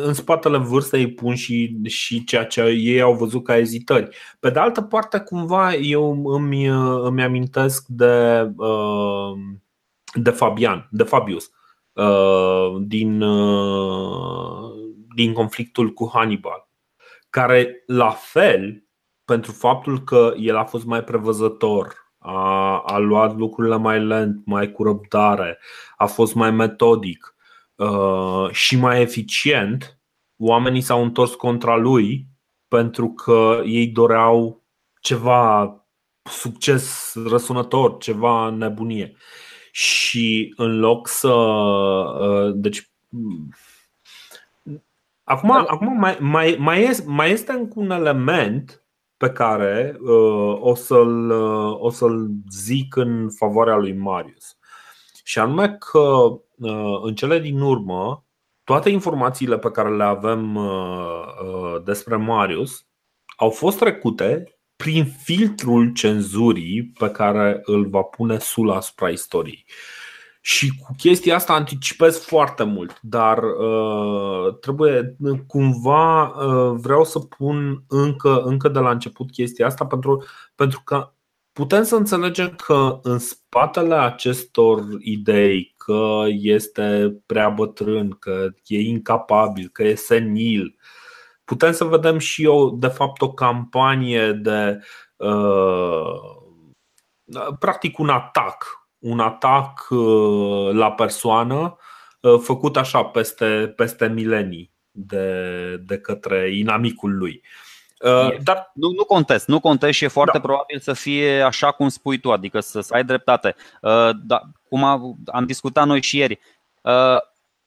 în 0.04 0.12
spatele 0.12 0.59
vârstei 0.59 1.02
îi 1.02 1.12
pun 1.12 1.34
și, 1.34 1.76
și 1.84 2.24
ceea 2.24 2.44
ce 2.44 2.62
ei 2.62 3.00
au 3.00 3.14
văzut 3.14 3.44
ca 3.44 3.57
ezitări. 3.57 4.16
Pe 4.40 4.50
de 4.50 4.59
altă 4.59 4.82
parte, 4.82 5.18
cumva 5.18 5.74
eu 5.74 6.34
îmi, 6.34 6.66
îmi 7.02 7.22
amintesc 7.22 7.84
de 7.86 8.46
de 10.14 10.30
Fabian, 10.30 10.88
de 10.90 11.02
Fabius, 11.02 11.50
uh, 11.92 12.76
din, 12.80 13.20
uh, 13.22 14.70
din 15.14 15.32
conflictul 15.32 15.92
cu 15.92 16.11
Hannibal, 16.12 16.68
care 17.30 17.82
la 17.86 18.11
fel, 18.11 18.84
pentru 19.24 19.52
faptul 19.52 20.02
că 20.02 20.34
el 20.36 20.57
a 20.57 20.64
fost 20.64 20.84
mai 20.84 21.04
prevăzător, 21.04 21.94
a, 22.18 22.78
a 22.78 22.98
luat 22.98 23.36
lucrurile 23.36 23.76
mai 23.76 24.04
lent, 24.04 24.46
mai 24.46 24.72
cu 24.72 24.82
răbdare, 24.82 25.59
a 25.96 26.07
fost 26.07 26.34
mai 26.34 26.50
metodic 26.50 27.36
uh, 27.74 28.50
și 28.50 28.76
mai 28.76 29.00
eficient, 29.00 30.00
oamenii 30.36 30.80
s-au 30.80 31.02
întors 31.02 31.34
contra 31.34 31.76
lui 31.76 32.26
pentru 32.68 33.09
că 33.09 33.62
ei 33.64 33.86
doreau 33.86 34.64
ceva 35.00 35.74
succes 36.22 37.14
răsunător, 37.28 37.98
ceva 37.98 38.50
nebunie 38.50 39.16
și 39.77 40.55
în 40.57 40.79
loc 40.79 41.09
să. 41.09 41.29
Uh, 41.29 42.53
deci. 42.55 42.91
Acum, 45.24 45.49
da. 45.49 45.64
acum 45.66 45.99
mai, 45.99 46.16
mai, 46.20 46.57
mai, 46.59 46.83
este, 46.83 47.05
mai 47.07 47.31
este 47.31 47.53
încă 47.53 47.72
un 47.77 47.91
element 47.91 48.85
pe 49.16 49.31
care 49.31 49.97
uh, 50.01 50.57
o, 50.61 50.74
să-l, 50.74 51.31
uh, 51.31 51.77
o 51.81 51.91
să-l 51.91 52.29
zic 52.51 52.97
în 52.97 53.31
favoarea 53.31 53.77
lui 53.77 53.93
Marius. 53.93 54.57
Și 55.24 55.39
anume 55.39 55.77
că 55.79 55.99
uh, 55.99 57.01
în 57.03 57.14
cele 57.14 57.39
din 57.39 57.61
urmă, 57.61 58.24
toate 58.64 58.91
informațiile 58.91 59.59
pe 59.59 59.70
care 59.70 59.97
le 59.97 60.05
avem 60.05 60.55
uh, 60.55 61.24
uh, 61.45 61.83
despre 61.85 62.16
Marius 62.16 62.87
au 63.37 63.51
fost 63.51 63.79
trecute 63.79 64.55
prin 64.77 65.05
filtrul 65.22 65.93
cenzurii 65.93 66.93
pe 66.99 67.11
care 67.11 67.61
îl 67.64 67.89
va 67.89 68.03
pune 68.03 68.39
Sula 68.39 68.74
asupra 68.74 69.09
istoriei. 69.09 69.64
Și 70.41 70.68
cu 70.68 70.95
chestia 70.97 71.35
asta 71.35 71.53
anticipez 71.53 72.18
foarte 72.24 72.64
mult, 72.64 72.99
dar 73.03 73.39
uh, 73.43 74.59
trebuie 74.61 75.16
cumva 75.47 76.29
uh, 76.29 76.79
vreau 76.81 77.05
să 77.05 77.18
pun 77.18 77.85
încă, 77.89 78.43
încă 78.43 78.68
de 78.68 78.79
la 78.79 78.91
început 78.91 79.31
chestia 79.31 79.66
asta 79.66 79.87
pentru, 79.87 80.24
pentru 80.55 80.81
că 80.85 81.12
putem 81.53 81.83
să 81.83 81.97
înțelegem 81.97 82.55
că 82.66 82.99
în 83.03 83.18
spatele 83.18 83.95
acestor 83.95 84.85
idei 84.99 85.74
că 85.77 86.24
este 86.29 87.16
prea 87.27 87.49
bătrân, 87.49 88.11
că 88.11 88.49
e 88.66 88.81
incapabil, 88.81 89.68
că 89.72 89.83
e 89.83 89.95
senil, 89.95 90.77
putem 91.47 91.72
să 91.72 91.84
vedem 91.84 92.18
și 92.18 92.47
o, 92.47 92.70
de 92.70 92.86
fapt 92.86 93.22
o 93.22 93.32
campanie 93.32 94.32
de 94.32 94.80
uh, 95.16 96.12
practic 97.59 97.99
un 97.99 98.09
atac, 98.09 98.88
un 98.99 99.20
atac 99.20 99.86
uh, 99.90 100.72
la 100.72 100.92
persoană 100.92 101.76
uh, 102.20 102.38
făcut 102.40 102.76
așa 102.76 103.05
peste, 103.05 103.72
peste 103.76 104.09
milenii 104.09 104.72
de, 104.90 105.76
de 105.76 105.99
către 105.99 106.57
inamicul 106.57 107.16
lui. 107.16 107.42
Uh, 108.01 108.42
dar 108.42 108.70
nu, 108.74 108.90
nu 108.90 109.05
contest, 109.05 109.47
nu 109.47 109.61
contest 109.61 109.92
și 109.92 110.05
e 110.05 110.09
foarte 110.09 110.38
da. 110.38 110.44
probabil 110.44 110.80
să 110.80 110.92
fie 110.92 111.42
așa 111.42 111.70
cum 111.70 111.88
spui 111.88 112.18
tu, 112.18 112.32
adică 112.32 112.61
să, 112.61 112.80
să 112.80 112.94
ai 112.94 113.05
dreptate. 113.05 113.55
Uh, 113.82 114.11
da, 114.22 114.42
cum 114.68 114.84
a, 114.84 115.01
am 115.26 115.47
discutat 115.47 115.86
noi 115.86 116.03
și 116.03 116.18
ieri, 116.18 116.38
uh, 116.82 117.18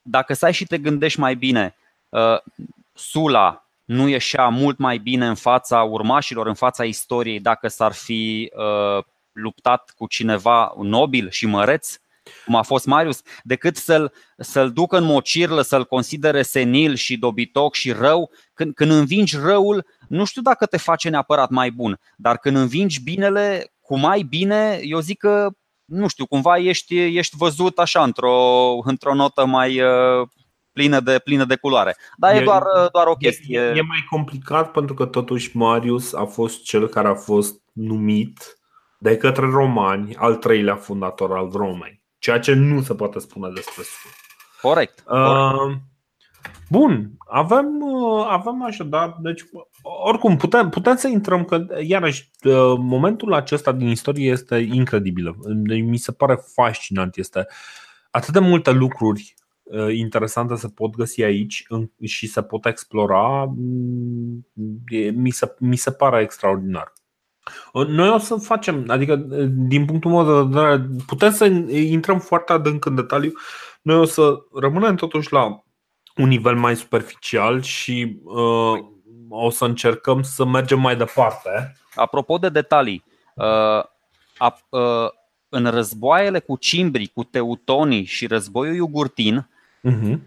dacă 0.02 0.34
stai 0.34 0.54
și 0.54 0.66
te 0.66 0.78
gândești 0.78 1.20
mai 1.20 1.36
bine, 1.36 1.76
uh, 2.10 2.38
Sula, 2.94 3.69
nu 3.90 4.08
ieșea 4.08 4.48
mult 4.48 4.78
mai 4.78 4.98
bine 4.98 5.28
în 5.28 5.36
fața 5.36 5.82
urmașilor, 5.84 6.48
în 6.48 6.54
fața 6.54 6.84
istoriei, 6.84 7.40
dacă 7.40 7.68
s-ar 7.68 7.92
fi 7.92 8.52
uh, 8.56 9.04
luptat 9.32 9.94
cu 9.98 10.08
cineva 10.08 10.74
nobil 10.82 11.30
și 11.30 11.46
măreț, 11.46 11.96
cum 12.46 12.56
a 12.56 12.62
fost 12.62 12.86
Marius, 12.86 13.22
decât 13.44 13.76
să-l, 13.76 14.14
să-l 14.38 14.72
ducă 14.72 14.98
în 14.98 15.04
mocirlă, 15.04 15.62
să-l 15.62 15.86
considere 15.86 16.42
senil 16.42 16.96
și 16.96 17.18
dobitoc 17.18 17.76
și 17.76 17.92
rău. 17.92 18.32
Când, 18.54 18.74
când 18.74 18.92
învingi 18.92 19.38
răul, 19.38 19.86
nu 20.08 20.26
știu 20.26 20.42
dacă 20.42 20.66
te 20.66 20.78
face 20.78 21.10
neapărat 21.10 21.50
mai 21.50 21.72
bun, 21.72 22.00
dar 22.16 22.38
când 22.38 22.56
învingi 22.56 23.02
binele 23.04 23.74
cu 23.82 23.98
mai 23.98 24.22
bine, 24.22 24.80
eu 24.84 25.00
zic 25.00 25.18
că 25.18 25.50
nu 25.86 26.08
știu, 26.08 26.26
cumva 26.26 26.58
ești, 26.58 27.18
ești 27.18 27.36
văzut 27.38 27.80
așa 27.80 28.04
într-o, 28.04 28.78
într-o 28.84 29.14
notă 29.14 29.46
mai, 29.46 29.82
uh, 29.82 30.28
plină 30.80 31.00
de, 31.00 31.20
plină 31.20 31.46
de 31.46 31.56
culoare. 31.56 31.96
Dar 32.18 32.36
e, 32.36 32.38
e 32.38 32.44
doar, 32.44 32.64
doar 32.92 33.08
o 33.08 33.14
chestie. 33.14 33.60
E, 33.60 33.78
e 33.78 33.82
mai 33.82 34.06
complicat 34.10 34.72
pentru 34.72 34.96
că 34.96 35.06
totuși 35.06 35.58
Marius 35.58 36.14
a 36.14 36.26
fost 36.26 36.64
cel 36.64 36.88
care 36.88 37.08
a 37.08 37.16
fost 37.16 37.62
numit 37.74 38.60
de 38.98 39.18
către 39.18 39.46
romani 39.46 40.16
al 40.16 40.36
treilea 40.36 40.76
fundator 40.76 41.38
al 41.38 41.50
Romei, 41.54 42.04
ceea 42.20 42.40
ce 42.40 42.54
nu 42.54 42.82
se 42.82 42.96
poate 42.96 43.20
spune 43.20 43.50
despre 43.54 43.84
Sfânt. 43.84 44.14
Corect. 44.62 45.04
Uh, 45.08 45.76
bun, 46.70 47.12
avem, 47.28 47.82
uh, 47.82 48.26
avem 48.30 48.64
așadar, 48.64 49.18
deci 49.22 49.44
oricum 49.82 50.38
putem, 50.38 50.70
putem 50.70 50.96
să 50.96 51.08
intrăm 51.08 51.44
că 51.44 51.66
iarăși 51.82 52.30
uh, 52.44 52.76
momentul 52.78 53.34
acesta 53.34 53.72
din 53.72 53.88
istorie 53.88 54.32
este 54.32 54.58
incredibil. 54.58 55.36
Mi 55.66 55.98
se 55.98 56.12
pare 56.12 56.40
fascinant, 56.54 57.16
este 57.18 57.48
atât 58.12 58.34
de 58.34 58.40
multe 58.40 58.72
lucruri 58.72 59.38
Uh, 59.39 59.39
interesante 59.92 60.56
se 60.56 60.68
pot 60.68 60.96
găsi 60.96 61.24
aici 61.24 61.66
și 62.04 62.28
se 62.28 62.44
pot 62.44 62.66
explora, 62.66 63.46
mm, 63.56 64.48
mi 65.14 65.30
se, 65.30 65.56
mi 65.60 65.76
se 65.76 65.92
pare 65.92 66.22
extraordinar. 66.22 66.94
Noi 67.88 68.10
o 68.10 68.18
să 68.18 68.36
facem, 68.36 68.84
adică 68.88 69.16
din 69.48 69.86
punctul 69.86 70.12
meu 70.12 70.24
de 70.26 70.48
vedere, 70.48 70.90
putem 71.06 71.32
să 71.32 71.46
intrăm 71.72 72.20
foarte 72.20 72.54
adânc 72.54 72.86
în 72.86 72.96
detaliu. 72.96 73.32
Noi 73.82 73.96
o 73.96 74.06
să 74.06 74.38
rămânem 74.54 74.96
totuși 74.96 75.34
la 75.34 75.64
un 76.16 76.28
nivel 76.28 76.56
mai 76.56 76.76
superficial 76.76 77.62
și 77.62 78.20
uh, 78.24 78.80
o 79.30 79.50
să 79.50 79.66
încercăm 79.66 80.22
să 80.22 80.46
mergem 80.46 80.80
mai 80.80 80.96
departe. 80.96 81.78
Apropo 81.96 82.38
de 82.38 82.50
detalii, 82.50 83.04
uh, 83.36 83.84
uh, 84.70 85.10
în 85.50 85.66
războaiele 85.66 86.40
cu 86.40 86.58
cimbrii, 86.58 87.12
cu 87.14 87.24
teutonii 87.24 88.04
și 88.04 88.28
războiul 88.28 88.76
iugurtin, 88.76 89.50
uh-huh. 89.84 90.20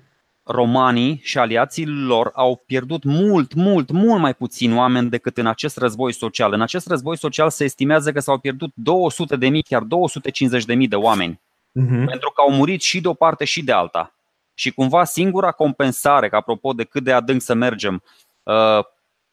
romanii 0.43 1.21
și 1.23 1.39
aliații 1.39 1.87
lor 1.87 2.31
au 2.35 2.63
pierdut 2.67 3.05
mult, 3.05 3.55
mult, 3.55 3.91
mult 3.91 4.21
mai 4.21 4.35
puțin 4.35 4.77
oameni 4.77 5.11
decât 5.11 5.39
în 5.39 5.47
acest 5.47 5.77
război 5.77 6.13
social. 6.13 6.53
În 6.53 6.61
acest 6.61 6.87
război 6.87 7.19
social 7.19 7.51
se 7.51 7.65
estimează 7.65 8.13
că 8.13 8.21
s-au 8.21 8.39
pierdut 8.39 8.71
200 8.75 9.37
de 9.37 9.49
mii, 9.49 9.63
chiar 9.63 9.83
250 9.83 10.65
de 10.65 10.75
mii 10.75 10.89
de 10.89 10.97
oameni. 10.97 11.41
Uh-huh. 11.81 12.05
Pentru 12.07 12.31
că 12.31 12.41
au 12.41 12.53
murit 12.53 12.83
și 12.83 13.01
de 13.01 13.09
o 13.09 13.15
parte 13.15 13.45
și 13.45 13.63
de 13.63 13.73
alta. 13.73 14.15
Și 14.55 14.71
cumva 14.71 15.05
singura 15.05 15.51
compensare, 15.51 16.29
că 16.29 16.37
apropo 16.37 16.73
de 16.73 16.85
cât 16.85 17.05
de 17.05 17.13
adânc 17.13 17.41
să 17.41 17.55
mergem, 17.55 18.03
uh, 18.43 18.85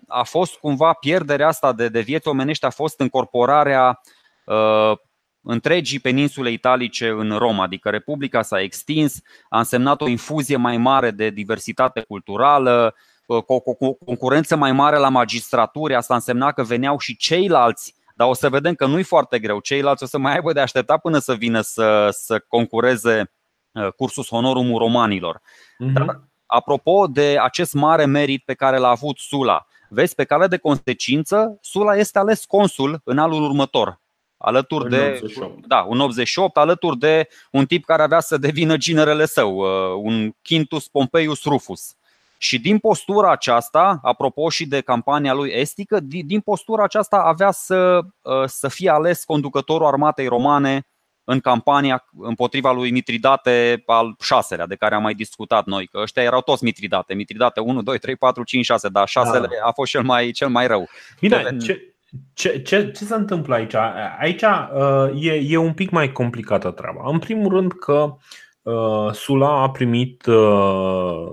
a 0.08 0.24
fost 0.24 0.56
cumva 0.56 0.94
pierderea 0.94 1.48
asta 1.48 1.74
de, 1.74 1.90
de 1.90 2.00
vieți 2.00 2.28
omenești, 2.28 2.66
a 2.66 2.70
fost 2.70 3.00
încorporarea 3.00 4.02
uh, 4.46 4.98
întregii 5.42 6.00
peninsule 6.00 6.52
italice 6.52 7.10
în 7.10 7.38
Roma, 7.38 7.64
adică 7.64 7.90
Republica 7.90 8.42
s-a 8.42 8.62
extins, 8.62 9.22
a 9.50 9.58
însemnat 9.58 10.02
o 10.02 10.08
infuzie 10.08 10.56
mai 10.56 10.78
mare 10.78 11.12
de 11.12 11.30
diversitate 11.30 12.02
culturală, 12.02 12.96
uh, 13.26 13.44
cu 13.44 13.64
o 13.80 13.94
concurență 13.94 14.56
mai 14.56 14.72
mare 14.72 14.98
la 14.98 15.10
magistraturi, 15.10 15.96
asta 15.96 16.14
însemna 16.14 16.52
că 16.52 16.64
veneau 16.64 17.00
și 17.00 17.18
ceilalți 17.18 17.98
dar 18.20 18.28
o 18.28 18.34
să 18.34 18.50
vedem 18.50 18.74
că 18.74 18.86
nu-i 18.86 19.04
foarte 19.04 19.40
greu. 19.40 19.60
Ceilalți 19.60 20.04
o 20.04 20.06
să 20.06 20.18
mai 20.18 20.34
aibă 20.34 20.54
de 20.54 20.60
aștepta 20.60 20.98
până 20.98 21.18
să 21.18 21.34
vină 21.34 21.62
să, 21.62 22.10
să 22.12 22.40
concureze 22.48 23.32
uh, 23.72 23.88
cursus 23.96 24.28
honorum 24.28 24.76
romanilor. 24.76 25.38
Uh-huh. 25.38 25.94
Dar 25.94 26.22
apropo 26.46 27.08
de 27.08 27.38
acest 27.42 27.74
mare 27.74 28.06
merit 28.06 28.44
pe 28.46 28.54
care 28.54 28.78
l-a 28.78 28.90
avut 28.90 29.18
Sula, 29.18 29.66
vezi, 29.90 30.16
pe 30.16 30.24
cale 30.24 30.48
de 30.48 30.58
consecință, 30.58 31.58
Sula 31.62 31.96
este 31.96 32.20
ales 32.20 32.46
consul 32.46 33.02
în 33.04 33.18
anul 33.18 33.44
următor. 33.44 34.00
Alături 34.42 34.84
în 34.84 34.90
de 34.90 35.20
88. 35.22 35.66
Da, 35.68 35.86
un 35.88 36.00
88, 36.00 36.58
alături 36.58 36.98
de 36.98 37.28
un 37.52 37.66
tip 37.66 37.86
care 37.86 38.02
avea 38.02 38.20
să 38.20 38.38
devină 38.38 38.78
ginerele 38.78 39.26
său, 39.26 39.58
uh, 39.58 40.02
un 40.04 40.32
Quintus 40.44 40.88
Pompeius 40.88 41.44
Rufus. 41.44 41.94
Și 42.38 42.60
din 42.60 42.78
postura 42.78 43.32
aceasta, 43.32 44.00
apropo 44.04 44.50
și 44.50 44.66
de 44.66 44.82
campania 44.82 45.34
lui 45.34 45.50
estică, 45.50 46.00
din 46.02 46.40
postura 46.40 46.84
aceasta 46.84 47.18
avea 47.18 47.52
să, 47.52 48.00
uh, 48.22 48.44
să 48.46 48.68
fie 48.68 48.90
ales 48.90 49.24
conducătorul 49.24 49.88
armatei 49.88 50.28
romane 50.28 50.88
în 51.24 51.40
campania 51.40 52.06
împotriva 52.18 52.72
lui 52.72 52.92
Mitridate 52.92 53.84
al 53.86 54.16
șaselea, 54.20 54.66
de 54.66 54.76
care 54.76 54.96
am 54.96 55.02
mai 55.02 55.14
discutat 55.14 55.66
noi, 55.66 55.88
că 55.88 56.00
ăștia 56.02 56.24
erau 56.24 56.42
toți 56.42 56.64
Mitridate, 56.64 57.14
Mitridate 57.14 57.60
1, 57.60 57.82
2, 57.82 57.98
3, 57.98 58.16
4, 58.16 58.44
5, 58.44 58.66
6, 58.66 58.88
dar 58.90 59.08
șasele 59.08 59.48
da. 59.48 59.68
a 59.68 59.72
fost 59.72 59.92
cel 59.92 60.04
mai, 60.04 60.32
cel 60.32 60.50
mai 60.50 60.68
rău. 60.68 60.90
Bine, 61.20 61.58
ce, 61.58 61.94
ce, 62.34 62.62
ce, 62.62 62.92
ce 62.92 63.06
se 63.06 63.16
întâmplă 63.16 63.56
aici? 63.56 63.74
Aici 64.20 64.42
uh, 64.42 65.24
e, 65.24 65.34
e 65.48 65.58
un 65.58 65.74
pic 65.74 65.90
mai 65.90 66.12
complicată 66.12 66.72
treaba. 66.72 67.10
În 67.10 67.20
primul 67.20 67.54
rând 67.54 67.72
că 67.72 68.16
uh, 68.62 69.12
Sula 69.12 69.62
a 69.62 69.70
primit 69.70 70.26
uh, 70.26 71.28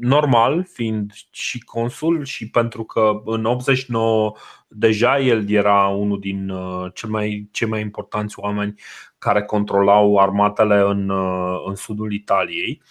normal, 0.00 0.66
fiind 0.72 1.12
și 1.30 1.60
consul 1.60 2.24
și 2.24 2.50
pentru 2.50 2.84
că 2.84 3.22
în 3.24 3.44
89 3.44 4.32
deja 4.68 5.18
el 5.18 5.50
era 5.50 5.86
unul 5.86 6.20
din 6.20 6.48
uh, 6.48 6.90
cei 6.94 7.10
mai, 7.10 7.48
cei 7.50 7.68
mai 7.68 7.80
importanți 7.80 8.38
oameni 8.38 8.74
care 9.18 9.42
controlau 9.42 10.16
armatele 10.16 10.80
în, 10.80 11.08
uh, 11.08 11.62
în 11.66 11.74
sudul 11.74 12.12
Italiei. 12.12 12.82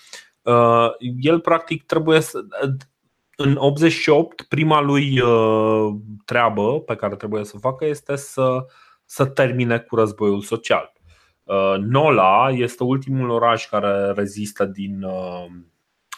Uh, 0.42 0.88
el 1.20 1.40
practic 1.40 1.86
trebuie 1.86 2.20
să. 2.20 2.40
În 3.42 3.56
88, 3.58 4.42
prima 4.42 4.82
lui 4.82 5.22
treabă 6.26 6.80
pe 6.80 6.96
care 6.96 7.16
trebuie 7.16 7.44
să 7.44 7.54
o 7.56 7.60
facă 7.60 7.86
este 7.86 8.16
să, 8.16 8.66
să 9.06 9.26
termine 9.26 9.80
cu 9.80 9.96
războiul 9.96 10.42
social. 10.42 10.94
Nola 11.80 12.50
este 12.52 12.84
ultimul 12.84 13.30
oraș 13.30 13.68
care 13.68 14.12
rezistă 14.12 14.66
din 14.66 15.06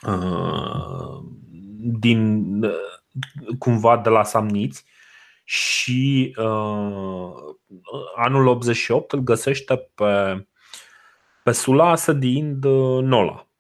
Uh, 0.02 1.20
din 2.00 2.64
uh, 2.64 2.72
cumva 3.60 3.98
de 3.98 4.10
la 4.10 4.24
Samniți 4.24 4.86
și 5.44 6.36
uh, 6.38 7.34
anul 8.16 8.48
88 8.48 9.12
îl 9.12 9.20
găsește 9.20 9.92
pe, 9.96 10.46
pe 11.44 11.52
Sula 11.52 11.96
sădind 11.96 12.64
uh, 12.64 13.04
Nola. 13.04 13.51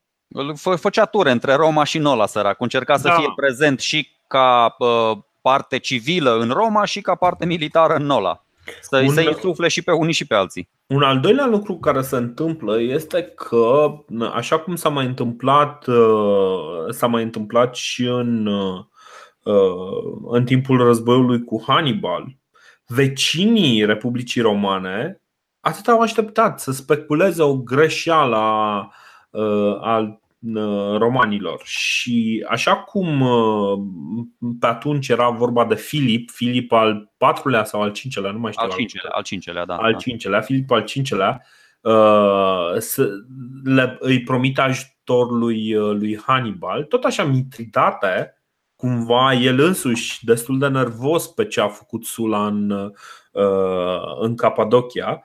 Făcea 0.75 1.05
ture 1.05 1.31
între 1.31 1.53
Roma 1.53 1.83
și 1.83 1.97
Nola, 1.97 2.25
sărac. 2.25 2.61
Încerca 2.61 2.97
să 2.97 3.07
da. 3.07 3.13
fie 3.13 3.33
prezent 3.35 3.79
și 3.79 4.09
ca 4.27 4.75
uh, 4.79 5.17
parte 5.41 5.77
civilă 5.77 6.37
în 6.39 6.49
Roma 6.49 6.85
și 6.85 7.01
ca 7.01 7.15
parte 7.15 7.45
militară 7.45 7.93
în 7.93 8.05
Nola. 8.05 8.45
Să-i, 8.81 9.07
un, 9.07 9.13
să 9.13 9.21
insufle 9.21 9.67
și 9.67 9.81
pe 9.81 9.91
unii 9.91 10.13
și 10.13 10.27
pe 10.27 10.35
alții. 10.35 10.69
Un 10.87 11.03
al 11.03 11.19
doilea 11.19 11.45
lucru 11.45 11.77
care 11.77 12.01
se 12.01 12.15
întâmplă 12.15 12.81
este 12.81 13.21
că, 13.23 13.91
așa 14.33 14.59
cum 14.59 14.75
s-a 14.75 14.89
mai 14.89 15.05
întâmplat, 15.05 15.87
uh, 15.87 16.89
s-a 16.89 17.07
mai 17.07 17.23
întâmplat 17.23 17.75
și 17.75 18.03
în, 18.03 18.45
uh, 18.45 18.83
în 20.29 20.45
timpul 20.45 20.77
războiului 20.77 21.43
cu 21.43 21.63
Hannibal, 21.67 22.37
vecinii 22.85 23.85
Republicii 23.85 24.41
Romane 24.41 25.21
atât 25.59 25.87
au 25.87 25.99
așteptat 25.99 26.59
să 26.59 26.71
speculeze 26.71 27.41
o 27.41 27.57
greșeală 27.57 28.35
a, 28.35 28.91
uh, 29.29 29.77
a 29.81 29.99
Uh, 29.99 30.20
romanilor. 30.97 31.61
Și 31.63 32.45
așa 32.49 32.75
cum 32.75 33.21
uh, 33.21 33.79
pe 34.59 34.65
atunci 34.65 35.07
era 35.07 35.29
vorba 35.29 35.65
de 35.65 35.75
Filip, 35.75 36.29
Filip 36.29 36.71
al 36.71 37.11
patrulea 37.17 37.63
sau 37.63 37.81
al 37.81 37.91
cincelea, 37.91 38.31
nu 38.31 38.39
mai 38.39 38.51
știu. 38.51 38.63
Al 38.63 38.71
cincelea, 38.71 39.11
al 39.11 39.23
cincelea, 39.23 39.65
da. 39.65 39.75
Al 39.75 39.95
cincelea, 39.95 40.41
Filip 40.41 40.71
al 40.71 40.83
cincelea, 40.83 41.41
uh, 41.81 42.77
să 42.77 43.09
le, 43.63 43.97
îi 43.99 44.23
promite 44.23 44.61
ajutor 44.61 45.31
lui, 45.31 45.73
lui 45.73 46.19
Hannibal. 46.25 46.83
Tot 46.83 47.03
așa 47.03 47.23
Mitridate, 47.23 48.35
cumva 48.75 49.33
el 49.33 49.59
însuși 49.59 50.25
destul 50.25 50.59
de 50.59 50.67
nervos 50.67 51.27
pe 51.27 51.45
ce 51.45 51.61
a 51.61 51.67
făcut 51.67 52.05
Sula 52.05 52.47
în, 52.47 52.91
în 54.19 54.35
Capadocia, 54.35 55.23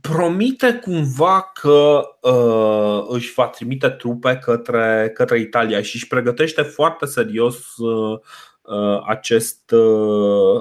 promite 0.00 0.74
cumva 0.74 1.50
că 1.54 2.00
uh, 2.20 3.04
își 3.08 3.32
va 3.32 3.46
trimite 3.46 3.88
trupe 3.88 4.36
către, 4.36 5.10
către 5.14 5.38
Italia 5.38 5.82
și 5.82 5.96
își 5.96 6.06
pregătește 6.06 6.62
foarte 6.62 7.06
serios 7.06 7.76
uh, 7.76 8.18
uh, 8.62 9.02
acest, 9.06 9.70
uh, 9.70 10.60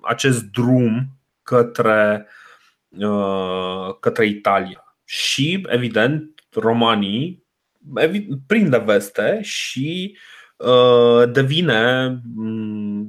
acest 0.00 0.42
drum 0.42 1.08
către, 1.42 2.26
uh, 2.88 3.94
către 4.00 4.26
Italia. 4.26 4.96
Și, 5.04 5.66
evident, 5.68 6.40
romanii 6.52 7.44
prinde 8.46 8.78
veste 8.78 9.38
și 9.42 10.18
uh, 10.56 11.30
devine 11.32 12.20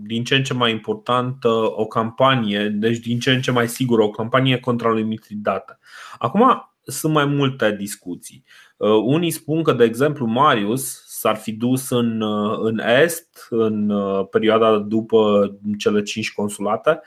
din 0.04 0.24
ce 0.24 0.36
în 0.36 0.44
ce 0.44 0.54
mai 0.54 0.72
importantă 0.72 1.50
o 1.76 1.86
campanie, 1.86 2.68
deci 2.68 2.98
din 2.98 3.20
ce 3.20 3.32
în 3.32 3.42
ce 3.42 3.52
mai 3.52 3.68
sigură 3.68 4.04
o 4.04 4.10
campanie 4.10 4.60
contra 4.60 4.90
lui 4.90 5.04
Mitridate. 5.04 5.80
Acum 6.18 6.72
sunt 6.88 7.14
mai 7.14 7.26
multe 7.26 7.76
discuții. 7.80 8.44
Uh, 8.78 8.90
unii 8.90 9.32
spun 9.32 9.64
că, 9.64 9.74
de 9.74 9.84
exemplu, 9.84 10.26
Marius 10.26 11.04
s-ar 11.08 11.36
fi 11.36 11.52
dus 11.52 11.90
în, 11.90 12.22
uh, 12.22 12.58
în 12.62 12.80
Est 12.80 13.48
în 13.50 13.90
uh, 13.90 14.28
perioada 14.30 14.78
după 14.78 15.52
cele 15.78 16.02
cinci 16.02 16.34
consulate 16.34 17.02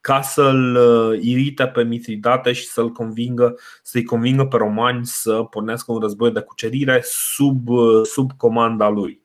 ca 0.00 0.20
să-l 0.20 0.78
irite 1.20 1.66
pe 1.66 1.82
Mitridate 1.82 2.52
și 2.52 2.66
să-l 2.66 2.90
convingă, 2.90 3.58
să-i 3.82 4.04
convingă 4.04 4.44
pe 4.44 4.56
romani 4.56 5.06
să 5.06 5.32
pornească 5.32 5.92
un 5.92 6.00
război 6.00 6.30
de 6.30 6.40
cucerire 6.40 7.00
sub, 7.04 7.68
sub 8.02 8.32
comanda 8.36 8.88
lui. 8.88 9.22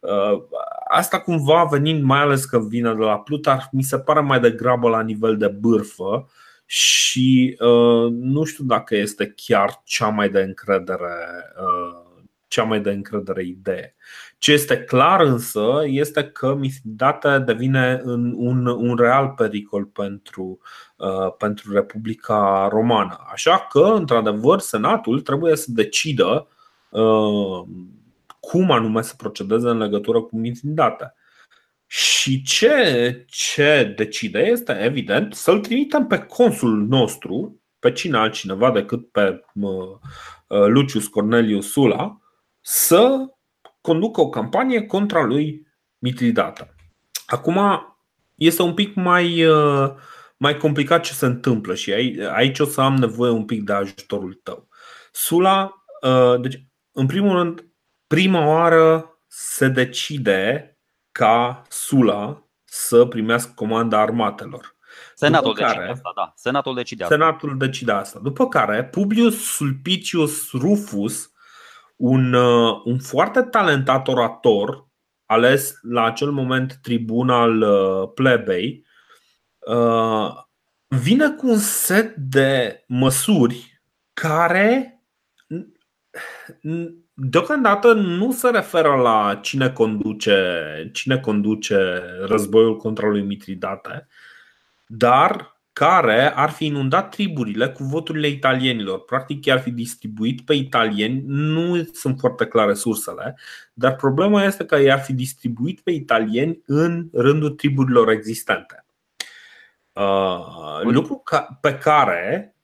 Uh, 0.00 0.42
asta 0.88 1.20
cumva 1.20 1.64
venind 1.64 2.02
mai 2.02 2.20
ales 2.20 2.44
că 2.44 2.60
vine 2.60 2.94
de 2.94 3.04
la 3.04 3.18
Plutar, 3.18 3.68
mi 3.72 3.82
se 3.82 3.98
pare 3.98 4.20
mai 4.20 4.40
degrabă 4.40 4.88
la 4.88 5.02
nivel 5.02 5.36
de 5.36 5.48
bârfă 5.48 6.28
și 6.66 7.56
uh, 7.60 8.10
nu 8.10 8.44
știu 8.44 8.64
dacă 8.64 8.96
este 8.96 9.32
chiar 9.36 9.80
cea 9.84 10.08
mai 10.08 10.28
de 10.28 10.40
încredere 10.40 11.14
uh, 11.60 12.10
cea 12.50 12.62
mai 12.62 12.80
de 12.80 12.90
încredere 12.90 13.42
idee. 13.42 13.94
Ce 14.38 14.52
este 14.52 14.78
clar 14.78 15.20
însă 15.20 15.82
este 15.84 16.24
că 16.24 16.54
Mithridate 16.54 17.38
devine 17.38 18.02
un, 18.04 18.66
un 18.66 18.96
real 18.96 19.28
pericol 19.36 19.84
pentru, 19.84 20.58
uh, 20.96 21.34
pentru 21.38 21.72
Republica 21.72 22.68
Romană. 22.70 23.26
Așa 23.32 23.66
că, 23.70 23.80
într-adevăr, 23.80 24.58
Senatul 24.58 25.20
trebuie 25.20 25.56
să 25.56 25.66
decidă 25.68 26.48
uh, 26.90 27.62
cum 28.40 28.70
anume 28.70 29.02
să 29.02 29.14
procedeze 29.16 29.68
în 29.68 29.78
legătură 29.78 30.20
cu 30.20 30.36
Mitridate. 30.36 31.14
Și 31.86 32.42
ce, 32.42 33.24
ce 33.28 33.92
decide 33.96 34.38
este, 34.38 34.72
evident, 34.80 35.34
să-l 35.34 35.60
trimitem 35.60 36.06
pe 36.06 36.18
consul 36.18 36.86
nostru, 36.86 37.60
pe 37.78 37.92
cine 37.92 38.16
altcineva 38.16 38.70
decât 38.70 39.10
pe 39.10 39.44
uh, 39.54 39.98
Lucius 40.66 41.06
Cornelius 41.06 41.70
Sula, 41.70 42.20
să 42.60 43.26
conducă 43.80 44.20
o 44.20 44.28
campanie 44.28 44.86
contra 44.86 45.24
lui 45.24 45.66
Mitridata. 45.98 46.74
Acum 47.26 47.58
este 48.34 48.62
un 48.62 48.74
pic 48.74 48.94
mai, 48.94 49.44
uh, 49.44 49.90
mai 50.36 50.56
complicat 50.56 51.02
ce 51.02 51.12
se 51.12 51.26
întâmplă 51.26 51.74
și 51.74 51.92
aici 52.32 52.58
o 52.58 52.64
să 52.64 52.80
am 52.80 52.94
nevoie 52.94 53.30
un 53.30 53.44
pic 53.44 53.62
de 53.62 53.72
ajutorul 53.72 54.40
tău. 54.42 54.68
Sula, 55.12 55.84
uh, 56.02 56.40
deci, 56.40 56.64
în 56.92 57.06
primul 57.06 57.36
rând, 57.36 57.69
prima 58.10 58.46
oară 58.46 59.18
se 59.26 59.68
decide 59.68 60.78
ca 61.12 61.62
Sula 61.68 62.46
să 62.64 63.04
primească 63.04 63.52
comanda 63.54 64.00
armatelor. 64.00 64.76
Senatul 65.14 65.54
care, 65.54 65.68
decide 65.68 65.90
asta, 65.90 66.12
da. 66.14 66.32
Senatul 66.36 66.74
decide 66.74 67.02
asta. 67.02 67.14
Senatul 67.14 67.58
decide 67.58 67.92
asta. 67.92 68.18
După 68.18 68.48
care 68.48 68.84
Publius 68.84 69.54
Sulpicius 69.54 70.50
Rufus, 70.52 71.32
un, 71.96 72.32
uh, 72.32 72.80
un 72.84 72.98
foarte 72.98 73.42
talentat 73.42 74.08
orator, 74.08 74.88
ales 75.26 75.78
la 75.82 76.04
acel 76.04 76.30
moment 76.30 76.78
tribun 76.82 77.30
al 77.30 77.60
uh, 77.60 78.10
plebei, 78.14 78.86
uh, 79.58 80.30
vine 80.86 81.30
cu 81.30 81.48
un 81.48 81.58
set 81.58 82.14
de 82.16 82.84
măsuri 82.86 83.82
care 84.12 84.94
deocamdată 87.20 87.92
nu 87.92 88.32
se 88.32 88.48
referă 88.48 88.94
la 88.94 89.38
cine 89.42 89.70
conduce, 89.70 90.64
cine 90.92 91.18
conduce 91.18 92.02
războiul 92.26 92.76
contra 92.76 93.08
lui 93.08 93.22
Mitridate, 93.22 94.06
dar 94.86 95.58
care 95.72 96.34
ar 96.34 96.50
fi 96.50 96.66
inundat 96.66 97.10
triburile 97.10 97.68
cu 97.68 97.84
voturile 97.84 98.28
italienilor. 98.28 99.04
Practic 99.04 99.48
ar 99.48 99.60
fi 99.60 99.70
distribuit 99.70 100.40
pe 100.40 100.54
italieni, 100.54 101.22
nu 101.26 101.88
sunt 101.92 102.18
foarte 102.18 102.46
clare 102.46 102.74
sursele, 102.74 103.38
dar 103.72 103.96
problema 103.96 104.44
este 104.44 104.64
că 104.64 104.80
i-ar 104.80 105.00
fi 105.00 105.12
distribuit 105.12 105.80
pe 105.80 105.90
italieni 105.90 106.62
în 106.66 107.08
rândul 107.12 107.50
triburilor 107.50 108.10
existente. 108.10 108.84
Uh, 109.92 110.80
lucru 110.82 111.16
ca, 111.16 111.58
pe 111.60 111.74
care 111.74 112.54
Uh, 112.54 112.59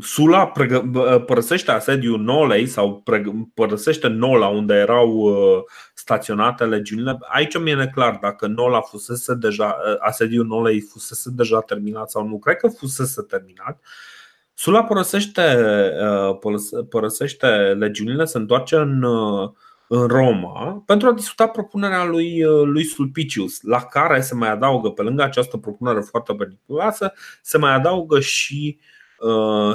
Sula 0.00 0.52
uh, 0.58 1.24
părăsește 1.26 1.70
asediul 1.70 2.20
Nolei 2.20 2.66
sau 2.66 3.04
părăsește 3.54 4.08
Nola 4.08 4.46
unde 4.46 4.74
erau 4.74 5.08
uh, 5.08 5.62
staționate 5.94 6.64
legiunile. 6.64 7.18
Aici 7.20 7.58
mi-e 7.58 7.74
neclar 7.74 8.18
dacă 8.22 8.46
Nola 8.46 8.80
fusese 8.80 9.34
deja, 9.34 9.76
asediul 9.98 10.46
Nolei 10.46 10.80
fusese 10.80 11.30
deja 11.32 11.60
terminat 11.60 12.10
sau 12.10 12.28
nu. 12.28 12.38
Cred 12.38 12.56
că 12.56 12.68
fusese 12.68 13.22
terminat. 13.22 13.80
Sula 14.54 14.84
părăsește, 14.84 15.42
părăsește 16.88 17.46
legiunile, 17.78 18.24
se 18.24 18.38
întoarce 18.38 18.76
în, 18.76 19.02
în 19.86 20.06
Roma 20.06 20.82
pentru 20.86 21.08
a 21.08 21.12
discuta 21.12 21.46
propunerea 21.46 22.04
lui, 22.04 22.42
lui 22.64 22.84
Sulpicius, 22.84 23.62
la 23.62 23.82
care 23.82 24.20
se 24.20 24.34
mai 24.34 24.50
adaugă, 24.50 24.90
pe 24.90 25.02
lângă 25.02 25.22
această 25.22 25.56
propunere 25.56 26.00
foarte 26.00 26.34
periculoasă, 26.34 27.12
se 27.42 27.58
mai 27.58 27.74
adaugă 27.74 28.20
și 28.20 28.78
uh, 28.78 28.86
Uh, 28.86 28.96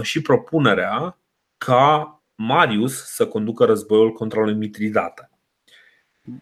și 0.02 0.22
propunerea 0.22 1.18
ca 1.58 2.22
Marius 2.36 3.06
să 3.06 3.28
conducă 3.28 3.66
războiul 3.66 4.12
contra 4.12 4.41
lui 4.41 4.54
Mitridate. 4.54 5.30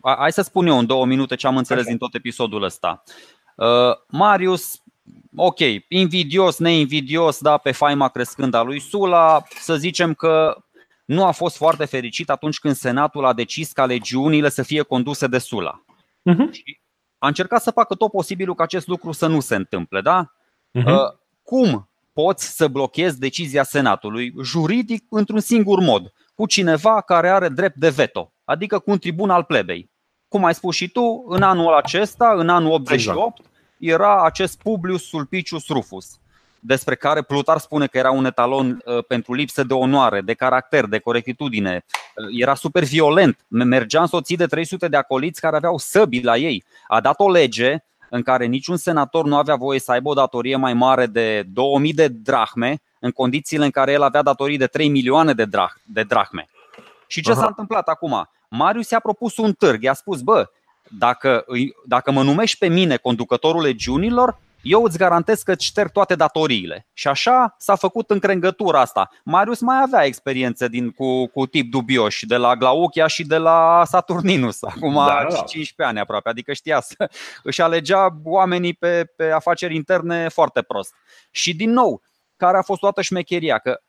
Hai 0.02 0.32
să 0.32 0.42
spun 0.42 0.68
eu 0.68 0.78
în 0.78 0.86
două 0.86 1.06
minute 1.06 1.36
ce 1.36 1.48
am 1.48 1.58
înțeles 1.58 1.82
okay. 1.82 1.94
din 1.94 2.08
tot 2.08 2.14
episodul 2.14 2.64
ăsta. 2.64 3.04
Uh, 3.56 3.96
Marius, 4.08 4.82
ok, 5.36 5.60
invidios, 5.88 6.58
neinvidios, 6.58 7.40
da, 7.40 7.58
pe 7.58 7.72
faima 7.72 8.10
crescând 8.10 8.54
a 8.54 8.62
lui 8.62 8.80
Sula, 8.80 9.44
să 9.60 9.76
zicem 9.76 10.14
că 10.14 10.64
nu 11.06 11.26
a 11.26 11.32
fost 11.32 11.58
foarte 11.58 11.86
fericit 11.86 12.30
atunci 12.30 12.60
când 12.60 12.76
Senatul 12.76 13.26
a 13.26 13.34
decis 13.34 13.72
ca 13.72 13.86
legiunile 13.86 14.50
să 14.50 14.64
fie 14.64 14.82
conduse 14.82 15.28
de 15.28 15.38
Sula. 15.38 15.84
Uh-huh. 16.30 16.50
a 17.18 17.28
încercat 17.28 17.62
să 17.62 17.72
facă 17.72 17.96
tot 17.96 18.12
posibilul 18.12 18.56
ca 18.56 18.64
acest 18.64 18.88
lucru 18.88 19.12
să 19.12 19.28
nu 19.28 19.40
se 19.40 19.56
întâmple, 19.56 20.02
da? 20.02 20.34
Uh-huh. 20.80 21.20
Cum 21.44 21.91
poți 22.14 22.56
să 22.56 22.68
blochezi 22.68 23.20
decizia 23.20 23.64
Senatului 23.64 24.34
juridic 24.44 25.06
într-un 25.10 25.40
singur 25.40 25.80
mod, 25.80 26.14
cu 26.36 26.46
cineva 26.46 27.02
care 27.02 27.30
are 27.30 27.50
drept 27.50 27.76
de 27.76 27.90
veto, 27.90 28.34
adică 28.44 28.80
cu 28.80 28.92
un 28.92 28.98
tribun 28.98 29.30
al 29.30 29.44
plebei. 29.44 29.90
Cum 30.28 30.46
ai 30.46 30.54
spus 30.54 30.76
și 30.76 30.90
tu, 30.90 31.26
în 31.28 31.42
anul 31.42 31.74
acesta, 31.74 32.34
în 32.38 32.50
anul 32.50 32.72
88, 32.72 33.38
exact. 33.38 33.54
era 33.80 34.24
acest 34.24 34.62
Publius 34.62 35.08
Sulpicius 35.08 35.68
Rufus, 35.68 36.20
despre 36.60 36.96
care 36.96 37.22
Plutar 37.22 37.58
spune 37.58 37.88
că 37.88 37.98
era 37.98 38.12
un 38.12 38.26
etalon 38.26 38.82
uh, 38.86 39.04
pentru 39.06 39.34
lipsă 39.34 39.64
de 39.64 39.74
onoare, 39.74 40.22
de 40.22 40.34
caracter, 40.34 40.86
de 40.86 41.00
corectitudine. 41.00 41.86
Uh, 42.16 42.42
era 42.42 42.56
super 42.56 42.84
violent, 42.84 43.46
mergea 43.48 44.02
însoțit 44.02 44.38
de 44.38 44.46
300 44.46 44.88
de 44.88 44.98
acoliți 44.98 45.42
care 45.42 45.56
aveau 45.56 45.78
săbi 45.78 46.22
la 46.22 46.38
ei. 46.38 46.64
A 46.88 47.02
dat 47.02 47.20
o 47.20 47.32
lege 47.32 47.84
în 48.14 48.22
care 48.22 48.46
niciun 48.46 48.78
senator 48.78 49.26
nu 49.26 49.36
avea 49.36 49.56
voie 49.56 49.80
să 49.80 49.92
aibă 49.92 50.10
o 50.10 50.14
datorie 50.14 50.56
mai 50.56 50.74
mare 50.74 51.06
de 51.06 51.44
2000 51.54 51.94
de 51.94 52.08
drahme, 52.08 52.82
în 53.00 53.12
condițiile 53.12 53.66
în 53.66 53.72
care 53.72 53.92
el 53.92 54.02
avea 54.02 54.22
datorii 54.22 54.58
de 54.58 54.66
3 54.66 54.90
milioane 54.90 55.34
de, 55.34 55.46
drah- 55.46 55.82
de 55.84 56.04
drahme. 56.04 56.50
Și 57.08 57.22
ce 57.22 57.32
Aha. 57.32 57.40
s-a 57.40 57.46
întâmplat 57.48 57.88
acum? 57.88 58.30
Marius 58.50 58.90
i-a 58.90 59.00
propus 59.00 59.38
un 59.38 59.54
târg, 59.54 59.84
i-a 59.84 59.94
spus, 59.94 60.22
bă, 60.22 60.50
dacă, 60.98 61.46
dacă 61.86 62.12
mă 62.12 62.24
numești 62.24 62.58
pe 62.58 62.68
mine 62.68 62.98
conducătorul 62.98 63.62
legiunilor, 63.62 64.38
eu 64.62 64.84
îți 64.84 64.98
garantez 64.98 65.42
că 65.42 65.52
îți 65.52 65.66
șterg 65.66 65.92
toate 65.92 66.16
datoriile. 66.16 66.88
Și 66.94 67.08
așa 67.08 67.56
s-a 67.58 67.76
făcut 67.76 68.10
încrengătura 68.10 68.80
asta. 68.80 69.10
Marius 69.24 69.60
mai 69.60 69.82
avea 69.82 70.06
experiențe 70.06 70.68
din, 70.68 70.92
cu, 70.92 71.28
cu 71.28 71.46
tip 71.46 71.72
dubioși, 71.72 72.26
de 72.26 72.36
la 72.36 72.56
Glauchia 72.56 73.08
și 73.08 73.24
de 73.24 73.38
la 73.38 73.84
Saturninus, 73.86 74.64
acum 74.76 74.94
da, 74.94 75.26
da. 75.30 75.36
15 75.36 75.76
ani 75.84 76.00
aproape, 76.00 76.30
adică 76.30 76.54
știa 76.54 76.82
să 76.82 77.10
își 77.44 77.62
alegea 77.62 78.20
oamenii 78.24 78.74
pe, 78.74 79.06
pe 79.16 79.32
afaceri 79.32 79.76
interne 79.76 80.28
foarte 80.28 80.62
prost. 80.62 80.94
Și 81.32 81.56
din 81.56 81.72
nou, 81.72 82.02
care 82.38 82.58
a 82.58 82.62
fost 82.62 82.80
toată 82.80 83.02
șmecheria? 83.02 83.58
Că 83.58 83.82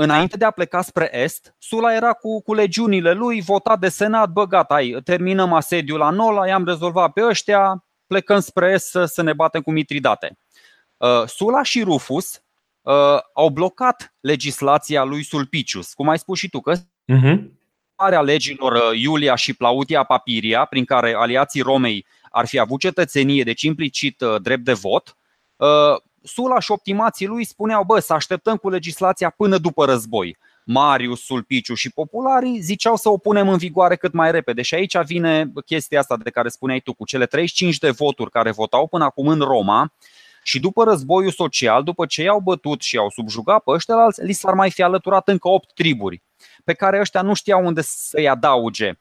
Înainte 0.00 0.36
de 0.36 0.44
a 0.44 0.50
pleca 0.50 0.82
spre 0.82 1.08
est, 1.12 1.54
Sula 1.58 1.94
era 1.94 2.12
cu, 2.12 2.42
cu 2.42 2.54
legiunile 2.54 3.12
lui, 3.12 3.40
votat 3.40 3.78
de 3.78 3.88
senat, 3.88 4.28
bă, 4.28 4.46
gata, 4.46 4.74
ai, 4.74 5.00
terminăm 5.04 5.52
asediul 5.52 5.98
la 5.98 6.10
Nola, 6.10 6.46
i-am 6.46 6.64
rezolvat 6.64 7.12
pe 7.12 7.24
ăștia, 7.24 7.84
plecăm 8.08 8.40
spre 8.40 8.70
est 8.72 8.90
să, 8.90 9.04
să 9.04 9.22
ne 9.22 9.32
batem 9.32 9.60
cu 9.60 9.70
Mitridate. 9.70 10.38
Uh, 10.96 11.26
Sula 11.26 11.62
și 11.62 11.82
Rufus 11.82 12.42
uh, 12.80 13.18
au 13.32 13.48
blocat 13.48 14.14
legislația 14.20 15.04
lui 15.04 15.22
Sulpicius, 15.22 15.94
cum 15.94 16.08
ai 16.08 16.18
spus 16.18 16.38
și 16.38 16.48
tu, 16.48 16.60
că 16.60 16.76
uh-huh. 16.76 17.38
are 17.94 18.22
legilor 18.22 18.72
uh, 18.72 19.00
Iulia 19.00 19.34
și 19.34 19.54
Plautia 19.54 20.02
Papiria, 20.02 20.64
prin 20.64 20.84
care 20.84 21.14
aliații 21.14 21.60
Romei 21.62 22.06
ar 22.30 22.46
fi 22.46 22.58
avut 22.58 22.80
cetățenie, 22.80 23.42
deci 23.42 23.62
implicit 23.62 24.22
drept 24.42 24.64
de 24.64 24.72
vot, 24.72 25.16
Sula 26.22 26.58
și 26.60 26.70
optimații 26.70 27.26
lui 27.26 27.44
spuneau, 27.44 27.84
bă, 27.84 27.98
să 27.98 28.12
așteptăm 28.12 28.56
cu 28.56 28.68
legislația 28.68 29.30
până 29.30 29.58
după 29.58 29.84
război. 29.84 30.38
Marius, 30.70 31.24
Sulpiciu 31.24 31.74
și 31.74 31.90
popularii 31.90 32.60
ziceau 32.60 32.96
să 32.96 33.08
o 33.08 33.18
punem 33.18 33.48
în 33.48 33.56
vigoare 33.56 33.96
cât 33.96 34.12
mai 34.12 34.30
repede. 34.30 34.62
Și 34.62 34.74
aici 34.74 34.96
vine 35.04 35.52
chestia 35.64 35.98
asta 35.98 36.16
de 36.16 36.30
care 36.30 36.48
spuneai 36.48 36.80
tu, 36.80 36.92
cu 36.92 37.04
cele 37.04 37.26
35 37.26 37.78
de 37.78 37.90
voturi 37.90 38.30
care 38.30 38.50
votau 38.50 38.86
până 38.86 39.04
acum 39.04 39.26
în 39.26 39.40
Roma, 39.40 39.92
și 40.42 40.60
după 40.60 40.84
războiul 40.84 41.30
social, 41.30 41.82
după 41.82 42.06
ce 42.06 42.22
i-au 42.22 42.40
bătut 42.40 42.82
și 42.82 42.96
au 42.96 43.10
subjugat 43.10 43.62
pe 43.62 43.70
ăștia, 43.70 43.94
li 44.16 44.32
s-ar 44.32 44.54
mai 44.54 44.70
fi 44.70 44.82
alăturat 44.82 45.28
încă 45.28 45.48
8 45.48 45.72
triburi, 45.74 46.22
pe 46.64 46.72
care 46.72 47.00
ăștia 47.00 47.22
nu 47.22 47.34
știau 47.34 47.66
unde 47.66 47.80
să-i 47.84 48.28
adauge. 48.28 48.92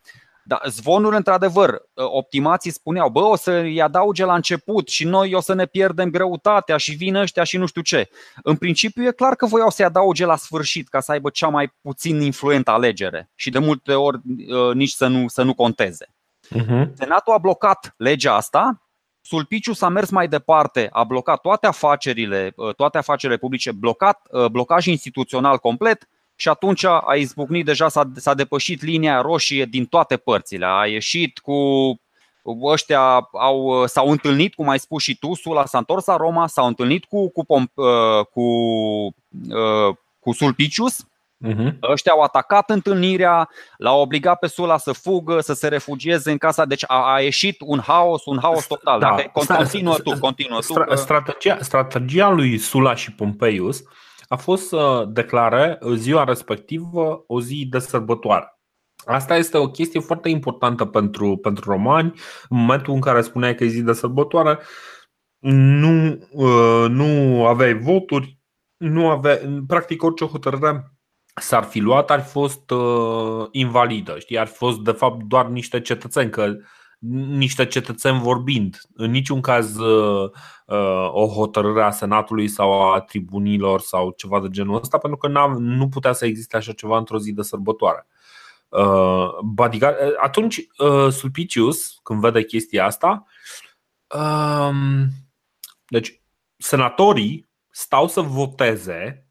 Da, 0.47 0.59
zvonul, 0.65 1.13
într-adevăr, 1.13 1.69
ă, 1.97 2.03
optimații 2.11 2.71
spuneau, 2.71 3.09
bă, 3.09 3.19
o 3.19 3.35
să-i 3.35 3.81
adauge 3.81 4.25
la 4.25 4.35
început 4.35 4.87
și 4.87 5.05
noi 5.05 5.33
o 5.33 5.39
să 5.39 5.53
ne 5.53 5.65
pierdem 5.65 6.09
greutatea 6.09 6.77
și 6.77 6.95
vin 6.95 7.15
ăștia 7.15 7.43
și 7.43 7.57
nu 7.57 7.65
știu 7.65 7.81
ce. 7.81 8.09
În 8.43 8.55
principiu 8.55 9.07
e 9.07 9.11
clar 9.11 9.35
că 9.35 9.45
voiau 9.45 9.69
să-i 9.69 9.85
adauge 9.85 10.25
la 10.25 10.35
sfârșit 10.35 10.87
ca 10.87 10.99
să 10.99 11.11
aibă 11.11 11.29
cea 11.29 11.47
mai 11.47 11.73
puțin 11.81 12.21
influentă 12.21 12.71
alegere 12.71 13.29
și 13.35 13.49
de 13.49 13.59
multe 13.59 13.93
ori 13.93 14.19
ă, 14.49 14.73
nici 14.73 14.89
să 14.89 15.07
nu, 15.07 15.27
să 15.27 15.43
nu 15.43 15.53
conteze. 15.53 16.05
Uh-huh. 16.55 16.93
Senatul 16.93 17.33
a 17.33 17.37
blocat 17.37 17.93
legea 17.97 18.35
asta, 18.35 18.81
Sulpiciu 19.21 19.73
s-a 19.73 19.89
mers 19.89 20.09
mai 20.09 20.27
departe, 20.27 20.89
a 20.91 21.03
blocat 21.03 21.41
toate 21.41 21.67
afacerile, 21.67 22.53
ă, 22.57 22.73
toate 22.73 22.97
afacerile 22.97 23.37
publice, 23.37 23.71
blocat, 23.71 24.27
blocaj 24.51 24.85
instituțional 24.85 25.57
complet, 25.57 26.07
și 26.39 26.49
atunci 26.49 26.83
a 26.83 27.15
izbucnit 27.15 27.65
deja, 27.65 27.87
s-a, 27.87 28.11
s-a 28.15 28.33
depășit 28.33 28.83
linia 28.83 29.21
roșie 29.21 29.65
din 29.65 29.85
toate 29.85 30.17
părțile. 30.17 30.65
A 30.65 30.85
ieșit 30.85 31.39
cu 31.39 31.55
ăștia 32.63 33.29
au, 33.31 33.85
s-au 33.85 34.09
întâlnit, 34.09 34.53
cum 34.53 34.69
ai 34.69 34.79
spus 34.79 35.03
și 35.03 35.17
tu, 35.17 35.33
Sula 35.33 35.65
s-a 35.65 35.77
întors 35.77 36.05
la 36.05 36.15
Roma, 36.15 36.47
s-au 36.47 36.67
întâlnit 36.67 37.05
cu, 37.05 37.29
cu, 37.29 37.43
cu, 37.45 37.63
uh, 37.73 38.25
cu, 38.25 38.41
uh, 39.49 39.95
cu 40.19 40.31
Sulpicius 40.33 41.05
Uh-huh. 41.45 41.73
Ăștia 41.91 42.11
au 42.11 42.21
atacat 42.21 42.69
întâlnirea, 42.69 43.49
l-au 43.77 44.01
obligat 44.01 44.39
pe 44.39 44.47
Sula 44.47 44.77
să 44.77 44.91
fugă, 44.91 45.39
să 45.39 45.53
se 45.53 45.67
refugieze 45.67 46.31
în 46.31 46.37
casa. 46.37 46.65
Deci 46.65 46.83
a, 46.87 47.13
a 47.13 47.21
ieșit 47.21 47.57
un 47.65 47.79
haos, 47.79 48.25
un 48.25 48.39
haos 48.41 48.67
total. 48.67 48.99
Da. 48.99 49.07
Dacă 49.07 49.31
continuă 49.33 49.95
tu, 49.95 50.19
continuă 50.19 50.59
tu. 50.67 50.73
Că... 50.73 50.95
Strategia, 50.95 51.57
strategia 51.61 52.29
lui 52.29 52.57
Sula 52.57 52.95
și 52.95 53.11
Pompeius 53.11 53.83
a 54.27 54.35
fost 54.35 54.67
să 54.67 55.05
declare 55.09 55.79
ziua 55.93 56.23
respectivă 56.23 57.23
o 57.27 57.41
zi 57.41 57.67
de 57.69 57.79
sărbătoare. 57.79 58.57
Asta 59.05 59.35
este 59.35 59.57
o 59.57 59.69
chestie 59.69 59.99
foarte 59.99 60.29
importantă 60.29 60.85
pentru, 60.85 61.37
pentru 61.37 61.71
romani. 61.71 62.13
În 62.49 62.57
momentul 62.57 62.93
în 62.93 63.01
care 63.01 63.21
spuneai 63.21 63.55
că 63.55 63.63
e 63.63 63.67
zi 63.67 63.81
de 63.81 63.93
sărbătoare, 63.93 64.59
nu, 65.39 66.19
uh, 66.31 66.85
nu 66.89 67.45
aveai 67.45 67.73
voturi, 67.73 68.39
nu 68.77 69.09
aveai, 69.09 69.63
practic 69.67 70.03
orice 70.03 70.25
hotărâre 70.25 70.91
s-ar 71.35 71.63
fi 71.63 71.79
luat, 71.79 72.11
ar 72.11 72.21
fi 72.21 72.29
fost 72.29 72.71
uh, 72.71 73.47
invalidă, 73.51 74.19
știi? 74.19 74.39
ar 74.39 74.47
fi 74.47 74.55
fost 74.55 74.79
de 74.79 74.91
fapt 74.91 75.23
doar 75.23 75.45
niște 75.45 75.81
cetățeni, 75.81 76.29
că 76.29 76.55
niște 76.99 77.65
cetățeni 77.65 78.19
vorbind. 78.19 78.81
În 78.93 79.11
niciun 79.11 79.41
caz 79.41 79.77
uh, 79.77 80.31
uh, 80.65 81.09
o 81.11 81.27
hotărâre 81.27 81.83
a 81.83 81.91
Senatului 81.91 82.47
sau 82.47 82.93
a 82.93 82.99
tribunilor 83.01 83.81
sau 83.81 84.13
ceva 84.17 84.41
de 84.41 84.47
genul 84.49 84.75
ăsta, 84.75 84.97
pentru 84.97 85.19
că 85.19 85.27
nu 85.57 85.89
putea 85.89 86.13
să 86.13 86.25
existe 86.25 86.57
așa 86.57 86.71
ceva 86.71 86.97
într-o 86.97 87.19
zi 87.19 87.33
de 87.33 87.41
sărbătoare. 87.41 88.07
Uh, 88.69 89.29
bodyguard, 89.43 89.95
uh, 90.01 90.13
atunci 90.21 90.67
uh, 90.77 91.11
Sulpicius, 91.11 91.99
când 92.03 92.19
vede 92.19 92.43
chestia 92.43 92.85
asta, 92.85 93.25
uh, 94.15 94.75
deci 95.87 96.21
senatorii 96.57 97.49
stau 97.69 98.07
să 98.07 98.21
voteze 98.21 99.27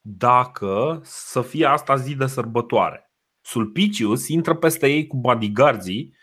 dacă 0.00 1.00
să 1.04 1.42
fie 1.42 1.66
asta 1.66 1.96
zi 1.96 2.14
de 2.14 2.26
sărbătoare. 2.26 3.12
Sulpicius 3.40 4.28
intră 4.28 4.54
peste 4.54 4.88
ei 4.88 5.06
cu 5.06 5.16
bodyguardzii, 5.16 6.14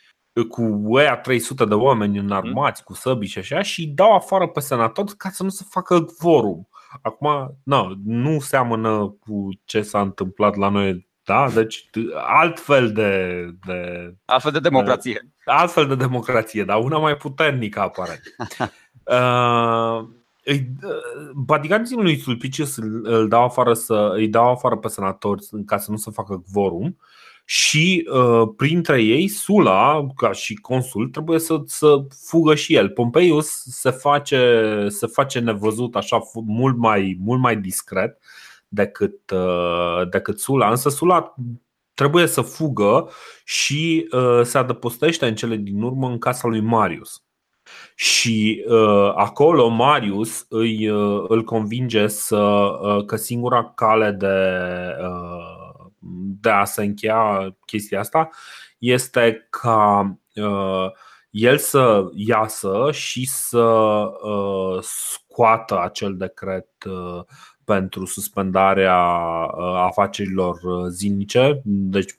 cu 0.44 0.90
ea 1.00 1.18
300 1.18 1.66
de 1.66 1.74
oameni 1.74 2.18
înarmați, 2.18 2.84
cu 2.84 2.94
săbi 2.94 3.26
și 3.26 3.38
așa, 3.38 3.62
și 3.62 3.88
dau 3.88 4.16
afară 4.16 4.48
pe 4.48 4.60
senator 4.60 5.06
ca 5.18 5.30
să 5.30 5.44
nu 5.44 5.50
se 5.50 5.66
facă 5.70 6.06
quorum. 6.20 6.68
Acum, 7.02 7.58
na, 7.64 7.94
nu 8.04 8.40
seamănă 8.40 9.18
cu 9.20 9.50
ce 9.66 9.82
s-a 9.82 10.02
întâmplat 10.02 10.56
la 10.56 10.70
noi 10.70 11.08
da? 11.30 11.50
Deci 11.54 11.90
altfel 12.16 12.92
de, 12.92 13.46
de 13.66 14.14
Altfel 14.26 14.52
de 14.52 14.60
democrație. 14.60 15.14
De, 15.14 15.52
altfel 15.52 15.88
de 15.88 15.96
democrație, 15.96 16.64
dar 16.64 16.84
una 16.84 16.98
mai 16.98 17.16
puternică 17.16 17.80
aparent. 17.80 18.22
uh, 19.06 20.10
Bodyguardii 21.36 21.96
lui 21.96 22.18
Sulpicius 22.18 22.78
îl 23.04 23.28
dau 23.28 23.44
afară 23.44 23.74
să, 23.74 24.12
îi 24.14 24.28
dau 24.28 24.52
afară 24.52 24.78
pe 24.78 24.88
senatori 24.88 25.42
ca 25.66 25.78
să 25.78 25.92
nu 25.92 25.98
se 25.98 26.12
facă 26.12 26.44
quorum 26.54 26.98
și 27.52 28.08
uh, 28.12 28.50
printre 28.56 29.02
ei 29.02 29.28
Sula, 29.28 30.08
ca 30.16 30.32
și 30.32 30.54
consul, 30.56 31.08
trebuie 31.08 31.40
să, 31.40 31.62
să 31.66 32.06
fugă 32.26 32.56
și 32.56 32.76
el. 32.76 32.90
Pompeius 32.90 33.64
se 33.64 33.90
face, 33.90 34.86
se 34.88 35.08
face 35.08 35.40
nevăzut 35.40 35.96
așa 35.96 36.20
mult 36.34 36.78
mai, 36.78 37.18
mult 37.20 37.40
mai 37.40 37.58
discret 37.58 38.18
decât, 38.68 39.32
uh, 39.32 40.10
decât 40.10 40.40
Sula, 40.40 40.70
însă 40.70 40.90
Sula 40.90 41.36
trebuie 41.94 42.26
să 42.26 42.42
fugă 42.42 43.10
și 43.44 44.08
uh, 44.12 44.42
se 44.44 44.58
adăpostește 44.58 45.28
în 45.28 45.36
cele 45.36 45.56
din 45.56 45.82
urmă 45.82 46.08
în 46.08 46.18
casa 46.18 46.48
lui 46.48 46.62
Marius. 46.62 47.24
Și 47.96 48.66
uh, 48.68 49.12
acolo 49.16 49.68
Marius 49.68 50.46
îi, 50.50 50.90
uh, 50.90 51.24
îl 51.28 51.44
convinge 51.44 52.08
să, 52.08 52.38
uh, 52.82 53.06
că 53.06 53.16
singura 53.16 53.72
cale 53.76 54.12
de, 54.12 54.28
uh, 55.02 55.59
de 56.42 56.50
a 56.50 56.64
se 56.64 56.84
încheia 56.84 57.56
chestia 57.66 58.00
asta 58.00 58.30
este 58.78 59.48
ca 59.50 60.18
uh, 60.36 60.92
el 61.30 61.58
să 61.58 62.10
iasă 62.14 62.90
și 62.92 63.26
să 63.26 63.60
uh, 63.60 64.82
scoată 64.82 65.82
acel 65.82 66.18
decret 66.18 66.70
uh, 66.86 67.22
pentru 67.64 68.06
suspendarea 68.06 68.98
uh, 69.58 69.76
afacerilor 69.76 70.56
uh, 70.64 70.86
zilnice, 70.90 71.62
deci 71.64 72.12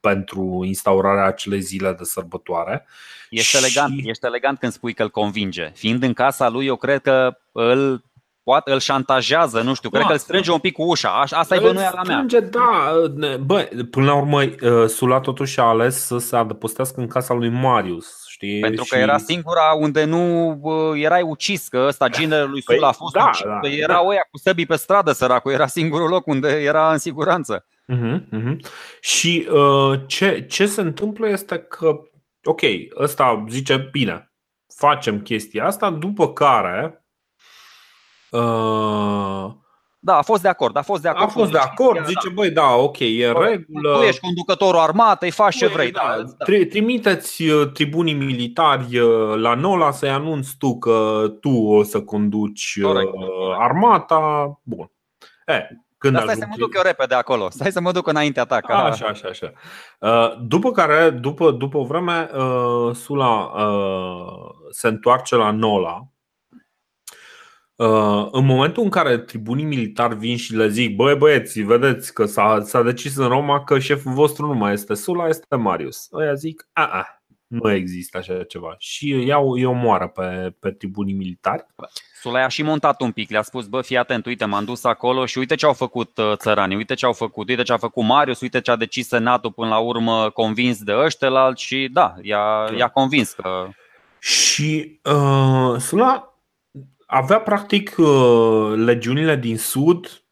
pentru 0.00 0.62
instaurarea 0.64 1.24
acelei 1.24 1.60
zile 1.60 1.92
de 1.92 2.04
sărbătoare. 2.04 2.86
Este 3.30 3.56
elegant, 3.56 4.00
și... 4.00 4.08
este 4.10 4.26
elegant 4.26 4.58
când 4.58 4.72
spui 4.72 4.94
că 4.94 5.02
îl 5.02 5.10
convinge. 5.10 5.70
Fiind 5.74 6.02
în 6.02 6.12
casa 6.12 6.48
lui, 6.48 6.66
eu 6.66 6.76
cred 6.76 7.02
că 7.02 7.38
îl 7.52 8.04
poate 8.44 8.72
îl 8.72 8.78
șantajează, 8.78 9.60
nu 9.60 9.74
știu, 9.74 9.88
da, 9.88 9.96
cred 9.96 10.08
că 10.08 10.16
îl 10.16 10.18
strânge 10.18 10.52
un 10.52 10.58
pic 10.58 10.72
cu 10.72 10.82
ușa. 10.82 11.24
Asta 11.30 11.54
e 11.54 11.58
bănuiala 11.58 12.02
mea. 12.02 12.26
Da, 12.50 13.36
bă, 13.40 13.68
până 13.90 14.06
la 14.06 14.16
urmă 14.16 14.42
uh, 14.42 14.86
Sula 14.86 15.20
totuși 15.20 15.60
a 15.60 15.62
ales 15.62 16.06
să 16.06 16.18
se 16.18 16.36
adăpostească 16.36 17.00
în 17.00 17.06
casa 17.06 17.34
lui 17.34 17.48
Marius 17.48 18.24
știi? 18.34 18.60
Pentru 18.60 18.84
că 18.88 18.96
și... 18.96 19.02
era 19.02 19.18
singura 19.18 19.72
unde 19.78 20.04
nu 20.04 20.60
erai 20.96 21.22
ucis, 21.22 21.68
că 21.68 21.84
ăsta, 21.86 22.08
ginerele 22.08 22.48
lui 22.48 22.62
Sula 22.62 22.78
păi, 22.78 22.88
a 22.88 22.92
fost 22.92 23.14
da, 23.14 23.24
ucis, 23.24 23.44
da, 23.44 23.68
era 23.68 23.92
da. 23.92 24.02
oia 24.02 24.26
cu 24.30 24.38
săbii 24.38 24.66
pe 24.66 24.76
stradă, 24.76 25.12
săracul, 25.12 25.52
era 25.52 25.66
singurul 25.66 26.08
loc 26.08 26.26
unde 26.26 26.48
era 26.48 26.92
în 26.92 26.98
siguranță. 26.98 27.66
Uh-huh, 27.92 28.20
uh-huh. 28.32 28.56
Și 29.00 29.48
uh, 29.50 30.00
ce, 30.06 30.46
ce 30.48 30.66
se 30.66 30.80
întâmplă 30.80 31.28
este 31.28 31.58
că, 31.58 32.00
ok, 32.44 32.60
ăsta 32.98 33.44
zice, 33.48 33.88
bine, 33.92 34.32
facem 34.76 35.20
chestia 35.20 35.66
asta, 35.66 35.90
după 35.90 36.32
care 36.32 37.03
uh, 38.38 39.52
da, 40.04 40.16
a 40.16 40.22
fost 40.22 40.42
de 40.42 40.48
acord. 40.48 40.76
A 40.76 40.82
fost 40.82 41.02
de 41.02 41.08
acord, 41.08 41.24
a 41.24 41.32
fost 41.32 41.50
de 41.50 41.58
acord 41.58 42.06
zice, 42.06 42.28
da. 42.28 42.34
băi, 42.34 42.50
da, 42.50 42.74
ok, 42.74 42.98
e 42.98 43.26
în 43.26 43.36
regulă. 43.40 43.96
Tu 43.98 44.02
ești 44.02 44.20
conducătorul 44.20 44.80
armatei, 44.80 45.30
faci 45.30 45.58
băi, 45.58 45.68
ce 45.68 45.74
vrei. 45.74 45.90
Da, 45.90 46.22
da. 46.38 46.44
Trimiteți 46.44 47.42
uh, 47.42 47.70
tribunii 47.72 48.12
militari 48.12 48.98
uh, 48.98 49.36
la 49.36 49.54
Nola 49.54 49.90
să-i 49.90 50.10
anunți 50.10 50.56
tu 50.58 50.78
că 50.78 51.24
tu 51.40 51.50
o 51.50 51.82
să 51.82 52.02
conduci 52.02 52.78
uh, 52.82 52.84
Corect. 52.84 53.12
armata. 53.58 54.60
Bun. 54.62 54.90
E, 55.46 55.68
când 55.98 56.14
Dar 56.14 56.22
stai 56.22 56.34
să 56.34 56.46
mă 56.48 56.54
duc 56.58 56.74
eu 56.74 56.82
repede 56.82 57.14
acolo. 57.14 57.50
Stai 57.50 57.72
să 57.72 57.80
mă 57.80 57.92
duc 57.92 58.06
înaintea 58.06 58.44
ta. 58.44 58.60
Ca... 58.60 58.74
Așa, 58.74 59.06
așa, 59.06 59.28
așa. 59.28 59.52
După 60.40 60.70
care, 60.70 61.10
după, 61.10 61.50
după 61.50 61.78
o 61.78 61.84
vreme, 61.84 62.30
Sula 62.92 63.52
se 64.70 64.88
întoarce 64.88 65.36
la 65.36 65.50
Nola 65.50 65.98
Uh, 65.98 66.13
în 68.30 68.44
momentul 68.44 68.82
în 68.82 68.88
care 68.88 69.18
tribunii 69.18 69.64
militari 69.64 70.16
vin 70.16 70.36
și 70.36 70.54
le 70.54 70.68
zic 70.68 70.94
Băi 70.96 71.14
băieți, 71.14 71.60
vedeți 71.60 72.14
că 72.14 72.24
s-a, 72.24 72.60
s-a 72.64 72.82
decis 72.82 73.16
în 73.16 73.28
Roma 73.28 73.64
că 73.64 73.78
șeful 73.78 74.12
vostru 74.12 74.46
nu 74.46 74.54
mai 74.54 74.72
este 74.72 74.94
Sula, 74.94 75.28
este 75.28 75.56
Marius. 75.56 76.08
Ăia 76.12 76.34
zic, 76.34 76.68
a, 76.72 76.82
a 76.82 77.24
nu 77.46 77.72
există 77.72 78.18
așa 78.18 78.42
ceva. 78.42 78.74
Și 78.78 79.24
iau, 79.26 79.52
îi 79.52 79.64
omoară 79.64 80.06
pe, 80.06 80.54
pe 80.60 80.70
tribunii 80.70 81.14
militari. 81.14 81.66
Sula 82.20 82.40
i-a 82.40 82.48
și 82.48 82.62
montat 82.62 83.00
un 83.00 83.12
pic, 83.12 83.30
le-a 83.30 83.42
spus, 83.42 83.66
bă, 83.66 83.80
fii 83.80 83.96
atent, 83.96 84.26
uite, 84.26 84.44
m-am 84.44 84.64
dus 84.64 84.84
acolo 84.84 85.26
și 85.26 85.38
uite 85.38 85.54
ce 85.54 85.66
au 85.66 85.72
făcut 85.72 86.18
uh, 86.18 86.32
țăranii, 86.36 86.76
uite 86.76 86.94
ce 86.94 87.06
au 87.06 87.12
făcut, 87.12 87.48
uite 87.48 87.62
ce 87.62 87.72
a 87.72 87.76
făcut 87.76 88.04
Marius, 88.04 88.40
uite 88.40 88.60
ce 88.60 88.70
a 88.70 88.76
decis 88.76 89.08
Senatul 89.08 89.52
până 89.52 89.68
la 89.68 89.78
urmă 89.78 90.30
convins 90.30 90.82
de 90.82 90.92
ăștia 90.96 91.52
și 91.54 91.88
da, 91.92 92.14
i-a, 92.22 92.70
i-a 92.76 92.88
convins 92.88 93.32
că... 93.32 93.68
Și 94.18 95.00
uh, 95.02 95.78
Sula 95.78 96.33
avea 97.14 97.40
practic 97.40 97.94
uh, 97.96 98.72
legiunile 98.76 99.36
din 99.36 99.58
sud 99.58 100.24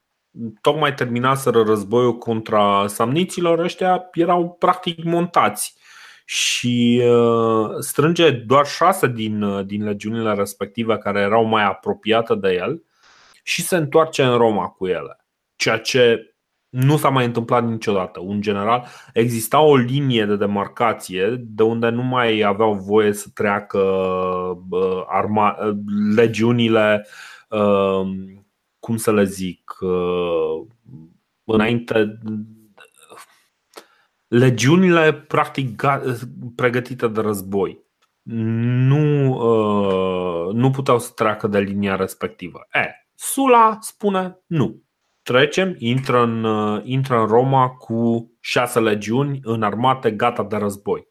tocmai 0.60 0.94
terminaseră 0.94 1.62
războiul 1.62 2.18
contra 2.18 2.86
samniților, 2.86 3.58
ăștia 3.58 4.08
erau 4.12 4.56
practic 4.58 5.04
montați 5.04 5.76
și 6.24 7.02
uh, 7.04 7.70
strânge 7.78 8.30
doar 8.30 8.66
șase 8.66 9.06
din, 9.06 9.42
uh, 9.42 9.66
din 9.66 9.84
legiunile 9.84 10.34
respective 10.34 10.98
care 10.98 11.20
erau 11.20 11.44
mai 11.44 11.64
apropiate 11.64 12.34
de 12.34 12.52
el 12.52 12.82
și 13.42 13.62
se 13.62 13.76
întoarce 13.76 14.22
în 14.22 14.36
Roma 14.36 14.66
cu 14.66 14.86
ele. 14.86 15.26
Ceea 15.56 15.78
ce 15.78 16.31
nu 16.72 16.96
s-a 16.96 17.08
mai 17.08 17.24
întâmplat 17.24 17.64
niciodată. 17.64 18.20
Un 18.20 18.40
general, 18.40 18.86
exista 19.12 19.60
o 19.60 19.76
linie 19.76 20.24
de 20.24 20.36
demarcație 20.36 21.36
de 21.40 21.62
unde 21.62 21.88
nu 21.88 22.02
mai 22.02 22.40
aveau 22.40 22.74
voie 22.74 23.12
să 23.12 23.28
treacă 23.34 23.78
uh, 24.70 25.02
arma, 25.06 25.56
uh, 25.60 25.76
legiunile, 26.14 27.06
uh, 27.48 28.00
cum 28.78 28.96
să 28.96 29.12
le 29.12 29.24
zic, 29.24 29.76
uh, 29.80 30.66
înainte. 31.44 32.18
Legiunile 34.28 35.12
practic 35.12 35.82
pregătite 36.54 37.08
de 37.08 37.20
război 37.20 37.84
nu, 38.22 39.30
uh, 39.30 40.54
nu 40.54 40.70
puteau 40.70 40.98
să 40.98 41.12
treacă 41.14 41.46
de 41.46 41.58
linia 41.58 41.96
respectivă. 41.96 42.66
E, 42.72 42.90
Sula 43.14 43.78
spune 43.80 44.38
nu 44.46 44.82
Trecem, 45.22 45.74
intră 45.78 46.22
în, 46.22 46.44
uh, 46.44 46.80
intră 46.84 47.20
în 47.20 47.26
Roma 47.26 47.68
cu 47.68 48.30
șase 48.40 48.80
legiuni 48.80 49.40
în 49.42 49.62
armate 49.62 50.10
gata 50.10 50.42
de 50.42 50.56
război. 50.56 51.08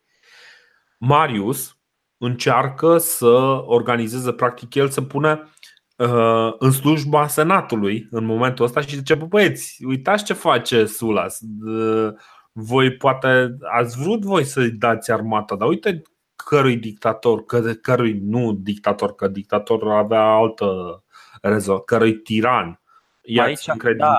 Marius 0.97 1.77
încearcă 2.17 2.97
să 2.97 3.61
organizeze, 3.65 4.31
practic 4.33 4.75
el 4.75 4.89
să 4.89 5.01
pune 5.01 5.49
uh, 5.97 6.53
în 6.57 6.71
slujba 6.71 7.27
Senatului 7.27 8.07
în 8.11 8.25
momentul 8.25 8.65
ăsta 8.65 8.81
și 8.81 8.95
zice, 8.95 9.15
băieți, 9.15 9.83
uitați 9.85 10.23
ce 10.23 10.33
face 10.33 10.85
Sula. 10.85 11.25
Voi 12.51 12.95
poate 12.95 13.57
ați 13.73 14.01
vrut 14.01 14.21
voi 14.21 14.43
să-i 14.43 14.71
dați 14.71 15.11
armata, 15.11 15.55
dar 15.55 15.67
uite 15.67 16.01
cărui 16.35 16.77
dictator, 16.77 17.45
că, 17.45 17.59
cărui 17.59 18.19
nu 18.23 18.53
dictator, 18.53 19.15
că 19.15 19.27
dictator 19.27 19.91
avea 19.91 20.23
altă 20.23 21.03
rezon, 21.41 21.79
cărui 21.79 22.13
tiran 22.13 22.80
aici, 23.41 23.65
da, 23.97 24.17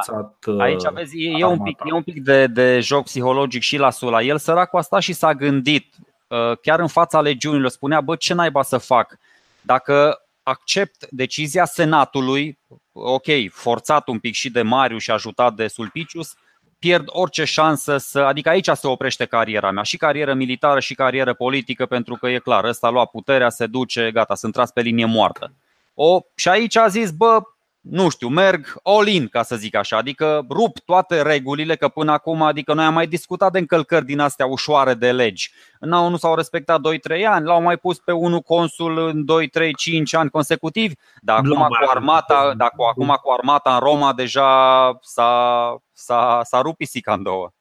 aici 0.59 0.83
vezi, 0.93 1.25
e, 1.25 1.39
e, 1.39 1.45
un 1.45 1.63
pic, 1.63 1.81
e 1.85 1.93
un 1.93 2.03
pic 2.03 2.23
de, 2.23 2.47
de 2.47 2.81
joc 2.81 3.05
psihologic 3.05 3.63
și 3.63 3.77
la 3.77 3.91
Sula. 3.91 4.23
El 4.23 4.39
săracul 4.39 4.79
a 4.79 4.83
stat 4.83 5.01
și 5.01 5.13
s-a 5.13 5.35
gândit 5.35 5.95
uh, 6.27 6.59
chiar 6.63 6.81
în 6.81 6.87
fața 6.87 7.21
legiunilor, 7.21 7.71
spunea, 7.71 8.01
bă, 8.01 8.17
ce 8.17 8.35
naiba 8.35 8.63
să 8.63 8.79
fac? 8.79 9.19
Dacă 9.61 10.23
accept 10.43 11.07
decizia 11.11 11.65
Senatului, 11.65 12.59
ok, 12.93 13.27
forțat 13.51 14.09
un 14.09 14.19
pic 14.19 14.35
și 14.35 14.51
de 14.51 14.63
Mariu 14.63 14.99
și 14.99 15.11
ajutat 15.11 15.55
de 15.55 15.67
Sulpicius, 15.67 16.35
pierd 16.79 17.05
orice 17.07 17.45
șansă 17.45 17.97
să. 17.97 18.19
Adică 18.19 18.49
aici 18.49 18.69
se 18.73 18.87
oprește 18.87 19.25
cariera 19.25 19.71
mea, 19.71 19.83
și 19.83 19.97
carieră 19.97 20.35
militară 20.35 20.81
și 20.81 20.95
carieră 20.95 21.35
politică, 21.35 21.87
pentru 21.87 22.15
că 22.15 22.29
e 22.29 22.39
clar, 22.39 22.65
ăsta 22.65 22.87
a 22.87 22.91
luat 22.91 23.11
puterea, 23.11 23.49
se 23.49 23.67
duce, 23.67 24.11
gata, 24.13 24.35
sunt 24.35 24.53
tras 24.53 24.71
pe 24.71 24.81
linie 24.81 25.05
moartă. 25.05 25.53
O, 25.95 26.21
și 26.35 26.49
aici 26.49 26.77
a 26.77 26.89
zis, 26.89 27.11
bă, 27.11 27.41
nu 27.83 28.09
știu, 28.09 28.29
merg 28.29 28.75
all-in, 28.83 29.29
ca 29.29 29.43
să 29.43 29.57
zic 29.57 29.75
așa, 29.75 29.97
adică 29.97 30.47
rup 30.51 30.79
toate 30.79 31.23
regulile, 31.23 31.77
că 31.77 31.89
până 31.89 32.13
acum, 32.13 32.43
adică 32.43 32.75
noi 32.75 32.85
am 32.85 32.95
mai 32.95 33.07
discutat 33.07 33.53
de 33.53 33.59
încălcări 33.59 34.05
din 34.05 34.19
astea 34.19 34.47
ușoare 34.47 34.95
de 34.95 35.13
legi. 35.13 35.53
N-au, 35.81 36.11
nu 36.11 36.17
s-au 36.17 36.35
respectat 36.35 36.81
2-3 37.21 37.25
ani, 37.27 37.47
l-au 37.47 37.63
mai 37.63 37.77
pus 37.77 37.99
pe 37.99 38.13
unul 38.13 38.41
consul 38.41 38.99
în 38.99 39.25
2, 39.25 39.49
3, 39.49 39.75
5 39.75 40.15
ani 40.15 40.31
consecutivi, 40.31 40.95
dar 41.21 41.39
acum 41.39 41.57
cu 41.57 41.91
armata, 41.91 42.55
dacă 42.57 42.75
acum 42.91 43.19
cu 43.23 43.31
armata 43.31 43.75
în 43.75 43.81
Roma 43.81 44.13
deja 44.13 44.99
s-a, 45.01 45.77
s-a, 45.93 46.41
s-a 46.45 46.61
rupt 46.61 46.77
pisica 46.77 47.13
în 47.13 47.23
două. 47.23 47.53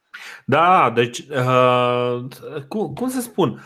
Da, 0.46 0.92
deci, 0.96 1.20
uh, 1.20 2.20
cum, 2.68 2.94
cum 2.94 3.10
să 3.10 3.22
spun, 3.22 3.64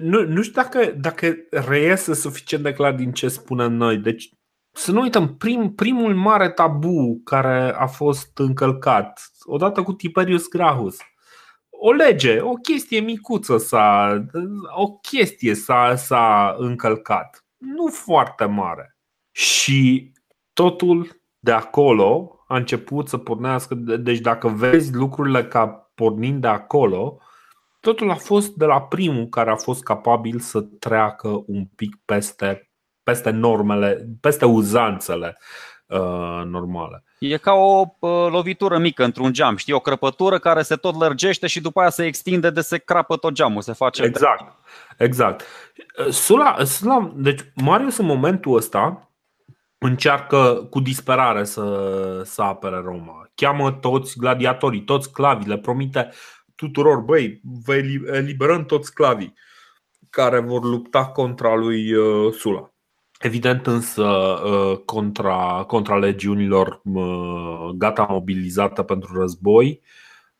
nu, 0.00 0.22
nu 0.22 0.42
știu 0.42 0.62
dacă, 0.62 0.92
dacă 0.96 1.36
reiese 1.50 2.14
suficient 2.14 2.62
de 2.62 2.72
clar 2.72 2.92
din 2.92 3.12
ce 3.12 3.28
spunem 3.28 3.72
noi. 3.72 3.96
Deci, 3.96 4.30
să 4.78 4.92
nu 4.92 5.00
uităm, 5.00 5.36
prim, 5.36 5.74
primul 5.74 6.14
mare 6.14 6.50
tabu 6.50 7.20
care 7.24 7.74
a 7.74 7.86
fost 7.86 8.38
încălcat, 8.38 9.30
odată 9.44 9.82
cu 9.82 9.92
Tiberius 9.92 10.48
Grahus, 10.48 10.96
o 11.70 11.92
lege, 11.92 12.40
o 12.40 12.52
chestie 12.52 13.00
micuță 13.00 13.56
s-a, 13.56 14.18
o 14.76 14.92
chestie 14.92 15.54
s-a, 15.54 15.94
s-a 15.96 16.54
încălcat, 16.58 17.44
nu 17.56 17.86
foarte 17.86 18.44
mare. 18.44 18.96
Și 19.30 20.12
totul 20.52 21.22
de 21.38 21.52
acolo 21.52 22.38
a 22.48 22.56
început 22.56 23.08
să 23.08 23.16
pornească, 23.16 23.74
deci 23.74 24.20
dacă 24.20 24.48
vezi 24.48 24.94
lucrurile 24.94 25.44
ca 25.44 25.90
pornind 25.94 26.40
de 26.40 26.48
acolo, 26.48 27.18
totul 27.80 28.10
a 28.10 28.14
fost 28.14 28.54
de 28.54 28.64
la 28.64 28.82
primul 28.82 29.26
care 29.26 29.50
a 29.50 29.56
fost 29.56 29.82
capabil 29.82 30.38
să 30.38 30.60
treacă 30.60 31.42
un 31.46 31.64
pic 31.76 31.96
peste 32.04 32.67
peste 33.08 33.30
normele, 33.30 34.08
peste 34.20 34.44
uzanțele 34.44 35.38
uh, 35.86 36.42
normale. 36.44 37.04
E 37.18 37.36
ca 37.36 37.52
o 37.52 37.84
uh, 37.98 38.26
lovitură 38.30 38.78
mică 38.78 39.04
într-un 39.04 39.32
geam, 39.32 39.56
știi, 39.56 39.72
o 39.72 39.80
crăpătură 39.80 40.38
care 40.38 40.62
se 40.62 40.76
tot 40.76 40.98
lărgește 40.98 41.46
și 41.46 41.60
după 41.60 41.80
aia 41.80 41.90
se 41.90 42.04
extinde 42.04 42.50
de 42.50 42.60
se 42.60 42.78
crapă 42.78 43.16
tot 43.16 43.32
geamul, 43.32 43.62
se 43.62 43.72
face. 43.72 44.04
Exact. 44.04 44.44
De... 44.96 45.04
Exact. 45.04 45.44
Sula, 46.10 46.64
Sula, 46.64 47.12
deci 47.14 47.40
Marius 47.54 47.96
în 47.96 48.06
momentul 48.06 48.56
ăsta 48.56 49.10
încearcă 49.78 50.66
cu 50.70 50.80
disperare 50.80 51.44
să, 51.44 52.22
să 52.24 52.42
apere 52.42 52.80
Roma. 52.84 53.30
Cheamă 53.34 53.72
toți 53.72 54.18
gladiatorii, 54.18 54.84
toți 54.84 55.12
clavii, 55.12 55.48
le 55.48 55.58
promite 55.58 56.10
tuturor, 56.54 56.98
băi, 56.98 57.40
vă 57.64 57.74
eliberăm 58.12 58.64
toți 58.64 58.94
clavii 58.94 59.34
care 60.10 60.38
vor 60.40 60.64
lupta 60.64 61.06
contra 61.06 61.54
lui 61.54 61.92
uh, 61.94 62.32
Sula. 62.32 62.72
Evident 63.18 63.66
însă 63.66 64.02
uh, 64.02 64.78
contra, 64.84 65.64
contra 65.66 65.96
legiunilor 65.96 66.80
uh, 66.84 67.68
gata 67.74 68.06
mobilizată 68.08 68.82
pentru 68.82 69.20
război 69.20 69.80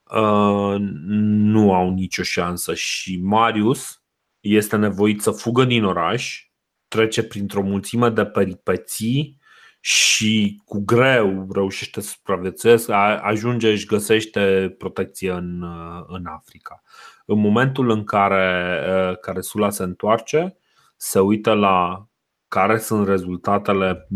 uh, 0.03 0.76
nu 0.79 1.74
au 1.74 1.91
nicio 1.91 2.22
șansă 2.22 2.74
și 2.74 3.20
Marius 3.22 4.03
este 4.41 4.76
nevoit 4.76 5.22
să 5.22 5.31
fugă 5.31 5.64
din 5.64 5.85
oraș, 5.85 6.49
trece 6.89 7.22
printr-o 7.22 7.62
mulțime 7.62 8.09
de 8.09 8.24
peripeții 8.24 9.39
și 9.81 10.62
cu 10.64 10.83
greu 10.85 11.49
reușește 11.53 12.01
să 12.01 12.11
supraviețuiesc, 12.11 12.89
ajunge 13.22 13.76
și 13.76 13.87
găsește 13.87 14.74
protecție 14.79 15.31
în, 15.31 15.64
în 16.07 16.26
Africa. 16.26 16.83
În 17.24 17.41
momentul 17.41 17.91
în 17.91 18.05
care, 18.05 19.16
care 19.20 19.41
Sula 19.41 19.70
se 19.70 19.83
întoarce, 19.83 20.57
se 20.97 21.18
uită 21.18 21.53
la 21.53 22.07
care 22.49 22.78
sunt 22.78 23.07
rezultatele 23.07 24.09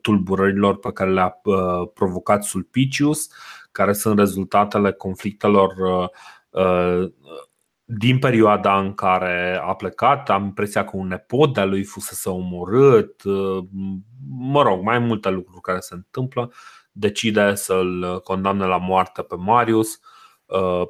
tulburărilor 0.00 0.78
pe 0.78 0.92
care 0.92 1.12
le-a 1.12 1.40
provocat 1.94 2.44
Sulpicius, 2.44 3.28
care 3.72 3.92
sunt 3.92 4.18
rezultatele 4.18 4.92
conflictelor 4.92 5.74
din 7.84 8.18
perioada 8.18 8.78
în 8.78 8.94
care 8.94 9.60
a 9.62 9.74
plecat. 9.74 10.30
Am 10.30 10.44
impresia 10.44 10.84
că 10.84 10.90
un 10.96 11.06
nepot 11.06 11.54
de-a 11.54 11.64
lui 11.64 11.84
fusese 11.84 12.28
omorât, 12.28 13.22
mă 14.28 14.62
rog, 14.62 14.82
mai 14.82 14.98
multe 14.98 15.30
lucruri 15.30 15.60
care 15.60 15.78
se 15.78 15.94
întâmplă. 15.94 16.52
Decide 16.92 17.54
să-l 17.54 18.20
condamne 18.24 18.66
la 18.66 18.76
moarte 18.76 19.22
pe 19.22 19.34
Marius 19.36 20.00
Uh, 20.00 20.17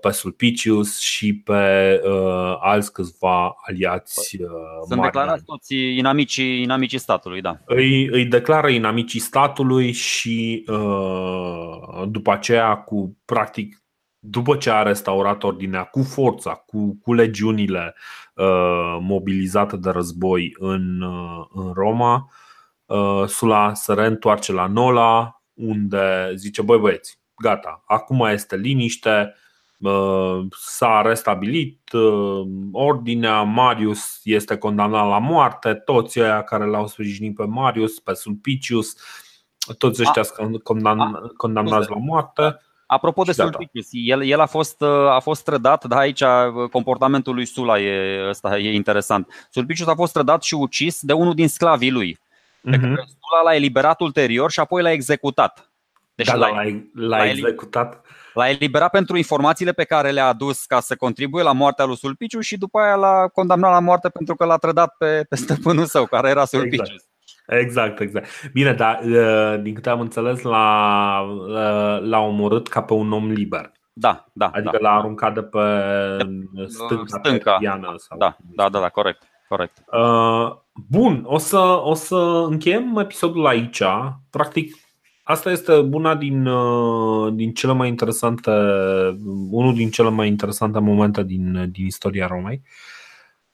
pe 0.00 0.11
Sulpicius 0.11 0.98
și 1.00 1.34
pe 1.34 2.00
uh, 2.04 2.56
alți 2.61 2.92
câțiva 2.92 3.54
aliați 3.66 4.36
uh, 4.42 4.48
Sunt 4.88 5.02
declarați 5.02 5.44
toți 5.44 5.74
inamicii, 5.74 6.62
inamicii 6.62 6.98
statului, 6.98 7.40
da. 7.40 7.59
Îi, 7.64 8.06
îi 8.06 8.24
declară 8.24 8.68
inamicii 8.68 9.20
statului 9.20 9.92
și 9.92 10.64
uh, 10.66 12.02
după 12.09 12.32
aceea, 12.32 12.76
cu 12.76 13.16
practic, 13.24 13.82
după 14.18 14.56
ce 14.56 14.70
a 14.70 14.82
restaurat 14.82 15.42
ordinea 15.42 15.84
cu 15.84 16.02
forța, 16.02 16.54
cu, 16.54 16.98
cu 17.02 17.14
legiunile 17.14 17.94
uh, 18.34 18.98
mobilizate 19.00 19.76
de 19.76 19.90
război 19.90 20.54
în, 20.59 21.00
uh, 21.00 21.46
în 21.52 21.72
Roma, 21.72 22.30
uh, 22.86 23.24
Sula 23.26 23.74
se 23.74 23.92
reîntoarce 23.92 24.52
la 24.52 24.66
Nola, 24.66 25.42
unde 25.54 26.32
zice: 26.34 26.62
Băi, 26.62 26.78
băieți, 26.78 27.20
gata, 27.42 27.82
acum 27.86 28.20
este 28.20 28.56
liniște, 28.56 29.34
s-a 30.50 31.02
restabilit 31.02 31.92
uh, 31.92 32.46
ordinea, 32.72 33.42
Marius 33.42 34.20
este 34.24 34.56
condamnat 34.56 35.08
la 35.08 35.18
moarte, 35.18 35.74
toți 35.74 36.20
aia 36.20 36.42
care 36.42 36.64
l-au 36.64 36.86
sprijinit 36.86 37.34
pe 37.34 37.44
Marius, 37.44 38.00
pe 38.00 38.14
Sulpicius, 38.14 38.96
toți 39.78 40.02
ăștia 40.02 40.22
sunt 40.22 40.62
condamn, 40.62 41.32
condamnați 41.36 41.90
la 41.90 41.96
moarte. 41.96 42.60
Apropo 42.86 43.22
de 43.22 43.32
Sulpicius, 43.32 43.88
el, 43.90 44.22
el 44.22 44.40
a, 44.40 44.46
fost, 44.46 44.80
uh, 44.80 44.88
a 44.88 45.18
fost 45.18 45.44
trădat, 45.44 45.84
dar 45.84 45.98
aici 45.98 46.20
uh, 46.20 46.68
comportamentul 46.70 47.34
lui 47.34 47.44
Sula 47.44 47.80
e, 47.80 48.26
ăsta 48.28 48.58
e 48.58 48.74
interesant. 48.74 49.46
Sulpicius 49.50 49.88
a 49.88 49.94
fost 49.94 50.12
trădat 50.12 50.42
și 50.42 50.54
ucis 50.54 51.00
de 51.02 51.12
unul 51.12 51.34
din 51.34 51.48
sclavii 51.48 51.90
lui. 51.90 52.18
Uh-huh. 52.66 52.94
Sula 52.94 53.42
l-a 53.44 53.54
eliberat 53.54 54.00
ulterior 54.00 54.50
și 54.50 54.60
apoi 54.60 54.82
l-a 54.82 54.90
executat. 54.90 55.70
Deci 56.14 56.26
da, 56.26 56.34
l-a, 56.34 56.48
l-a, 56.92 57.16
l-a 57.16 57.28
executat 57.28 58.06
L-a 58.39 58.49
eliberat 58.49 58.91
pentru 58.91 59.16
informațiile 59.16 59.72
pe 59.72 59.84
care 59.84 60.11
le-a 60.11 60.26
adus 60.26 60.64
ca 60.64 60.80
să 60.80 60.97
contribuie 60.97 61.43
la 61.43 61.53
moartea 61.53 61.84
lui 61.84 61.97
Sulpiciu 61.97 62.41
și 62.41 62.59
după 62.59 62.78
aia 62.78 62.95
l-a 62.95 63.28
condamnat 63.32 63.70
la 63.70 63.80
moarte 63.80 64.09
pentru 64.09 64.34
că 64.34 64.45
l-a 64.45 64.57
trădat 64.57 64.95
pe, 64.99 65.24
pe 65.28 65.36
stăpânul 65.36 65.84
său, 65.84 66.07
care 66.07 66.28
era 66.28 66.45
Sulpiciu. 66.45 66.82
Exact. 66.82 67.07
Exact, 67.47 68.01
exact. 68.01 68.51
Bine, 68.53 68.72
dar 68.72 69.01
uh, 69.05 69.62
din 69.62 69.74
câte 69.74 69.89
am 69.89 70.01
înțeles, 70.01 70.43
l-a, 70.43 71.20
uh, 71.20 72.09
l-a 72.09 72.18
omorât 72.18 72.68
ca 72.68 72.82
pe 72.82 72.93
un 72.93 73.12
om 73.12 73.30
liber. 73.30 73.72
Da, 73.93 74.24
da. 74.32 74.47
Adică 74.47 74.78
da. 74.80 74.89
l-a 74.89 74.97
aruncat 74.97 75.34
de 75.34 75.43
pe 75.43 75.59
stânca, 76.66 77.18
stânca. 77.18 77.59
sau 77.97 78.18
da, 78.18 78.36
da, 78.55 78.68
da, 78.68 78.80
da, 78.80 78.89
corect. 78.89 79.22
corect. 79.49 79.82
Uh, 79.93 80.57
bun, 80.89 81.22
o 81.26 81.39
să, 81.39 81.59
o 81.82 81.95
să 81.95 82.45
încheiem 82.49 82.97
episodul 82.97 83.47
aici. 83.47 83.82
Practic, 84.30 84.74
Asta 85.30 85.50
este 85.50 85.72
una 85.72 86.14
din, 86.14 86.46
uh, 86.46 87.32
din 87.34 87.52
cele 87.52 87.72
mai 87.72 87.88
interesante, 87.88 88.50
unul 89.50 89.74
din 89.74 89.90
cele 89.90 90.08
mai 90.08 90.28
interesante 90.28 90.78
momente 90.78 91.22
din, 91.22 91.70
din 91.70 91.86
istoria 91.86 92.26
Romei. 92.26 92.62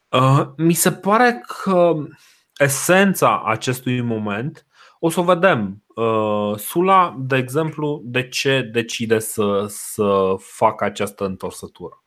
Uh, 0.09 0.47
mi 0.57 0.73
se 0.73 0.93
pare 0.93 1.43
că 1.47 1.95
esența 2.57 3.43
acestui 3.45 4.01
moment 4.01 4.67
o 4.99 5.09
să 5.09 5.21
o 5.21 5.23
vedem. 5.23 5.83
Uh, 5.95 6.57
Sula, 6.57 7.17
de 7.19 7.37
exemplu, 7.37 8.03
de 8.05 8.29
ce 8.29 8.69
decide 8.73 9.19
să, 9.19 9.65
să 9.69 10.35
facă 10.39 10.85
această 10.85 11.25
întorsătură? 11.25 12.03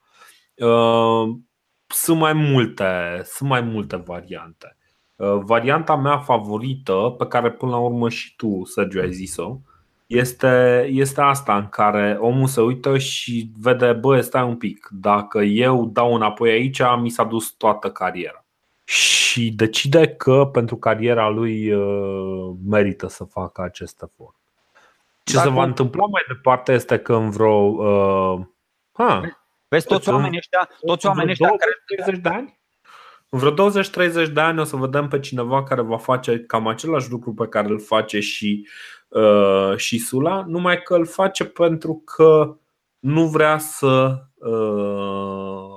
Sunt 1.86 2.18
mai 2.18 2.32
multe, 2.32 3.20
sunt 3.24 3.48
mai 3.48 3.60
multe 3.60 3.96
variante. 3.96 4.77
Varianta 5.24 5.96
mea 5.96 6.18
favorită, 6.18 7.14
pe 7.18 7.26
care 7.26 7.50
până 7.50 7.70
la 7.70 7.78
urmă 7.78 8.08
și 8.08 8.36
tu, 8.36 8.64
Sergio, 8.64 9.00
ai 9.00 9.12
zis-o, 9.12 9.58
este, 10.06 10.86
este 10.90 11.20
asta 11.20 11.56
în 11.56 11.68
care 11.68 12.16
omul 12.20 12.46
se 12.46 12.60
uită 12.60 12.98
și 12.98 13.50
vede, 13.60 13.92
bă, 13.92 14.20
stai 14.20 14.42
un 14.42 14.56
pic, 14.56 14.88
dacă 14.90 15.38
eu 15.38 15.86
dau 15.86 16.14
înapoi 16.14 16.50
aici, 16.50 16.80
mi 17.00 17.08
s-a 17.08 17.24
dus 17.24 17.50
toată 17.50 17.90
cariera. 17.90 18.44
Și 18.84 19.50
decide 19.50 20.08
că 20.08 20.48
pentru 20.52 20.76
cariera 20.76 21.28
lui 21.28 21.72
uh, 21.72 22.54
merită 22.66 23.08
să 23.08 23.24
facă 23.24 23.62
acest 23.62 24.02
efort. 24.02 24.36
Ce 25.24 25.34
dacă... 25.34 25.48
se 25.48 25.54
va 25.54 25.62
întâmpla 25.62 26.04
mai 26.06 26.22
departe 26.28 26.72
este 26.72 26.98
că 26.98 27.14
în 27.14 27.30
vreo. 27.30 27.54
Uh, 27.54 28.40
ha, 28.92 29.38
Vezi, 29.68 29.86
toți 29.86 30.08
oamenii 30.08 30.38
ăștia, 30.38 30.68
toți 30.80 31.06
oamenii 31.06 31.30
ăștia 31.30 31.50
30 32.04 32.22
de 32.22 32.28
ani? 32.28 32.57
În 33.28 33.38
vreo 33.38 33.70
20-30 33.70 34.32
de 34.32 34.40
ani 34.40 34.60
o 34.60 34.64
să 34.64 34.76
vedem 34.76 35.08
pe 35.08 35.18
cineva 35.18 35.62
care 35.62 35.82
va 35.82 35.98
face 35.98 36.38
cam 36.38 36.66
același 36.66 37.10
lucru 37.10 37.34
pe 37.34 37.46
care 37.46 37.68
îl 37.68 37.80
face 37.80 38.20
și 38.20 38.66
Uh, 39.08 39.76
și 39.76 39.98
Sula, 39.98 40.44
numai 40.46 40.82
că 40.82 40.94
îl 40.94 41.06
face 41.06 41.44
pentru 41.44 42.02
că 42.04 42.56
nu 42.98 43.26
vrea 43.26 43.58
să 43.58 44.22
uh, 44.34 45.76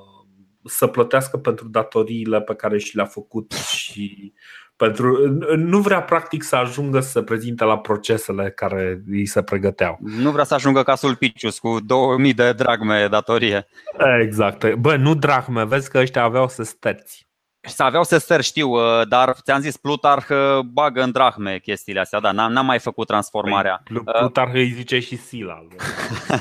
să 0.63 0.87
plătească 0.87 1.37
pentru 1.37 1.67
datoriile 1.67 2.41
pe 2.41 2.55
care 2.55 2.77
și 2.77 2.95
le-a 2.95 3.05
făcut 3.05 3.51
și 3.51 4.33
pentru, 4.75 5.27
nu 5.55 5.79
vrea 5.79 6.01
practic 6.01 6.43
să 6.43 6.55
ajungă 6.55 6.99
să 6.99 7.09
se 7.09 7.23
prezinte 7.23 7.63
la 7.63 7.77
procesele 7.77 8.51
care 8.51 9.03
îi 9.07 9.25
se 9.25 9.41
pregăteau. 9.41 9.99
Nu 10.01 10.31
vrea 10.31 10.43
să 10.43 10.53
ajungă 10.53 10.83
ca 10.83 10.95
Sulpicius 10.95 11.59
cu 11.59 11.79
2000 11.79 12.33
de 12.33 12.53
dragme 12.53 13.07
datorie. 13.07 13.67
Exact. 14.21 14.73
Bă, 14.73 14.95
nu 14.95 15.15
dragme, 15.15 15.65
vezi 15.65 15.89
că 15.89 15.97
ăștia 15.97 16.23
aveau 16.23 16.47
să 16.47 16.63
sterți. 16.63 17.30
Să 17.63 17.83
aveau 17.83 18.03
sesteri, 18.03 18.43
știu, 18.43 18.69
uh, 18.69 19.07
dar 19.07 19.35
ți-am 19.41 19.61
zis, 19.61 19.77
Plutarh 19.77 20.29
uh, 20.29 20.59
bagă 20.59 21.03
în 21.03 21.11
drahme 21.11 21.59
chestiile 21.59 21.99
astea, 21.99 22.19
da, 22.19 22.31
n-am, 22.31 22.51
n-am 22.51 22.65
mai 22.65 22.79
făcut 22.79 23.07
transformarea. 23.07 23.83
Păi, 23.93 24.03
Plutarh 24.03 24.53
îi 24.53 24.71
zice 24.71 24.99
și 24.99 25.17
Sila. 25.17 25.63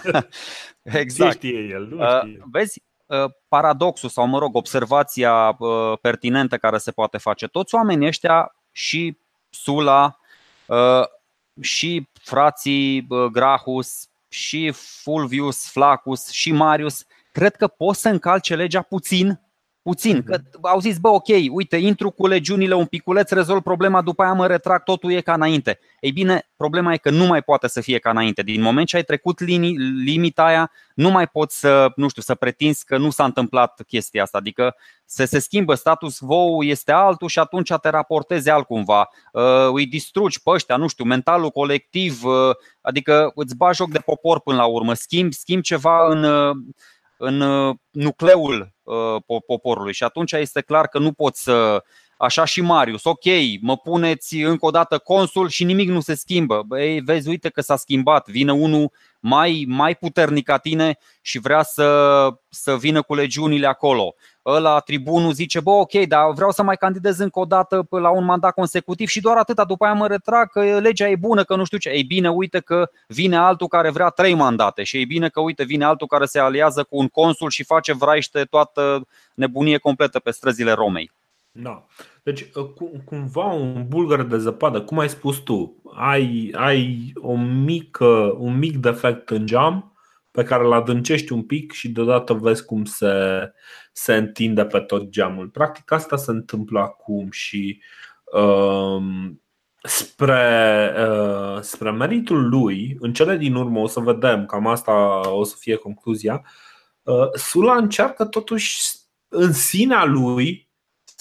exact. 0.82 1.32
știe 1.32 1.68
el, 1.70 1.86
nu 1.86 2.02
uh, 2.02 2.18
știe. 2.18 2.42
Vezi, 2.50 2.82
paradoxul 3.48 4.08
sau, 4.08 4.26
mă 4.26 4.38
rog, 4.38 4.54
observația 4.54 5.56
pertinentă 6.00 6.56
care 6.56 6.78
se 6.78 6.90
poate 6.90 7.18
face. 7.18 7.46
Toți 7.46 7.74
oamenii 7.74 8.06
ăștia 8.06 8.54
și 8.72 9.16
Sula 9.50 10.18
și 11.60 12.08
frații 12.22 13.06
Grahus 13.32 14.08
și 14.28 14.70
Fulvius, 14.70 15.70
Flacus 15.70 16.30
și 16.30 16.52
Marius 16.52 17.04
cred 17.32 17.56
că 17.56 17.66
pot 17.66 17.96
să 17.96 18.08
încalce 18.08 18.54
legea 18.54 18.82
puțin 18.82 19.40
puțin. 19.90 20.16
Mhm. 20.16 20.26
Că 20.26 20.40
au 20.62 20.80
zis, 20.80 20.98
bă, 20.98 21.08
ok, 21.08 21.26
uite, 21.50 21.76
intru 21.76 22.10
cu 22.10 22.26
legiunile 22.26 22.74
un 22.74 22.86
piculeț, 22.86 23.30
rezolv 23.30 23.62
problema, 23.62 24.02
după 24.02 24.22
aia 24.22 24.32
mă 24.32 24.46
retrag, 24.46 24.82
totul 24.82 25.12
e 25.12 25.20
ca 25.20 25.32
înainte. 25.32 25.78
Ei 26.00 26.12
bine, 26.12 26.48
problema 26.56 26.92
e 26.92 26.96
că 26.96 27.10
nu 27.10 27.26
mai 27.26 27.42
poate 27.42 27.68
să 27.68 27.80
fie 27.80 27.98
ca 27.98 28.10
înainte. 28.10 28.42
Din 28.42 28.62
moment 28.62 28.86
ce 28.86 28.96
ai 28.96 29.02
trecut 29.02 29.40
linii, 29.40 29.76
limita 30.04 30.44
aia, 30.44 30.70
nu 30.94 31.10
mai 31.10 31.26
poți 31.26 31.58
să, 31.58 31.92
nu 31.96 32.08
știu, 32.08 32.22
să 32.22 32.34
pretinzi 32.34 32.84
că 32.84 32.96
nu 32.98 33.10
s-a 33.10 33.24
întâmplat 33.24 33.80
chestia 33.86 34.22
asta. 34.22 34.38
Adică 34.38 34.74
se, 35.04 35.24
se 35.24 35.38
schimbă 35.38 35.74
status 35.74 36.18
quo 36.18 36.64
este 36.64 36.92
altul 36.92 37.28
și 37.28 37.38
atunci 37.38 37.72
te 37.82 37.88
raportezi 37.88 38.50
altcumva. 38.50 39.08
Uh, 39.32 39.42
îi 39.72 39.86
distrugi 39.86 40.42
pe 40.42 40.50
ăștia, 40.50 40.76
nu 40.76 40.86
știu, 40.86 41.04
mentalul 41.04 41.50
colectiv, 41.50 42.24
uh, 42.24 42.54
adică 42.80 43.32
îți 43.34 43.56
bagi 43.56 43.76
joc 43.76 43.90
de 43.90 43.98
popor 43.98 44.40
până 44.40 44.56
la 44.56 44.66
urmă, 44.66 44.94
schimbi, 44.94 45.34
schimbi 45.34 45.62
ceva 45.62 46.06
în, 46.08 46.24
uh, 46.24 46.56
în 47.22 47.40
uh, 47.40 47.74
nucleul 47.90 48.72
uh, 48.82 49.40
poporului 49.46 49.92
și 49.92 50.04
atunci 50.04 50.32
este 50.32 50.60
clar 50.60 50.86
că 50.86 50.98
nu 50.98 51.12
poți 51.12 51.42
să 51.42 51.82
Așa 52.22 52.44
și 52.44 52.60
Marius, 52.60 53.04
ok, 53.04 53.24
mă 53.60 53.76
puneți 53.76 54.36
încă 54.36 54.66
o 54.66 54.70
dată 54.70 54.98
consul 54.98 55.48
și 55.48 55.64
nimic 55.64 55.88
nu 55.88 56.00
se 56.00 56.14
schimbă. 56.14 56.62
Băi, 56.66 57.00
vezi, 57.00 57.28
uite 57.28 57.48
că 57.48 57.60
s-a 57.60 57.76
schimbat. 57.76 58.28
Vine 58.28 58.52
unul 58.52 58.92
mai, 59.20 59.64
mai 59.68 59.94
puternic 59.94 60.44
ca 60.44 60.56
tine 60.56 60.98
și 61.20 61.38
vrea 61.38 61.62
să, 61.62 62.28
să 62.48 62.76
vină 62.76 63.02
cu 63.02 63.14
legiunile 63.14 63.66
acolo. 63.66 64.14
Ăla, 64.46 64.78
tribunul, 64.78 65.32
zice, 65.32 65.60
bă, 65.60 65.70
ok, 65.70 65.92
dar 65.92 66.32
vreau 66.34 66.50
să 66.50 66.62
mai 66.62 66.76
candidez 66.76 67.18
încă 67.18 67.38
o 67.38 67.44
dată 67.44 67.86
la 67.90 68.10
un 68.10 68.24
mandat 68.24 68.54
consecutiv 68.54 69.08
și 69.08 69.20
doar 69.20 69.36
atâta, 69.36 69.64
după 69.64 69.84
aia 69.84 69.94
mă 69.94 70.06
retrag 70.06 70.50
că 70.50 70.78
legea 70.78 71.08
e 71.08 71.16
bună, 71.16 71.44
că 71.44 71.56
nu 71.56 71.64
știu 71.64 71.78
ce. 71.78 71.88
Ei 71.88 72.02
bine, 72.02 72.30
uite 72.30 72.60
că 72.60 72.90
vine 73.06 73.36
altul 73.36 73.68
care 73.68 73.90
vrea 73.90 74.08
trei 74.08 74.34
mandate 74.34 74.82
și 74.82 75.00
e 75.00 75.04
bine 75.04 75.28
că, 75.28 75.40
uite, 75.40 75.64
vine 75.64 75.84
altul 75.84 76.06
care 76.06 76.24
se 76.24 76.38
aliază 76.38 76.82
cu 76.82 76.96
un 76.96 77.08
consul 77.08 77.50
și 77.50 77.64
face 77.64 77.92
vraiște 77.92 78.44
toată 78.44 79.06
nebunie 79.34 79.78
completă 79.78 80.18
pe 80.18 80.30
străzile 80.30 80.72
Romei. 80.72 81.10
Da. 81.52 81.86
Deci, 82.22 82.40
uh, 82.40 83.00
cumva 83.04 83.44
un 83.44 83.88
bulgăr 83.88 84.22
de 84.22 84.38
zăpadă, 84.38 84.82
cum 84.82 84.98
ai 84.98 85.08
spus 85.08 85.36
tu, 85.36 85.82
ai, 85.94 86.52
ai 86.56 87.12
o 87.14 87.36
mică, 87.36 88.34
un 88.38 88.58
mic 88.58 88.76
defect 88.76 89.30
în 89.30 89.46
geam 89.46 89.94
pe 90.30 90.42
care 90.42 90.64
îl 90.64 90.72
adâncești 90.72 91.32
un 91.32 91.42
pic 91.42 91.72
și 91.72 91.88
deodată 91.88 92.32
vezi 92.34 92.64
cum 92.64 92.84
se, 92.84 93.52
se 93.92 94.14
întinde 94.14 94.64
pe 94.64 94.78
tot 94.78 95.08
geamul. 95.08 95.48
Practic 95.48 95.92
asta 95.92 96.16
se 96.16 96.30
întâmplă 96.30 96.80
acum 96.80 97.30
și 97.30 97.82
um, 98.24 99.42
spre, 99.82 100.94
uh, 100.98 101.60
spre 101.60 101.90
meritul 101.90 102.48
lui, 102.48 102.96
în 103.00 103.12
cele 103.12 103.36
din 103.36 103.54
urmă 103.54 103.80
o 103.80 103.86
să 103.86 104.00
vedem, 104.00 104.46
cam 104.46 104.66
asta 104.66 105.20
o 105.30 105.44
să 105.44 105.56
fie 105.58 105.76
concluzia, 105.76 106.44
uh, 107.02 107.32
Sula 107.34 107.76
încearcă 107.76 108.24
totuși 108.24 108.80
în 109.28 109.52
sinea 109.52 110.04
lui 110.04 110.69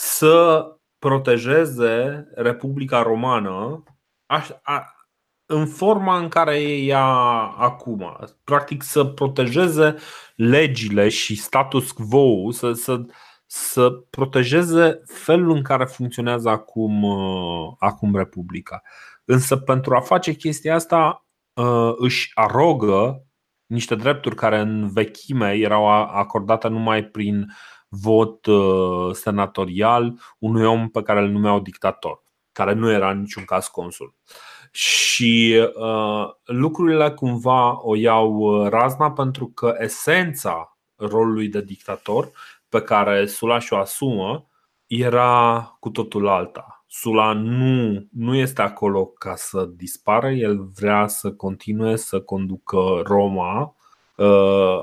să 0.01 0.65
protejeze 0.99 2.27
Republica 2.35 3.01
Romană 3.01 3.83
în 5.45 5.67
forma 5.67 6.17
în 6.17 6.27
care 6.27 6.61
e 6.61 6.85
ea 6.85 7.05
acum. 7.57 8.17
Practic 8.43 8.83
să 8.83 9.05
protejeze 9.05 9.95
legile 10.35 11.09
și 11.09 11.35
status 11.35 11.91
quo, 11.91 12.51
să, 12.51 12.71
să, 12.71 13.01
să 13.45 13.89
protejeze 13.89 15.01
felul 15.05 15.55
în 15.55 15.61
care 15.61 15.85
funcționează 15.85 16.49
acum, 16.49 17.03
uh, 17.03 17.73
acum 17.79 18.15
Republica. 18.15 18.81
Însă 19.25 19.57
pentru 19.57 19.95
a 19.95 20.01
face 20.01 20.33
chestia 20.33 20.75
asta 20.75 21.25
uh, 21.53 21.93
își 21.97 22.31
arogă 22.33 23.23
niște 23.65 23.95
drepturi 23.95 24.35
care 24.35 24.59
în 24.59 24.91
vechime 24.91 25.51
erau 25.51 25.87
acordate 25.89 26.67
numai 26.67 27.03
prin 27.03 27.45
vot 27.89 28.45
uh, 28.45 29.13
senatorial 29.13 30.19
unui 30.39 30.65
om 30.65 30.89
pe 30.89 31.01
care 31.01 31.19
îl 31.19 31.29
numeau 31.29 31.59
dictator, 31.59 32.23
care 32.51 32.73
nu 32.73 32.91
era 32.91 33.09
în 33.09 33.19
niciun 33.19 33.43
caz 33.43 33.67
consul. 33.67 34.15
Și 34.71 35.61
uh, 35.75 36.29
lucrurile 36.43 37.11
cumva 37.11 37.85
o 37.85 37.95
iau 37.95 38.33
uh, 38.33 38.69
razna 38.69 39.11
pentru 39.11 39.47
că 39.47 39.75
esența 39.79 40.77
rolului 40.95 41.47
de 41.47 41.61
dictator 41.61 42.31
pe 42.69 42.81
care 42.81 43.25
Sula 43.25 43.59
și-o 43.59 43.77
asumă 43.77 44.49
era 44.87 45.61
cu 45.79 45.89
totul 45.89 46.27
alta. 46.27 46.83
Sula 46.87 47.33
nu, 47.33 48.07
nu 48.11 48.35
este 48.35 48.61
acolo 48.61 49.05
ca 49.05 49.35
să 49.35 49.65
dispară, 49.75 50.29
el 50.29 50.69
vrea 50.75 51.07
să 51.07 51.31
continue 51.31 51.95
să 51.95 52.21
conducă 52.21 53.01
Roma 53.03 53.61
Uh, 53.61 53.78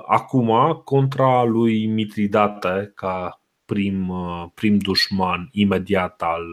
acum 0.07 0.81
contra 0.85 1.43
lui 1.43 1.87
Mitridate 1.87 2.93
ca 2.95 3.41
prim, 3.67 4.09
uh, 4.09 4.45
prim 4.55 4.79
dușman 4.79 5.49
imediat 5.53 6.23
al, 6.23 6.45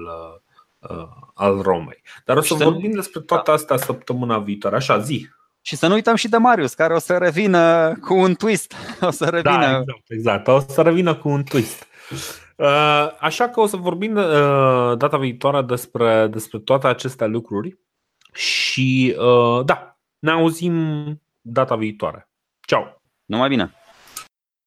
uh, 0.79 1.07
al 1.33 1.61
Romei. 1.61 2.01
Dar 2.25 2.37
o 2.37 2.41
să 2.41 2.55
și 2.55 2.63
vorbim 2.63 2.91
despre 2.91 3.19
toate 3.19 3.51
astea 3.51 3.77
săptămâna 3.77 4.37
viitoare. 4.37 4.75
Așa, 4.75 4.99
zi. 4.99 5.27
Și 5.61 5.75
să 5.75 5.87
nu 5.87 5.93
uităm 5.93 6.15
și 6.15 6.29
de 6.29 6.37
Marius, 6.37 6.73
care 6.73 6.93
o 6.93 6.99
să 6.99 7.17
revină 7.17 7.93
cu 8.01 8.13
un 8.13 8.33
twist. 8.33 8.73
O 9.01 9.09
să 9.09 9.25
revină. 9.25 9.59
Da, 9.59 9.77
exact, 9.77 10.03
exact. 10.07 10.47
O 10.47 10.59
să 10.59 10.81
revină 10.81 11.15
cu 11.15 11.29
un 11.29 11.43
twist. 11.43 11.87
Așa 13.19 13.49
că 13.49 13.59
o 13.59 13.65
să 13.65 13.77
vorbim 13.77 14.13
data 14.97 15.17
viitoare 15.17 15.61
despre, 15.61 16.27
despre 16.27 16.59
toate 16.59 16.87
aceste 16.87 17.25
lucruri 17.25 17.77
și 18.33 19.15
da, 19.65 19.97
ne 20.19 20.31
auzim 20.31 20.75
data 21.41 21.75
viitoare. 21.75 22.32
Ciao! 22.65 23.01
Numai 23.27 23.49
bine! 23.49 23.82